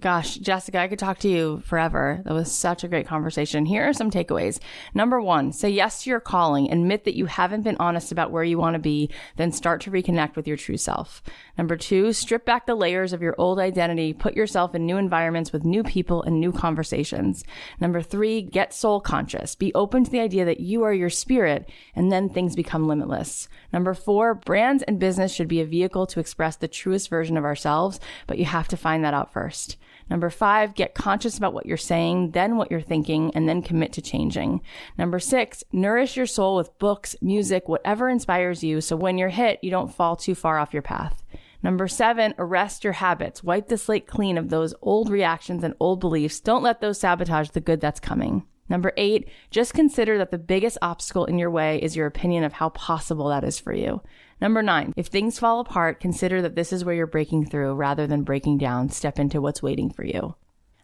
Gosh, 0.00 0.36
Jessica, 0.36 0.78
I 0.78 0.88
could 0.88 0.98
talk 0.98 1.18
to 1.18 1.28
you 1.28 1.60
forever. 1.66 2.22
That 2.24 2.32
was 2.32 2.50
such 2.50 2.84
a 2.84 2.88
great 2.88 3.06
conversation. 3.06 3.66
Here 3.66 3.86
are 3.86 3.92
some 3.92 4.10
takeaways. 4.10 4.58
Number 4.94 5.20
one, 5.20 5.52
say 5.52 5.68
yes 5.68 6.02
to 6.02 6.10
your 6.10 6.20
calling. 6.20 6.72
Admit 6.72 7.04
that 7.04 7.16
you 7.16 7.26
haven't 7.26 7.64
been 7.64 7.76
honest 7.78 8.10
about 8.10 8.30
where 8.30 8.42
you 8.42 8.56
want 8.56 8.76
to 8.76 8.80
be, 8.80 9.10
then 9.36 9.52
start 9.52 9.82
to 9.82 9.90
reconnect 9.90 10.36
with 10.36 10.48
your 10.48 10.56
true 10.56 10.78
self. 10.78 11.22
Number 11.58 11.76
two, 11.76 12.14
strip 12.14 12.46
back 12.46 12.64
the 12.64 12.74
layers 12.74 13.12
of 13.12 13.20
your 13.20 13.34
old 13.36 13.58
identity. 13.58 14.14
Put 14.14 14.34
yourself 14.34 14.74
in 14.74 14.86
new 14.86 14.96
environments 14.96 15.52
with 15.52 15.66
new 15.66 15.82
people 15.82 16.22
and 16.22 16.40
new 16.40 16.50
conversations. 16.50 17.44
Number 17.78 18.00
three, 18.00 18.40
get 18.40 18.72
soul 18.72 19.02
conscious. 19.02 19.54
Be 19.54 19.74
open 19.74 20.04
to 20.04 20.10
the 20.10 20.20
idea 20.20 20.46
that 20.46 20.60
you 20.60 20.82
are 20.82 20.94
your 20.94 21.10
spirit, 21.10 21.68
and 21.94 22.10
then 22.10 22.30
things 22.30 22.56
become 22.56 22.88
limitless. 22.88 23.50
Number 23.70 23.92
four, 23.92 24.32
brands 24.32 24.82
and 24.84 24.98
business 24.98 25.34
should 25.34 25.48
be 25.48 25.60
a 25.60 25.66
vehicle 25.66 26.06
to 26.06 26.20
express 26.20 26.56
the 26.56 26.68
truest 26.68 27.10
version 27.10 27.36
of 27.36 27.44
ourselves, 27.44 28.00
but 28.26 28.38
you 28.38 28.46
have 28.46 28.68
to 28.68 28.78
find 28.78 29.04
that 29.04 29.12
out 29.12 29.30
first. 29.30 29.76
Number 30.10 30.28
five, 30.28 30.74
get 30.74 30.94
conscious 30.94 31.38
about 31.38 31.54
what 31.54 31.66
you're 31.66 31.76
saying, 31.76 32.32
then 32.32 32.56
what 32.56 32.70
you're 32.70 32.80
thinking, 32.80 33.30
and 33.34 33.48
then 33.48 33.62
commit 33.62 33.92
to 33.92 34.02
changing. 34.02 34.60
Number 34.98 35.20
six, 35.20 35.62
nourish 35.72 36.16
your 36.16 36.26
soul 36.26 36.56
with 36.56 36.76
books, 36.80 37.14
music, 37.22 37.68
whatever 37.68 38.08
inspires 38.08 38.64
you, 38.64 38.80
so 38.80 38.96
when 38.96 39.16
you're 39.16 39.28
hit, 39.28 39.60
you 39.62 39.70
don't 39.70 39.94
fall 39.94 40.16
too 40.16 40.34
far 40.34 40.58
off 40.58 40.72
your 40.72 40.82
path. 40.82 41.22
Number 41.62 41.86
seven, 41.86 42.34
arrest 42.38 42.82
your 42.84 42.94
habits. 42.94 43.44
Wipe 43.44 43.68
the 43.68 43.78
slate 43.78 44.06
clean 44.06 44.36
of 44.36 44.48
those 44.48 44.74
old 44.82 45.10
reactions 45.10 45.62
and 45.62 45.74
old 45.78 46.00
beliefs. 46.00 46.40
Don't 46.40 46.62
let 46.62 46.80
those 46.80 46.98
sabotage 46.98 47.50
the 47.50 47.60
good 47.60 47.80
that's 47.80 48.00
coming. 48.00 48.44
Number 48.68 48.92
eight, 48.96 49.28
just 49.50 49.74
consider 49.74 50.16
that 50.18 50.30
the 50.30 50.38
biggest 50.38 50.78
obstacle 50.80 51.24
in 51.24 51.38
your 51.38 51.50
way 51.50 51.82
is 51.82 51.96
your 51.96 52.06
opinion 52.06 52.44
of 52.44 52.54
how 52.54 52.70
possible 52.70 53.28
that 53.28 53.44
is 53.44 53.60
for 53.60 53.72
you. 53.72 54.00
Number 54.40 54.62
nine, 54.62 54.92
if 54.96 55.06
things 55.06 55.38
fall 55.38 55.60
apart, 55.60 56.00
consider 56.00 56.40
that 56.42 56.54
this 56.54 56.72
is 56.72 56.84
where 56.84 56.94
you're 56.94 57.06
breaking 57.06 57.46
through 57.46 57.74
rather 57.74 58.06
than 58.06 58.22
breaking 58.22 58.58
down. 58.58 58.88
Step 58.88 59.18
into 59.18 59.40
what's 59.40 59.62
waiting 59.62 59.90
for 59.90 60.04
you. 60.04 60.34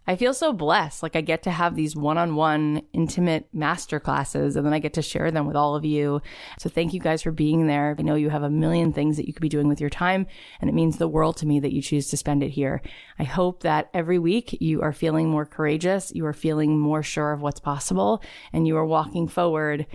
I 0.08 0.14
feel 0.14 0.34
so 0.34 0.52
blessed. 0.52 1.02
Like 1.02 1.16
I 1.16 1.20
get 1.20 1.42
to 1.44 1.50
have 1.50 1.74
these 1.74 1.96
one 1.96 2.16
on 2.16 2.36
one 2.36 2.82
intimate 2.92 3.48
master 3.52 3.98
classes 3.98 4.54
and 4.54 4.64
then 4.64 4.72
I 4.72 4.78
get 4.78 4.94
to 4.94 5.02
share 5.02 5.32
them 5.32 5.46
with 5.46 5.56
all 5.56 5.74
of 5.74 5.84
you. 5.84 6.22
So 6.60 6.68
thank 6.68 6.94
you 6.94 7.00
guys 7.00 7.22
for 7.22 7.32
being 7.32 7.66
there. 7.66 7.96
I 7.98 8.02
know 8.02 8.14
you 8.14 8.30
have 8.30 8.44
a 8.44 8.50
million 8.50 8.92
things 8.92 9.16
that 9.16 9.26
you 9.26 9.32
could 9.32 9.42
be 9.42 9.48
doing 9.48 9.66
with 9.66 9.80
your 9.80 9.90
time 9.90 10.26
and 10.60 10.70
it 10.70 10.74
means 10.74 10.98
the 10.98 11.08
world 11.08 11.36
to 11.38 11.46
me 11.46 11.58
that 11.58 11.72
you 11.72 11.82
choose 11.82 12.08
to 12.10 12.16
spend 12.16 12.44
it 12.44 12.50
here. 12.50 12.82
I 13.18 13.24
hope 13.24 13.62
that 13.64 13.90
every 13.92 14.20
week 14.20 14.56
you 14.60 14.80
are 14.80 14.92
feeling 14.92 15.28
more 15.28 15.44
courageous. 15.44 16.12
You 16.14 16.24
are 16.26 16.32
feeling 16.32 16.78
more 16.78 17.02
sure 17.02 17.32
of 17.32 17.42
what's 17.42 17.60
possible 17.60 18.22
and 18.52 18.64
you 18.64 18.76
are 18.76 18.86
walking 18.86 19.26
forward 19.26 19.86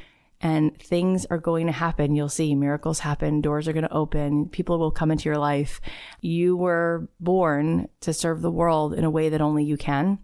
and 0.42 0.78
things 0.80 1.26
are 1.28 1.38
going 1.38 1.68
to 1.68 1.72
happen. 1.72 2.16
You'll 2.16 2.30
see 2.30 2.56
miracles 2.56 3.00
happen. 3.00 3.42
Doors 3.42 3.68
are 3.68 3.74
going 3.74 3.88
to 3.88 3.94
open. 3.94 4.50
People 4.50 4.80
will 4.80 4.92
come 4.92 5.12
into 5.12 5.30
your 5.30 5.38
life. 5.38 5.80
You 6.20 6.58
were 6.58 7.08
born 7.20 7.88
to 8.02 8.14
serve 8.14 8.42
the 8.42 8.52
world 8.52 8.94
in 8.94 9.04
a 9.04 9.10
way 9.10 9.30
that 9.30 9.42
only 9.42 9.64
you 9.64 9.78
can. 9.78 10.20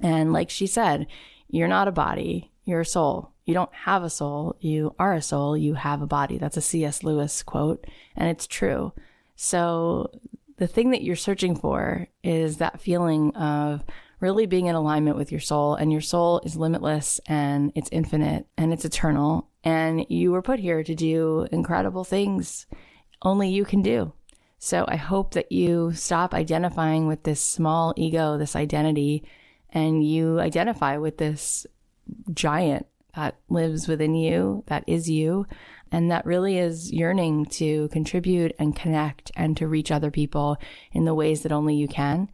And 0.00 0.32
like 0.32 0.50
she 0.50 0.66
said, 0.66 1.06
you're 1.48 1.68
not 1.68 1.88
a 1.88 1.92
body. 1.92 2.50
You're 2.64 2.80
a 2.80 2.86
soul. 2.86 3.30
You 3.44 3.54
don't 3.54 3.72
have 3.72 4.02
a 4.02 4.10
soul. 4.10 4.56
You 4.58 4.96
are 4.98 5.14
a 5.14 5.22
soul. 5.22 5.56
You 5.56 5.74
have 5.74 6.02
a 6.02 6.06
body. 6.06 6.38
That's 6.38 6.56
a 6.56 6.60
C.S. 6.62 7.04
Lewis 7.04 7.44
quote. 7.44 7.86
And 8.16 8.28
it's 8.28 8.48
true. 8.48 8.92
So 9.36 10.10
the 10.56 10.66
thing 10.66 10.90
that 10.90 11.02
you're 11.02 11.14
searching 11.14 11.54
for 11.54 12.08
is 12.24 12.56
that 12.56 12.80
feeling 12.80 13.34
of 13.36 13.84
really 14.20 14.46
being 14.46 14.66
in 14.66 14.74
alignment 14.74 15.16
with 15.16 15.30
your 15.30 15.40
soul. 15.40 15.74
And 15.74 15.92
your 15.92 16.00
soul 16.00 16.40
is 16.44 16.56
limitless 16.56 17.20
and 17.26 17.72
it's 17.74 17.90
infinite 17.92 18.46
and 18.56 18.72
it's 18.72 18.84
eternal. 18.84 19.48
And 19.64 20.06
you 20.08 20.32
were 20.32 20.42
put 20.42 20.60
here 20.60 20.82
to 20.82 20.94
do 20.94 21.46
incredible 21.52 22.04
things 22.04 22.66
only 23.22 23.48
you 23.48 23.64
can 23.64 23.82
do. 23.82 24.12
So 24.58 24.84
I 24.88 24.96
hope 24.96 25.34
that 25.34 25.52
you 25.52 25.92
stop 25.92 26.34
identifying 26.34 27.06
with 27.06 27.24
this 27.24 27.40
small 27.40 27.92
ego, 27.96 28.38
this 28.38 28.56
identity, 28.56 29.24
and 29.70 30.06
you 30.06 30.40
identify 30.40 30.96
with 30.96 31.18
this 31.18 31.66
giant 32.32 32.86
that 33.14 33.36
lives 33.48 33.88
within 33.88 34.14
you, 34.14 34.62
that 34.66 34.84
is 34.86 35.08
you, 35.10 35.46
and 35.90 36.10
that 36.10 36.26
really 36.26 36.58
is 36.58 36.92
yearning 36.92 37.46
to 37.46 37.88
contribute 37.88 38.54
and 38.58 38.76
connect 38.76 39.30
and 39.36 39.56
to 39.56 39.66
reach 39.66 39.90
other 39.90 40.10
people 40.10 40.56
in 40.92 41.04
the 41.04 41.14
ways 41.14 41.42
that 41.42 41.52
only 41.52 41.74
you 41.74 41.88
can. 41.88 42.30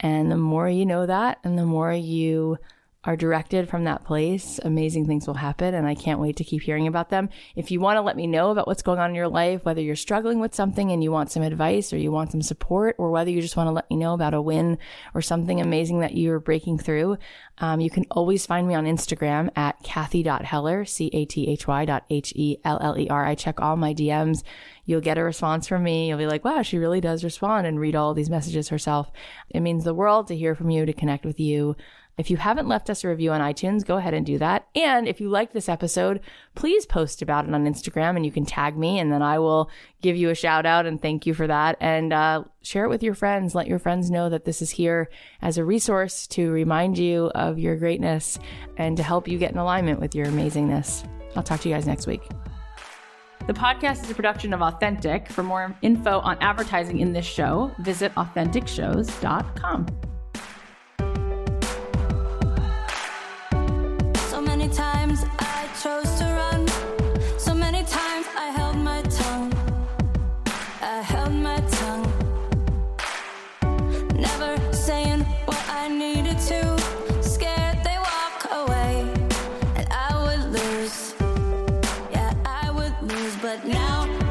And 0.00 0.30
the 0.30 0.36
more 0.36 0.68
you 0.68 0.84
know 0.86 1.06
that 1.06 1.38
and 1.42 1.58
the 1.58 1.64
more 1.64 1.92
you 1.92 2.58
are 3.06 3.16
directed 3.16 3.68
from 3.68 3.84
that 3.84 4.04
place, 4.04 4.58
amazing 4.64 5.06
things 5.06 5.26
will 5.26 5.34
happen. 5.34 5.74
And 5.74 5.86
I 5.86 5.94
can't 5.94 6.20
wait 6.20 6.36
to 6.36 6.44
keep 6.44 6.62
hearing 6.62 6.88
about 6.88 7.08
them. 7.08 7.30
If 7.54 7.70
you 7.70 7.80
want 7.80 7.96
to 7.98 8.02
let 8.02 8.16
me 8.16 8.26
know 8.26 8.50
about 8.50 8.66
what's 8.66 8.82
going 8.82 8.98
on 8.98 9.10
in 9.10 9.16
your 9.16 9.28
life, 9.28 9.64
whether 9.64 9.80
you're 9.80 9.94
struggling 9.94 10.40
with 10.40 10.56
something 10.56 10.90
and 10.90 11.04
you 11.04 11.12
want 11.12 11.30
some 11.30 11.44
advice 11.44 11.92
or 11.92 11.98
you 11.98 12.10
want 12.10 12.32
some 12.32 12.42
support, 12.42 12.96
or 12.98 13.12
whether 13.12 13.30
you 13.30 13.40
just 13.40 13.56
want 13.56 13.68
to 13.68 13.72
let 13.72 13.88
me 13.88 13.96
know 13.96 14.12
about 14.12 14.34
a 14.34 14.42
win 14.42 14.76
or 15.14 15.22
something 15.22 15.60
amazing 15.60 16.00
that 16.00 16.16
you're 16.16 16.40
breaking 16.40 16.78
through, 16.78 17.16
um, 17.58 17.80
you 17.80 17.90
can 17.90 18.04
always 18.10 18.44
find 18.44 18.66
me 18.66 18.74
on 18.74 18.84
Instagram 18.84 19.50
at 19.56 19.80
Cathy.Heller, 19.84 20.84
C-A-T-H-Y 20.84 21.84
dot 21.84 22.04
H-E-L-L-E-R. 22.10 23.24
I 23.24 23.34
check 23.36 23.60
all 23.60 23.76
my 23.76 23.94
DMs. 23.94 24.42
You'll 24.84 25.00
get 25.00 25.18
a 25.18 25.24
response 25.24 25.66
from 25.66 25.82
me. 25.82 26.08
You'll 26.08 26.18
be 26.18 26.26
like, 26.26 26.44
wow, 26.44 26.62
she 26.62 26.78
really 26.78 27.00
does 27.00 27.24
respond 27.24 27.66
and 27.66 27.80
read 27.80 27.96
all 27.96 28.14
these 28.14 28.30
messages 28.30 28.68
herself. 28.68 29.10
It 29.50 29.60
means 29.60 29.84
the 29.84 29.94
world 29.94 30.26
to 30.28 30.36
hear 30.36 30.54
from 30.54 30.70
you, 30.70 30.84
to 30.86 30.92
connect 30.92 31.24
with 31.24 31.40
you. 31.40 31.76
If 32.18 32.30
you 32.30 32.38
haven't 32.38 32.66
left 32.66 32.88
us 32.88 33.04
a 33.04 33.08
review 33.08 33.32
on 33.32 33.42
iTunes, 33.42 33.84
go 33.84 33.98
ahead 33.98 34.14
and 34.14 34.24
do 34.24 34.38
that. 34.38 34.66
And 34.74 35.06
if 35.06 35.20
you 35.20 35.28
like 35.28 35.52
this 35.52 35.68
episode, 35.68 36.20
please 36.54 36.86
post 36.86 37.20
about 37.20 37.46
it 37.46 37.52
on 37.52 37.66
Instagram 37.66 38.16
and 38.16 38.24
you 38.24 38.32
can 38.32 38.46
tag 38.46 38.76
me 38.76 38.98
and 38.98 39.12
then 39.12 39.20
I 39.20 39.38
will 39.38 39.70
give 40.00 40.16
you 40.16 40.30
a 40.30 40.34
shout 40.34 40.64
out 40.64 40.86
and 40.86 41.00
thank 41.00 41.26
you 41.26 41.34
for 41.34 41.46
that. 41.46 41.76
And 41.78 42.14
uh, 42.14 42.44
share 42.62 42.86
it 42.86 42.88
with 42.88 43.02
your 43.02 43.14
friends. 43.14 43.54
Let 43.54 43.66
your 43.66 43.78
friends 43.78 44.10
know 44.10 44.30
that 44.30 44.46
this 44.46 44.62
is 44.62 44.70
here 44.70 45.10
as 45.42 45.58
a 45.58 45.64
resource 45.64 46.26
to 46.28 46.50
remind 46.50 46.96
you 46.96 47.26
of 47.34 47.58
your 47.58 47.76
greatness 47.76 48.38
and 48.78 48.96
to 48.96 49.02
help 49.02 49.28
you 49.28 49.36
get 49.36 49.52
in 49.52 49.58
alignment 49.58 50.00
with 50.00 50.14
your 50.14 50.24
amazingness. 50.26 51.06
I'll 51.36 51.42
talk 51.42 51.60
to 51.60 51.68
you 51.68 51.74
guys 51.74 51.86
next 51.86 52.06
week. 52.06 52.22
The 53.46 53.52
podcast 53.52 54.04
is 54.04 54.10
a 54.10 54.14
production 54.14 54.54
of 54.54 54.62
Authentic. 54.62 55.28
For 55.28 55.42
more 55.42 55.76
info 55.82 56.20
on 56.20 56.38
advertising 56.40 57.00
in 57.00 57.12
this 57.12 57.26
show, 57.26 57.70
visit 57.78 58.12
AuthenticShows.com. 58.14 59.86
now. 83.66 84.25